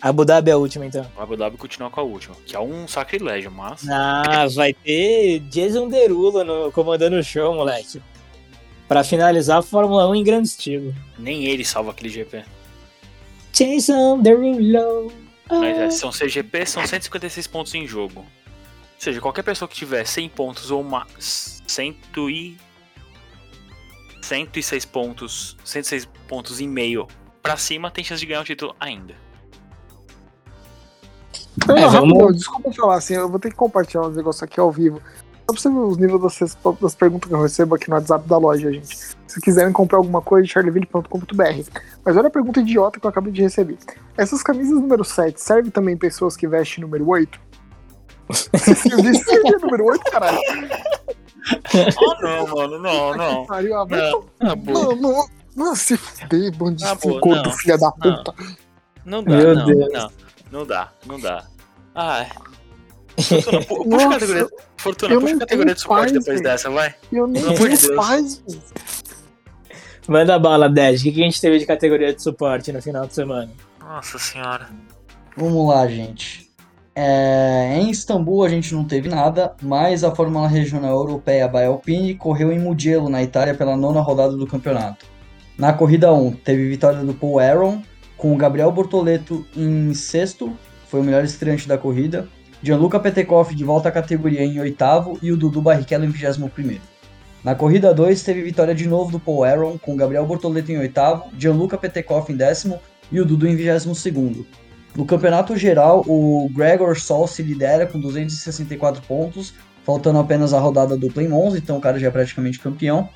[0.00, 1.06] Abu Dhabi é a última, então.
[1.16, 3.88] Abu Dhabi continua com a última, que é um sacrilégio, mas.
[3.88, 8.02] Ah, vai ter Jason Derulo no, comandando o show, moleque.
[8.88, 10.94] Pra finalizar a Fórmula 1 em grande estilo.
[11.18, 12.44] Nem ele salva aquele GP.
[13.52, 15.12] Jason Derulo.
[15.50, 18.20] Mas é, são CGP, são 156 pontos em jogo.
[18.20, 18.26] Ou
[18.98, 21.96] seja, qualquer pessoa que tiver 100 pontos ou mais, 100
[22.28, 22.56] e
[24.22, 27.06] 106 pontos, 106 pontos e meio
[27.42, 29.14] pra cima tem chance de ganhar o título ainda.
[31.66, 34.42] Não, É, não, vamos- rapidão, desculpa falar assim, eu vou ter que compartilhar uns negócios
[34.42, 35.00] aqui ao vivo.
[35.44, 36.20] Só pra você ver os níveis
[36.80, 38.96] das, perguntas que eu recebo aqui no WhatsApp da loja, gente.
[39.26, 41.80] Se quiserem comprar alguma coisa, charleville.com.br.
[42.04, 43.76] Mas olha a pergunta idiota que eu acabei de receber.
[44.16, 47.40] Essas camisas número 7 servem também pessoas que vestem número 8?
[48.32, 50.38] Se visse seria número 8, caralho.
[51.98, 53.46] Oh não, mano, não, não.
[53.46, 54.00] Pariu, ah, vai
[54.40, 54.94] Não, boa.
[54.94, 55.26] Não, não,
[55.56, 57.52] não se fuder, bandido boa, gordo, não.
[57.58, 58.34] filha da puta.
[59.04, 59.92] Não dá, Meu não, Deus.
[59.92, 60.12] não.
[60.52, 61.44] Não dá, não dá.
[61.94, 62.28] Ai.
[63.18, 64.48] Fortuna, pu- puxa a Nossa, categoria.
[64.76, 66.94] Fortuna, puxa a categoria de suporte depois dessa, vai.
[67.12, 68.42] Eu nem de tenho paz.
[70.08, 70.98] Manda bala, Ded.
[71.00, 73.50] O que que a gente teve de categoria de suporte no final de semana?
[73.80, 74.68] Nossa senhora.
[75.36, 76.41] Vamos lá, gente.
[76.94, 82.14] É, em Istambul a gente não teve nada, mas a Fórmula Regional Europeia by Alpine
[82.14, 85.06] correu em Mugello, na Itália, pela nona rodada do campeonato.
[85.56, 87.82] Na corrida 1, teve vitória do Paul Aaron,
[88.16, 90.52] com o Gabriel Bortoleto em sexto,
[90.86, 92.28] foi o melhor estreante da corrida.
[92.62, 96.82] Gianluca Petekoff de volta à categoria em oitavo e o Dudu Barrichello em vigésimo primeiro.
[97.42, 101.24] Na corrida 2 teve vitória de novo do Paul Aaron, com Gabriel Bortoleto em oitavo,
[101.36, 102.78] Gianluca Petekoff em décimo
[103.10, 104.46] e o Dudu em vigésimo segundo.
[104.94, 110.96] No campeonato geral, o Gregor Sol se lidera com 264 pontos, faltando apenas a rodada
[110.96, 113.08] dupla em 11, então o cara já é praticamente campeão.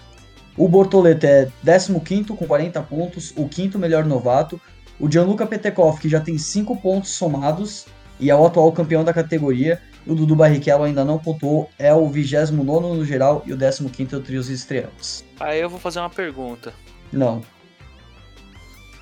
[0.56, 4.58] O Bortoleto é 15 com 40 pontos, o quinto melhor novato.
[4.98, 7.84] O Gianluca Petekoff, que já tem 5 pontos somados
[8.18, 12.08] e é o atual campeão da categoria, o Dudu Barrichello ainda não pontuou, é o
[12.08, 12.62] 29
[12.96, 15.22] no geral e o 15 é o Trios Estreantes.
[15.38, 16.72] Aí eu vou fazer uma pergunta.
[17.12, 17.42] Não.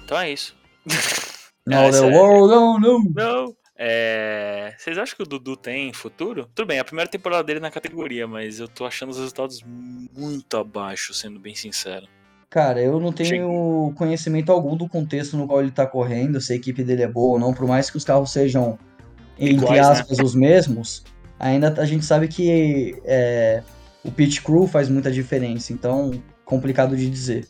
[0.03, 0.57] Então é isso.
[1.67, 3.01] Não, the é- world don't know.
[3.15, 3.57] Não.
[3.77, 4.75] É...
[4.79, 6.49] Vocês acham que o Dudu tem futuro?
[6.55, 9.65] Tudo bem, é a primeira temporada dele na categoria, mas eu tô achando os resultados
[9.65, 12.07] muito abaixo, sendo bem sincero.
[12.49, 16.57] Cara, eu não tenho conhecimento algum do contexto no qual ele tá correndo, se a
[16.57, 18.79] equipe dele é boa ou não, por mais que os carros sejam,
[19.37, 19.93] entre Iguais, né?
[19.93, 21.03] aspas, os mesmos,
[21.37, 23.61] ainda a gente sabe que é,
[24.05, 26.13] o pit crew faz muita diferença, então
[26.45, 27.49] complicado de dizer.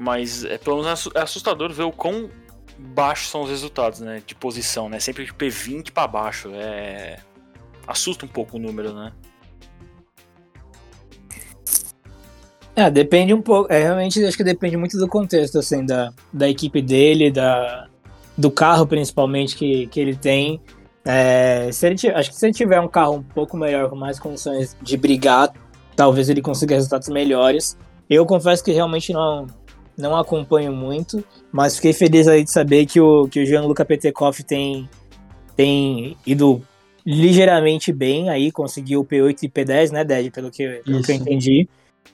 [0.00, 2.30] Mas é pelo menos assu- é assustador ver o quão
[2.78, 4.22] baixos são os resultados, né?
[4.26, 4.98] De posição, né?
[4.98, 6.50] Sempre de P20 pra baixo.
[6.54, 7.18] É.
[7.86, 9.12] Assusta um pouco o número, né?
[12.74, 13.70] É, depende um pouco.
[13.70, 17.86] É, realmente acho que depende muito do contexto, assim, da, da equipe dele, da,
[18.38, 20.62] do carro principalmente que, que ele tem.
[21.04, 24.18] É, se ele, acho que se ele tiver um carro um pouco melhor, com mais
[24.18, 25.52] condições de brigar,
[25.94, 27.76] talvez ele consiga resultados melhores.
[28.08, 29.46] Eu confesso que realmente não,
[29.96, 31.22] não acompanho muito,
[31.52, 34.88] mas fiquei feliz aí de saber que o, que o Gianluca Petekoff tem,
[35.56, 36.62] tem ido
[37.04, 41.16] ligeiramente bem aí, conseguiu o P8 e P10, né, Ded, pelo que, pelo que eu
[41.16, 41.68] entendi.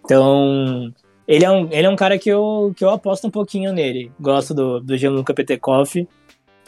[0.05, 0.93] Então,
[1.27, 4.12] ele é um, ele é um cara que eu, que eu aposto um pouquinho nele.
[4.20, 6.07] Gosto do, do Gianluca Petekoff.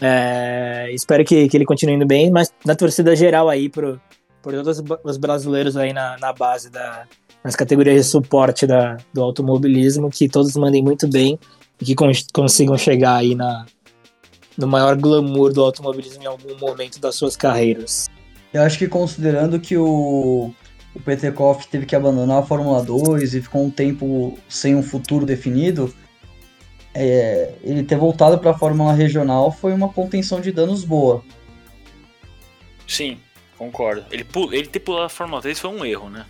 [0.00, 4.00] É, espero que, que ele continue indo bem, mas na torcida geral aí, pro,
[4.42, 7.04] por todos os brasileiros aí na, na base da,
[7.48, 11.38] nas categorias de suporte da, do automobilismo, que todos mandem muito bem
[11.80, 13.64] e que cons- consigam chegar aí na,
[14.58, 18.06] no maior glamour do automobilismo em algum momento das suas carreiras.
[18.52, 20.52] Eu acho que considerando que o,
[20.94, 25.24] o Petekoff teve que abandonar a Fórmula 2 e ficou um tempo sem um futuro
[25.24, 25.94] definido,
[26.92, 31.24] é, ele ter voltado para a Fórmula Regional foi uma contenção de danos boa.
[32.86, 33.16] Sim,
[33.56, 34.04] concordo.
[34.10, 36.26] Ele, ele ter pulado a Fórmula 3 foi um erro, né?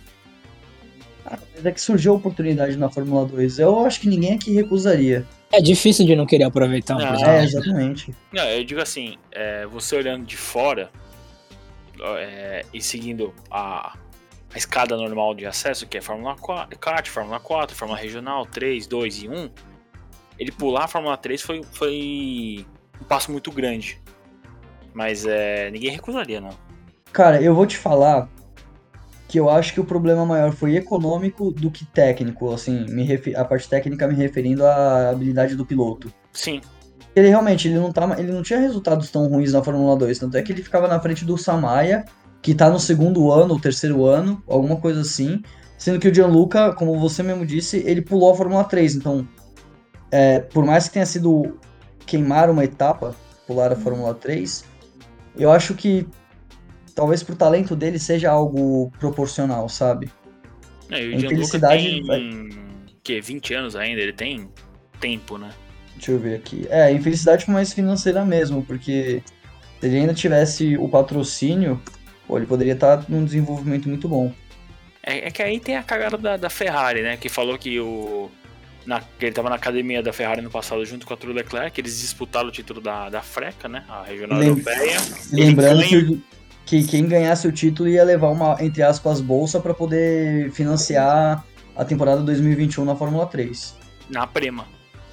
[1.55, 3.59] Mas é que surgiu a oportunidade na Fórmula 2.
[3.59, 5.25] Eu acho que ninguém aqui recusaria.
[5.51, 7.29] É difícil de não querer aproveitar um projeto.
[7.29, 8.15] É, exatamente.
[8.31, 10.89] Não, eu digo assim, é, você olhando de fora
[12.17, 13.97] é, e seguindo a,
[14.53, 18.87] a escada normal de acesso, que é Fórmula 4, kart, Fórmula 4, Fórmula Regional, 3,
[18.87, 19.49] 2 e 1,
[20.37, 22.65] ele pular a Fórmula 3 foi, foi
[23.01, 23.99] um passo muito grande.
[24.93, 26.57] Mas é, ninguém recusaria, não.
[27.11, 28.29] Cara, eu vou te falar
[29.29, 32.87] que eu acho que o problema maior foi econômico do que técnico, assim,
[33.35, 36.11] a parte técnica me referindo à habilidade do piloto.
[36.33, 36.59] Sim,
[37.15, 40.35] Ele realmente ele não, tá, ele não tinha resultados tão ruins na Fórmula 2, tanto
[40.35, 42.05] é que ele ficava na frente do Samaya,
[42.41, 45.43] que tá no segundo ano ou terceiro ano, alguma coisa assim,
[45.77, 49.27] sendo que o Gianluca, como você mesmo disse, ele pulou a Fórmula 3, então
[50.11, 51.59] é, por mais que tenha sido
[52.03, 53.15] queimar uma etapa,
[53.45, 54.65] pular a Fórmula 3,
[55.37, 56.07] eu acho que
[56.95, 60.09] talvez pro talento dele seja algo proporcional, sabe?
[60.91, 62.49] É, e o Gianluca tem vai-
[63.03, 64.49] que 20 anos ainda, ele tem
[64.99, 65.49] tempo, né?
[65.95, 66.65] Deixa eu ver aqui.
[66.69, 69.21] É, infelicidade mais financeira mesmo, porque
[69.79, 71.81] se ele ainda tivesse o patrocínio,
[72.27, 74.33] pô, ele poderia estar num desenvolvimento muito bom.
[75.03, 77.17] É, é que aí tem a cagada da, da Ferrari, né?
[77.17, 78.29] Que falou que o.
[78.85, 81.79] Na, que ele tava na academia da Ferrari no passado junto com a True Leclerc,
[81.79, 83.83] eles disputaram o título da, da Freca, né?
[83.87, 84.97] A regional Lem- europeia.
[85.31, 86.21] Ele Lembrando ganha- que, o-
[86.69, 91.43] que quem ganhasse o título ia levar uma, entre aspas, bolsa para poder financiar
[91.75, 93.75] a temporada 2021 na Fórmula 3.
[94.09, 94.65] na Prema,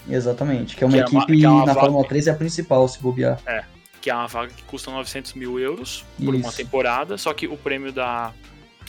[0.09, 2.31] Exatamente, que é uma Que é uma- equipe é uma na vaga- Fórmula 3 é
[2.31, 3.41] a principal, se bobear.
[4.03, 6.57] que é uma vaga que custa 900 mil euros por uma Isso.
[6.59, 8.33] temporada, só que o prêmio da.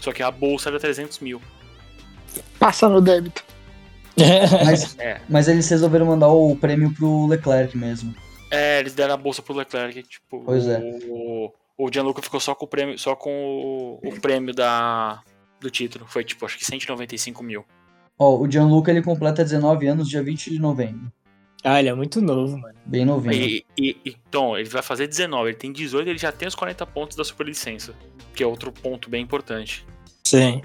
[0.01, 1.41] Só que a bolsa era 300 mil.
[2.59, 3.43] Passa no débito.
[4.63, 5.19] Mas, É.
[5.27, 8.13] mas eles resolveram mandar o prêmio pro Leclerc mesmo.
[8.51, 10.43] É, eles deram a bolsa pro Leclerc, tipo.
[10.45, 10.79] Pois é.
[11.09, 15.21] O, o Gianluca ficou só com o prêmio, só com o, o prêmio da,
[15.61, 16.05] do título.
[16.07, 17.63] Foi tipo, acho que 195 mil.
[18.17, 21.11] Ó, o Gianluca ele completa 19 anos dia 20 de novembro.
[21.63, 22.73] ah, ele é muito novo, mano.
[22.85, 23.33] Bem novinho.
[23.33, 26.55] E, e- e- então, ele vai fazer 19, ele tem 18, ele já tem os
[26.55, 27.93] 40 pontos da superlicença.
[28.33, 29.85] Que é outro ponto bem importante.
[30.23, 30.61] Sim.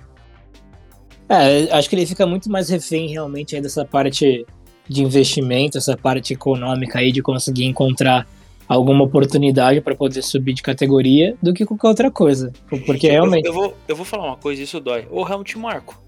[1.29, 4.47] É, acho que ele fica muito mais refém realmente aí dessa parte
[4.89, 8.27] de investimento, essa parte econômica aí de conseguir encontrar
[8.69, 12.53] alguma oportunidade para poder subir de categoria do que qualquer outra coisa.
[12.87, 13.47] Porque eu, realmente.
[13.47, 15.07] Eu vou, eu vou falar uma coisa, isso dói.
[15.11, 16.01] Ô, Helmut Marco.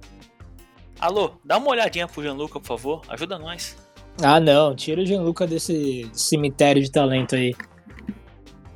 [0.98, 3.02] Alô, dá uma olhadinha pro Gianluca, por favor.
[3.08, 3.76] Ajuda nós.
[4.22, 4.74] Ah, não.
[4.74, 7.54] Tira o Gianluca desse cemitério de talento aí.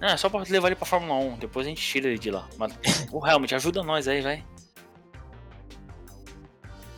[0.00, 1.38] Não, é só pra levar ele pra Fórmula 1.
[1.38, 2.46] Depois a gente tira ele de lá.
[2.56, 2.72] Mas,
[3.10, 4.44] o Helmut, ajuda nós aí, vai.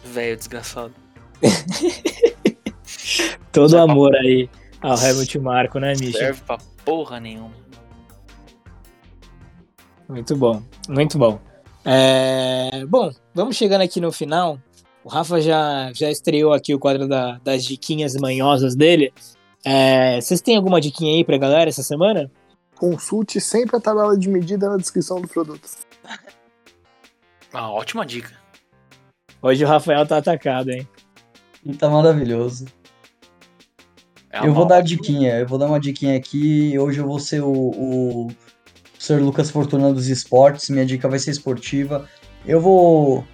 [0.05, 0.93] Velho desgraçado.
[3.52, 4.48] Todo amor aí
[4.81, 6.19] ao Helmut Marco, né, Misha?
[6.19, 7.55] Serve pra porra nenhuma.
[10.09, 11.40] Muito bom, muito bom.
[11.85, 12.85] É...
[12.86, 14.59] Bom, vamos chegando aqui no final.
[15.05, 19.12] O Rafa já, já estreou aqui o quadro da, das diquinhas manhosas dele.
[19.65, 20.20] É...
[20.20, 22.31] Vocês têm alguma diquinha aí pra galera essa semana?
[22.77, 25.69] Consulte sempre a tabela de medida na descrição do produto.
[27.52, 28.32] Uma ótima dica.
[29.43, 30.89] Hoje o Rafael tá atacado, hein?
[31.78, 32.66] Tá maravilhoso.
[34.32, 36.78] É eu vou dar a diquinha, eu vou dar uma diquinha aqui.
[36.78, 38.28] Hoje eu vou ser o, o
[38.98, 39.20] Sr.
[39.20, 40.70] Lucas Fortuna dos esportes.
[40.70, 42.07] Minha dica vai ser esportiva.
[42.47, 43.24] Eu vou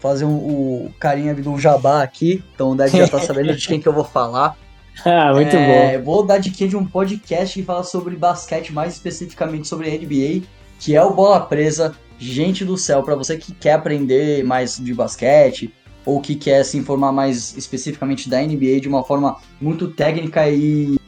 [0.00, 2.42] fazer um, o carinha do jabá aqui.
[2.54, 4.56] Então o Dad já tá sabendo de quem que eu vou falar.
[5.02, 6.04] Ah, muito É, bom.
[6.04, 10.46] Vou dar diquinha de um podcast que fala sobre basquete, mais especificamente sobre NBA,
[10.78, 11.94] que é o Bola Presa.
[12.18, 15.72] Gente do céu, pra você que quer aprender mais de basquete
[16.10, 20.98] ou que quer se informar mais especificamente da NBA de uma forma muito técnica e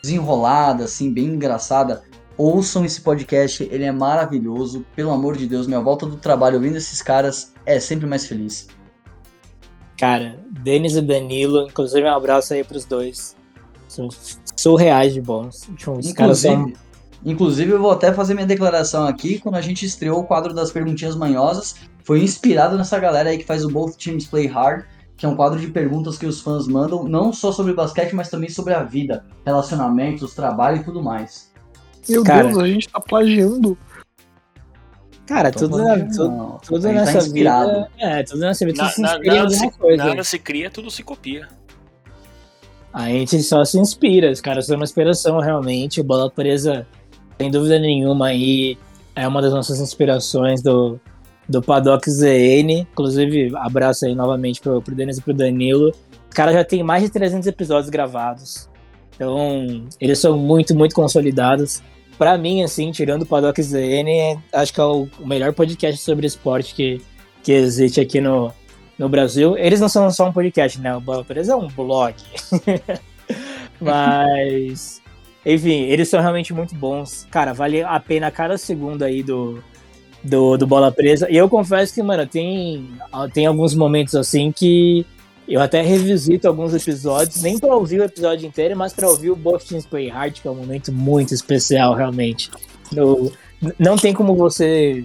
[0.00, 2.04] desenrolada, assim, bem engraçada,
[2.36, 4.86] ouçam esse podcast, ele é maravilhoso.
[4.94, 8.68] Pelo amor de Deus, minha volta do trabalho ouvindo esses caras é sempre mais feliz.
[9.98, 13.36] Cara, Denis e Danilo, inclusive um abraço aí pros dois.
[13.88, 14.08] São
[14.56, 15.68] surreais de bons.
[15.98, 16.72] Os caras são.
[17.24, 19.38] Inclusive, eu vou até fazer minha declaração aqui.
[19.40, 21.74] Quando a gente estreou o quadro das perguntinhas manhosas,
[22.10, 24.82] foi inspirado nessa galera aí que faz o Both Teams Play Hard,
[25.16, 28.28] que é um quadro de perguntas que os fãs mandam, não só sobre basquete, mas
[28.28, 31.52] também sobre a vida, relacionamentos, trabalho e tudo mais.
[32.08, 32.48] Meu Cara.
[32.48, 33.78] Deus, a gente tá plagiando.
[35.24, 37.68] Cara, tudo, na, tudo, tá nessa inspirado.
[37.68, 37.88] vida.
[37.98, 40.04] É, tudo nessa vida Na- se na- inspira em nada, alguma se, coisa.
[40.04, 41.48] nada se cria, tudo se copia.
[42.92, 46.00] A gente só se inspira, os caras são uma inspiração realmente.
[46.00, 46.84] O Bola Presa,
[47.38, 48.76] sem dúvida nenhuma, aí
[49.14, 50.98] é uma das nossas inspirações do,
[51.50, 52.86] do Paddock ZN.
[52.92, 55.92] Inclusive, abraço aí novamente pro, pro Denis e pro Danilo.
[56.28, 58.68] Os caras já tem mais de 300 episódios gravados.
[59.14, 61.82] Então, eles são muito, muito consolidados.
[62.16, 66.74] Pra mim, assim, tirando o Paddock ZN, acho que é o, melhor podcast sobre esporte
[66.74, 67.00] que,
[67.42, 68.52] que existe aqui no,
[68.96, 69.56] no Brasil.
[69.58, 70.94] Eles não são só um podcast, né?
[70.96, 72.14] O Presa é um blog.
[73.80, 75.02] Mas,
[75.44, 77.26] enfim, eles são realmente muito bons.
[77.30, 79.62] Cara, vale a pena cada segundo aí do,
[80.22, 81.26] do, do Bola Presa.
[81.30, 82.88] E eu confesso que, mano, tem,
[83.32, 85.04] tem alguns momentos assim que
[85.48, 89.36] eu até revisito alguns episódios, nem pra ouvir o episódio inteiro, mas pra ouvir o
[89.36, 92.50] Both Teams Play Hard, que é um momento muito especial, realmente.
[92.92, 93.32] No-
[93.78, 95.04] não tem como você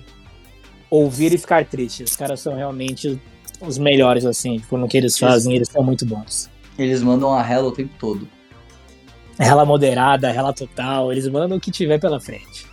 [0.89, 2.03] ouvir e ficar triste.
[2.03, 3.19] Os caras são realmente
[3.59, 6.49] os melhores, assim, tipo, no que eles fazem, eles são muito bons.
[6.77, 8.27] Eles mandam a rela o tempo todo.
[9.39, 12.65] Rela moderada, rela total, eles mandam o que tiver pela frente.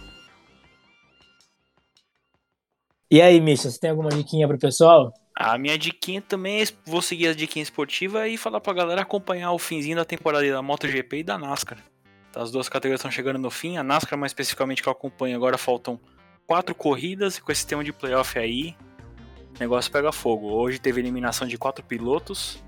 [3.13, 5.13] E aí, Misha, você tem alguma diquinha pro pessoal?
[5.37, 9.53] A minha diquinha também é vou seguir a diquinha esportiva e falar pra galera acompanhar
[9.53, 11.77] o finzinho da temporada da MotoGP e da NASCAR.
[12.35, 13.77] As duas categorias estão chegando no fim.
[13.77, 16.01] A NASCAR, mais especificamente, que eu acompanho agora, faltam
[16.47, 18.75] quatro corridas e com esse sistema de playoff aí,
[19.55, 20.51] o negócio pega fogo.
[20.51, 22.65] Hoje teve eliminação de quatro pilotos.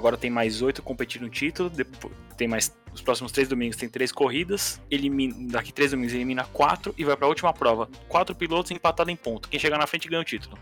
[0.00, 1.68] Agora tem mais oito competindo no título.
[1.68, 2.74] Depois, tem mais.
[2.94, 4.80] Os próximos três domingos tem três corridas.
[4.90, 7.86] Elimina, daqui três domingos elimina quatro e vai pra última prova.
[8.08, 9.46] Quatro pilotos empatados em ponto.
[9.50, 10.56] Quem chegar na frente ganha o título.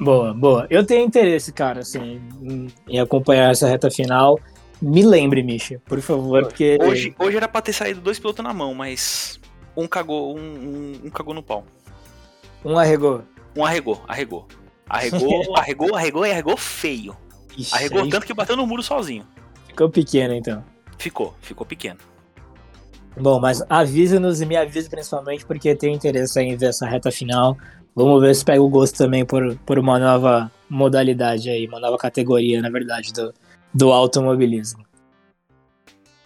[0.00, 0.66] Boa, boa.
[0.70, 4.40] Eu tenho interesse, cara, assim, em- em acompanhar essa reta final.
[4.80, 6.78] Me lembre, Misha, por favor, porque.
[6.80, 9.38] Hoje, hoje era pra ter saído dois pilotos na mão, mas
[9.76, 11.66] um cagou, um, um, um cagou no pau.
[12.64, 13.22] Um arregou.
[13.54, 14.48] Um arregou, arregou.
[14.88, 17.14] Arregou, arregou, arregou e arregou feio.
[17.56, 19.26] Ixi, Arregou tanto que bateu no muro sozinho.
[19.68, 20.64] Ficou pequeno, então.
[20.98, 21.98] Ficou, ficou pequeno.
[23.16, 27.56] Bom, mas avisa-nos e me avisa principalmente porque tenho interesse em ver essa reta final.
[27.94, 31.98] Vamos ver se pega o gosto também por, por uma nova modalidade aí, uma nova
[31.98, 33.34] categoria, na verdade, do,
[33.74, 34.84] do automobilismo.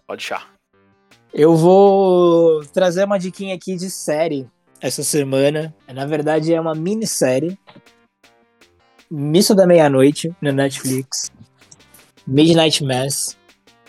[0.07, 0.43] Pode chá.
[1.33, 4.47] Eu vou trazer uma diquinha aqui de série
[4.81, 5.75] essa semana.
[5.93, 7.59] Na verdade, é uma minissérie.
[9.11, 11.31] Missa da Meia-Noite, no Netflix.
[12.27, 13.37] Midnight Mass.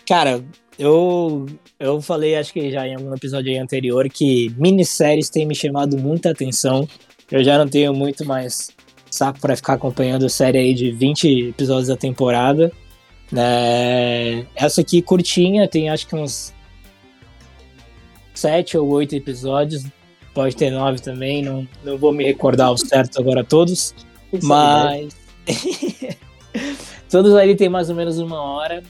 [0.08, 0.44] Cara,
[0.78, 1.46] eu,
[1.80, 6.32] eu falei, acho que já em algum episódio anterior, que minisséries têm me chamado muita
[6.32, 6.88] atenção.
[7.32, 8.70] Eu já não tenho muito mais
[9.10, 12.72] saco para ficar acompanhando série aí de 20 episódios da temporada.
[13.32, 14.46] né?
[14.56, 16.54] essa aqui curtinha, tem acho que uns
[18.34, 19.86] sete ou oito episódios.
[20.34, 23.96] Pode ter nove também, não, não vou me recordar o certo agora todos.
[24.44, 25.16] Mas.
[27.10, 28.84] todos ali tem mais ou menos uma hora.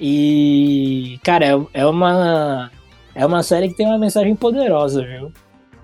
[0.00, 1.18] E.
[1.22, 2.70] Cara, é, é uma.
[3.14, 5.32] É uma série que tem uma mensagem poderosa, viu?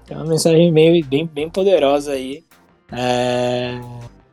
[0.07, 2.45] Tem uma mensagem meio, bem, bem poderosa aí.
[2.93, 3.81] É,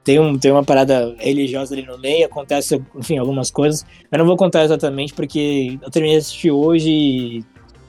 [0.04, 3.86] tem, um, tem uma parada religiosa ali no meio, acontece, enfim, algumas coisas.
[4.12, 7.46] Eu não vou contar exatamente porque eu terminei de assistir hoje e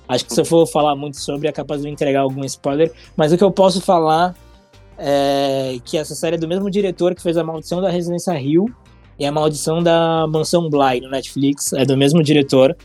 [0.09, 2.93] acho que se eu for falar muito sobre é capaz de entregar algum spoiler.
[3.16, 4.36] Mas o que eu posso falar
[5.01, 8.66] é que essa série é do mesmo diretor que fez A Maldição da Residência Rio
[9.18, 11.72] e A Maldição da Mansão Bly no Netflix.
[11.72, 12.77] É do mesmo diretor.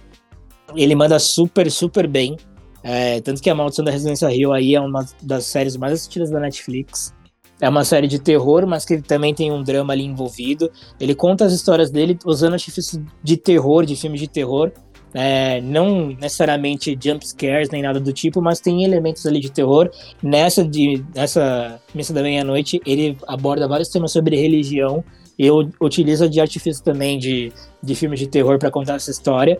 [0.76, 2.38] Ele manda super, super bem.
[2.82, 6.30] É, tanto que A Maldição da Residência Rio aí é uma das séries mais assistidas
[6.30, 7.14] da Netflix.
[7.60, 10.70] É uma série de terror, mas que também tem um drama ali envolvido.
[11.00, 14.72] Ele conta as histórias dele usando artifícios de terror, de filmes de terror.
[15.18, 19.90] É, não necessariamente jump scares nem nada do tipo, mas tem elementos ali de terror.
[20.22, 25.02] Nessa de nessa missa da meia-noite, ele aborda vários temas sobre religião
[25.40, 29.58] e utiliza de artifício também de, de filmes de terror para contar essa história.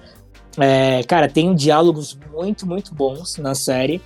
[0.58, 4.02] É, cara, tem diálogos muito, muito bons na série.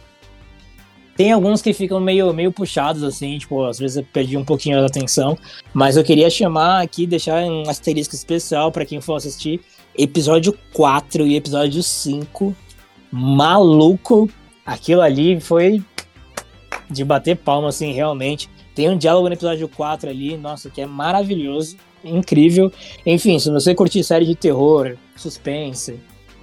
[1.19, 4.79] Tem alguns que ficam meio, meio puxados, assim, tipo, às vezes eu perdi um pouquinho
[4.79, 5.37] da atenção.
[5.73, 9.59] Mas eu queria chamar aqui, deixar um asterisco especial para quem for assistir.
[9.97, 12.55] Episódio 4 e episódio 5.
[13.11, 14.29] Maluco!
[14.65, 15.83] Aquilo ali foi
[16.89, 18.49] de bater palma, assim, realmente.
[18.73, 22.71] Tem um diálogo no episódio 4 ali, nossa, que é maravilhoso, incrível.
[23.05, 25.99] Enfim, se você curtir série de terror, suspense,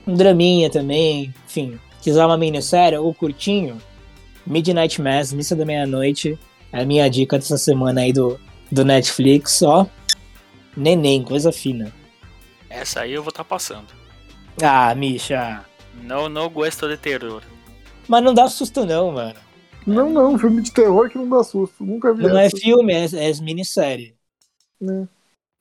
[0.06, 3.78] um draminha também, enfim, quiser uma minissérie ou curtinho,
[4.46, 6.38] Midnight Mass, Missa da Meia-Noite,
[6.72, 8.38] é a minha dica dessa semana aí do,
[8.70, 9.86] do Netflix, ó.
[10.76, 11.92] Neném, coisa fina.
[12.68, 13.86] Essa aí eu vou estar tá passando.
[14.62, 15.64] Ah, Misha.
[16.02, 17.42] Não, não gosto de terror.
[18.06, 19.34] Mas não dá susto não, mano.
[19.86, 21.84] Não, não, filme de terror que não dá susto.
[21.84, 22.22] Nunca vi.
[22.22, 22.56] Não essa.
[22.56, 24.14] é filme, é, é minissérie.
[24.82, 25.06] É.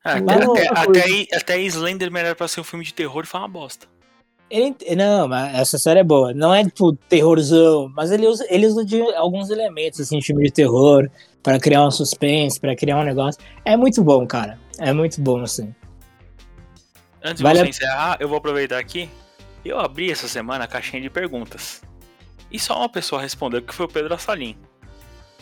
[0.03, 3.27] Ah, até, até, até, aí, até Slenderman era pra ser um filme de terror e
[3.27, 3.87] foi uma bosta.
[4.49, 6.33] Ele, não, mas essa série é boa.
[6.33, 10.51] Não é tipo terrorzão, mas ele usa, ele usa de alguns elementos, assim, filme de
[10.51, 11.09] terror,
[11.41, 13.41] para criar um suspense, para criar um negócio.
[13.63, 14.59] É muito bom, cara.
[14.77, 15.73] É muito bom, assim.
[17.23, 17.87] Antes vale de você a...
[17.87, 19.09] encerrar, eu vou aproveitar aqui.
[19.63, 21.81] Eu abri essa semana a caixinha de perguntas.
[22.51, 24.55] E só uma pessoa respondeu, que foi o Pedro Assalim.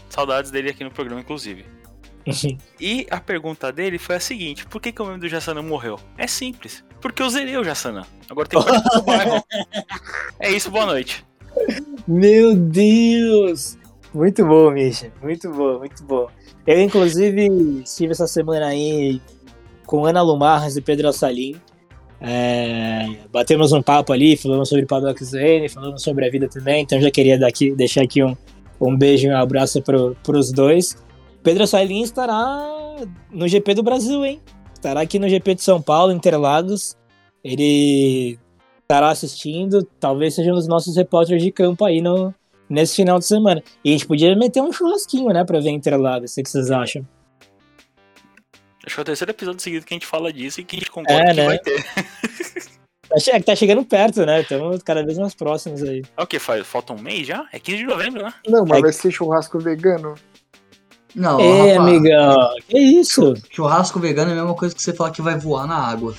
[0.09, 1.65] Saudades dele aqui no programa, inclusive.
[2.79, 5.99] e a pergunta dele foi a seguinte: por que, que o meme do Jassanã morreu?
[6.17, 6.83] É simples.
[7.03, 8.03] Porque eu zerei o Jassanã.
[8.29, 8.69] Agora tem que.
[10.39, 11.25] É isso, boa noite.
[12.07, 13.77] Meu Deus!
[14.13, 15.11] Muito bom, Misha.
[15.21, 16.29] Muito bom, muito bom.
[16.65, 19.21] Eu, inclusive, estive essa semana aí
[19.85, 21.59] com Ana Lumarras e Pedro Salim.
[22.21, 26.83] É, batemos um papo ali, falamos sobre Paddock Zane, falamos sobre a vida também.
[26.83, 28.33] Então já queria daqui, deixar aqui um,
[28.79, 30.95] um beijo e um abraço para os dois.
[31.43, 32.95] Pedro Salim estará
[33.29, 34.39] no GP do Brasil, hein?
[34.83, 36.97] Estará aqui no GP de São Paulo, Interlagos.
[37.41, 38.37] Ele
[38.81, 42.35] estará assistindo, talvez seja um dos nossos repórteres de campo aí no,
[42.69, 43.63] nesse final de semana.
[43.81, 46.35] E a gente podia meter um churrasquinho, né, pra ver Interlagos.
[46.35, 47.07] O que vocês acham?
[48.85, 50.79] Acho que é o terceiro episódio seguido que a gente fala disso e que a
[50.79, 51.45] gente concorda é, que né?
[51.45, 51.85] vai ter.
[53.13, 54.41] Tá, tá chegando perto, né?
[54.41, 56.01] Estamos cada vez mais próximos aí.
[56.17, 56.39] É o que?
[56.39, 57.47] Falta um mês já?
[57.53, 58.33] É 15 de novembro, né?
[58.47, 58.81] Não, mas é...
[58.81, 60.15] vai ser churrasco vegano.
[61.15, 63.33] Não, Rafa, amigão, que isso?
[63.51, 66.15] Churrasco vegano é a mesma coisa que você falar que vai voar na água.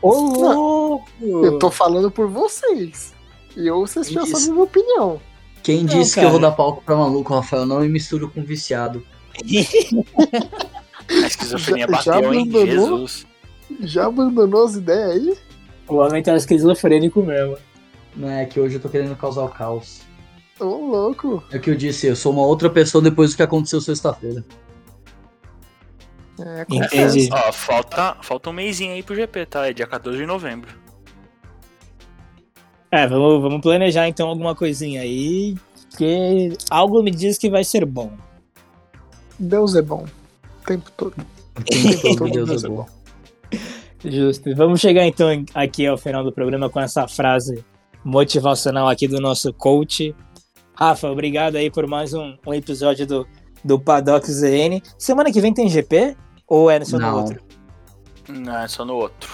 [0.00, 1.06] Ô, louco!
[1.20, 3.14] Eu tô falando por vocês.
[3.56, 5.20] E eu vocês já sabem a minha opinião.
[5.62, 6.26] Quem não, disse cara.
[6.26, 7.66] que eu vou dar palco pra maluco, Rafael?
[7.66, 9.04] Não me misturo com viciado.
[11.08, 12.50] a esquizofrenia já, bateu, já hein?
[12.52, 13.26] Jesus.
[13.80, 15.38] Já abandonou as ideias aí?
[15.88, 17.58] O homem tá esquizofrênico mesmo.
[18.14, 20.05] Não é que hoje eu tô querendo causar o caos.
[20.58, 21.42] Ô, louco.
[21.52, 24.44] É o que eu disse, eu sou uma outra pessoa depois do que aconteceu sexta-feira.
[26.38, 27.28] É, Entendi.
[27.32, 29.68] Ó, falta, falta um mêsinho aí pro GP, tá?
[29.68, 30.70] É dia 14 de novembro.
[32.90, 35.56] É, vamos, vamos planejar então alguma coisinha aí,
[35.90, 38.12] porque algo me diz que vai ser bom.
[39.38, 40.06] Deus é bom.
[40.62, 41.14] O tempo todo.
[41.58, 42.86] O tempo todo Deus, Deus é, é bom.
[44.04, 44.54] Justo.
[44.54, 47.64] Vamos chegar então aqui ao final do programa com essa frase
[48.04, 50.14] motivacional aqui do nosso coach,
[50.78, 53.26] Rafa, obrigado aí por mais um, um episódio do,
[53.64, 54.82] do Paddock ZN.
[54.98, 56.14] Semana que vem tem GP?
[56.46, 57.12] Ou é só Não.
[57.12, 57.42] no outro?
[58.28, 59.30] Não, é só no outro.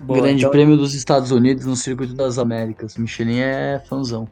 [0.00, 0.52] Boa, Grande então...
[0.52, 2.96] Prêmio dos Estados Unidos no Circuito das Américas.
[2.96, 4.28] Michelin é fãzão.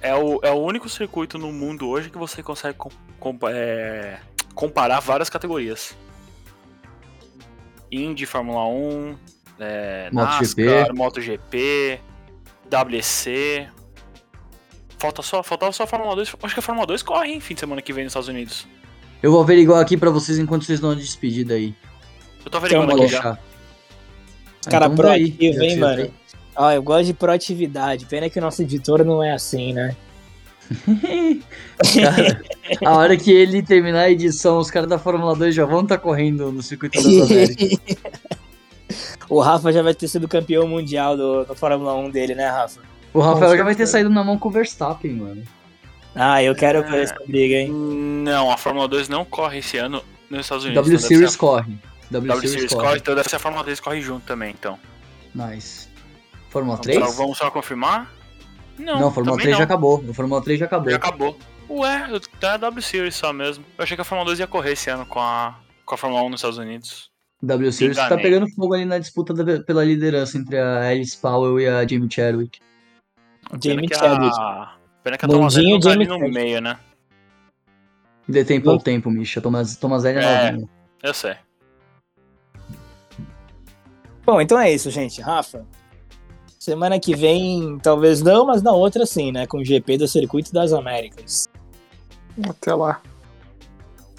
[0.00, 4.20] É o, é o único circuito no mundo hoje que você consegue com, com, é,
[4.54, 5.96] comparar várias categorias.
[7.90, 9.16] Indy, Fórmula 1,
[9.58, 10.64] é, MotoGP.
[10.64, 12.00] NASCAR, MotoGP,
[12.70, 13.68] WC,
[14.98, 16.34] Falta só, faltava só a Fórmula 2.
[16.42, 18.66] Acho que a Fórmula 2 corre, hein, fim de semana que vem nos Estados Unidos.
[19.22, 21.74] Eu vou averiguar aqui pra vocês enquanto vocês dão a despedida aí.
[22.44, 23.18] Eu tô averiguando Então, aqui já.
[23.18, 23.38] Achar.
[24.70, 26.10] Cara Então daí, proativo, hein, mano?
[26.56, 28.06] Ó, eu gosto de proatividade.
[28.06, 29.94] Pena que o nosso editor não é assim, né?
[31.94, 32.42] Cara,
[32.84, 35.98] a hora que ele terminar a edição, os caras da Fórmula 2 já vão estar
[35.98, 37.78] correndo no circuito das Américas.
[39.28, 42.80] o Rafa já vai ter sido campeão mundial do, do Fórmula 1 dele, né, Rafa?
[43.16, 45.42] O Rafael já vai ter saído na mão com o Verstappen, mano.
[46.14, 47.70] Ah, eu quero ver essa briga, hein?
[47.70, 50.82] Não, a Fórmula 2 não corre esse ano nos Estados Unidos.
[50.84, 51.78] W então Series ser corre.
[52.10, 52.84] W, W Series corre.
[52.86, 54.78] corre, então deve ser a Fórmula 3 corre junto também, então.
[55.34, 55.88] Nice.
[56.50, 56.98] Fórmula Vamos 3?
[57.10, 58.10] só, vamos só confirmar?
[58.78, 59.58] Não, Não, Fórmula também 3 não.
[59.58, 60.04] já acabou.
[60.08, 60.90] A Fórmula 3 já acabou.
[60.90, 61.38] Já acabou.
[61.68, 62.08] Ué,
[62.40, 63.64] tá a W Series só mesmo.
[63.76, 66.22] Eu achei que a Fórmula 2 ia correr esse ano com a, com a Fórmula
[66.22, 67.10] 1 nos Estados Unidos.
[67.42, 68.24] W Series tá Enganei.
[68.24, 72.08] pegando fogo ali na disputa da- pela liderança entre a Alice Powell e a Jamie
[72.10, 72.58] Chadwick.
[73.52, 74.36] Jamie Pena que Chadwick.
[74.40, 76.34] a, pena que a Edison tá ali Jamie no Chadwick.
[76.34, 76.78] meio, né?
[78.28, 79.40] Ainda tem pouco tempo, Misha.
[79.40, 80.50] Thomas, Thomas Edison é É.
[80.52, 80.68] novinho.
[81.02, 81.34] Eu sei.
[84.24, 85.20] Bom, então é isso, gente.
[85.20, 85.64] Rafa,
[86.58, 89.46] semana que vem, talvez não, mas na outra sim, né?
[89.46, 91.48] Com o GP do Circuito das Américas.
[92.48, 93.00] Até lá.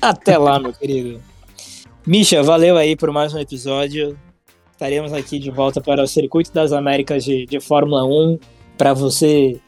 [0.02, 1.22] Até lá, meu querido.
[2.06, 4.18] Misha, valeu aí por mais um episódio.
[4.72, 8.40] Estaremos aqui de volta para o Circuito das Américas de, de Fórmula 1
[8.78, 9.60] para você,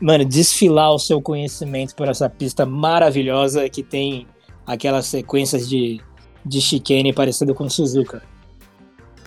[0.00, 4.26] mano, desfilar o seu conhecimento por essa pista maravilhosa que tem
[4.66, 6.00] aquelas sequências de,
[6.44, 8.22] de chicane parecido com Suzuka.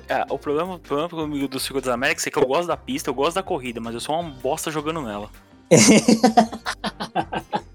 [0.08, 2.78] É, o problema, o problema comigo do Circuito das Américas é que eu gosto da
[2.78, 5.30] pista, eu gosto da corrida, mas eu sou uma bosta jogando nela.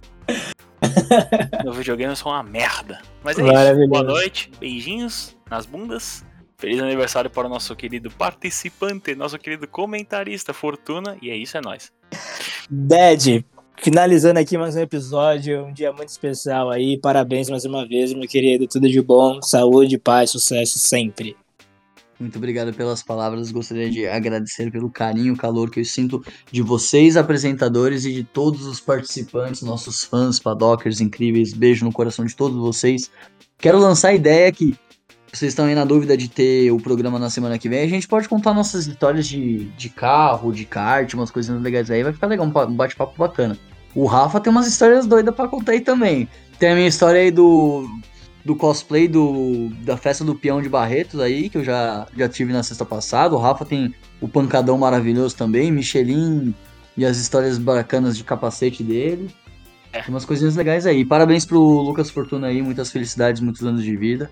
[1.64, 3.00] No videogame eu sou uma merda.
[3.22, 3.88] Mas é isso.
[3.88, 6.24] Boa noite, beijinhos nas bundas.
[6.60, 11.16] Feliz aniversário para o nosso querido participante, nosso querido comentarista Fortuna.
[11.22, 11.92] E é isso, é nóis.
[12.68, 13.44] Dad,
[13.76, 16.98] finalizando aqui mais um episódio, um dia muito especial aí.
[16.98, 18.66] Parabéns mais uma vez, meu querido.
[18.66, 21.36] Tudo de bom, saúde, paz, sucesso sempre.
[22.18, 23.52] Muito obrigado pelas palavras.
[23.52, 28.66] Gostaria de agradecer pelo carinho, calor que eu sinto de vocês, apresentadores, e de todos
[28.66, 31.54] os participantes, nossos fãs, padockers incríveis.
[31.54, 33.12] Beijo no coração de todos vocês.
[33.58, 34.76] Quero lançar a ideia que
[35.32, 37.84] vocês estão aí na dúvida de ter o programa na semana que vem.
[37.84, 42.02] A gente pode contar nossas histórias de, de carro, de kart, umas coisinhas legais aí.
[42.02, 43.56] Vai ficar legal, um pa- bate-papo bacana.
[43.94, 46.28] O Rafa tem umas histórias doidas pra contar aí também.
[46.58, 47.88] Tem a minha história aí do,
[48.44, 52.52] do cosplay do, da festa do peão de Barretos aí, que eu já, já tive
[52.52, 53.34] na sexta passada.
[53.34, 56.54] O Rafa tem o pancadão maravilhoso também, Michelin
[56.96, 59.30] e as histórias bacanas de capacete dele.
[59.92, 60.02] É.
[60.02, 61.04] Tem umas coisinhas legais aí.
[61.04, 64.30] Parabéns pro Lucas Fortuna aí, muitas felicidades, muitos anos de vida.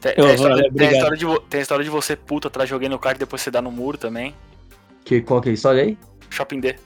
[0.00, 2.72] Tem, tem a história, tem, a história de, tem a história de você puta atrás
[2.72, 4.34] alguém no kart e depois você dá no muro também.
[5.04, 5.98] Que, qual que é a história aí?
[6.30, 6.76] Shopping D.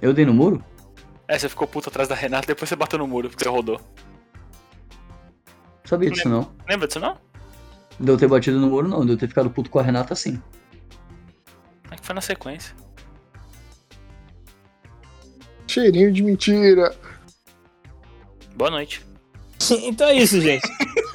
[0.00, 0.64] Eu dei no muro?
[1.28, 3.50] É, você ficou puto atrás da Renata e depois você bateu no muro porque você
[3.50, 3.80] rodou.
[5.84, 6.50] Sabia disso não.
[6.68, 7.18] Lembra disso não?
[7.98, 9.04] De eu ter batido no muro, não.
[9.04, 10.40] De eu ter ficado puto com a Renata, sim.
[11.90, 12.74] É que foi na sequência.
[15.66, 16.94] Cheirinho de mentira.
[18.54, 19.04] Boa noite.
[19.82, 20.66] então é isso, gente.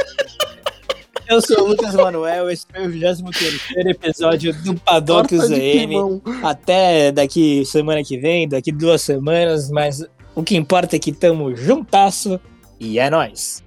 [1.31, 6.21] Eu sou o Lucas Manuel, esse foi o 23 episódio do Paddock climão.
[6.43, 10.05] Até daqui semana que vem, daqui duas semanas, mas
[10.35, 12.37] o que importa é que tamo juntasso
[12.77, 13.63] e é nóis.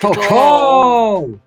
[0.00, 1.40] Tchau, tchau!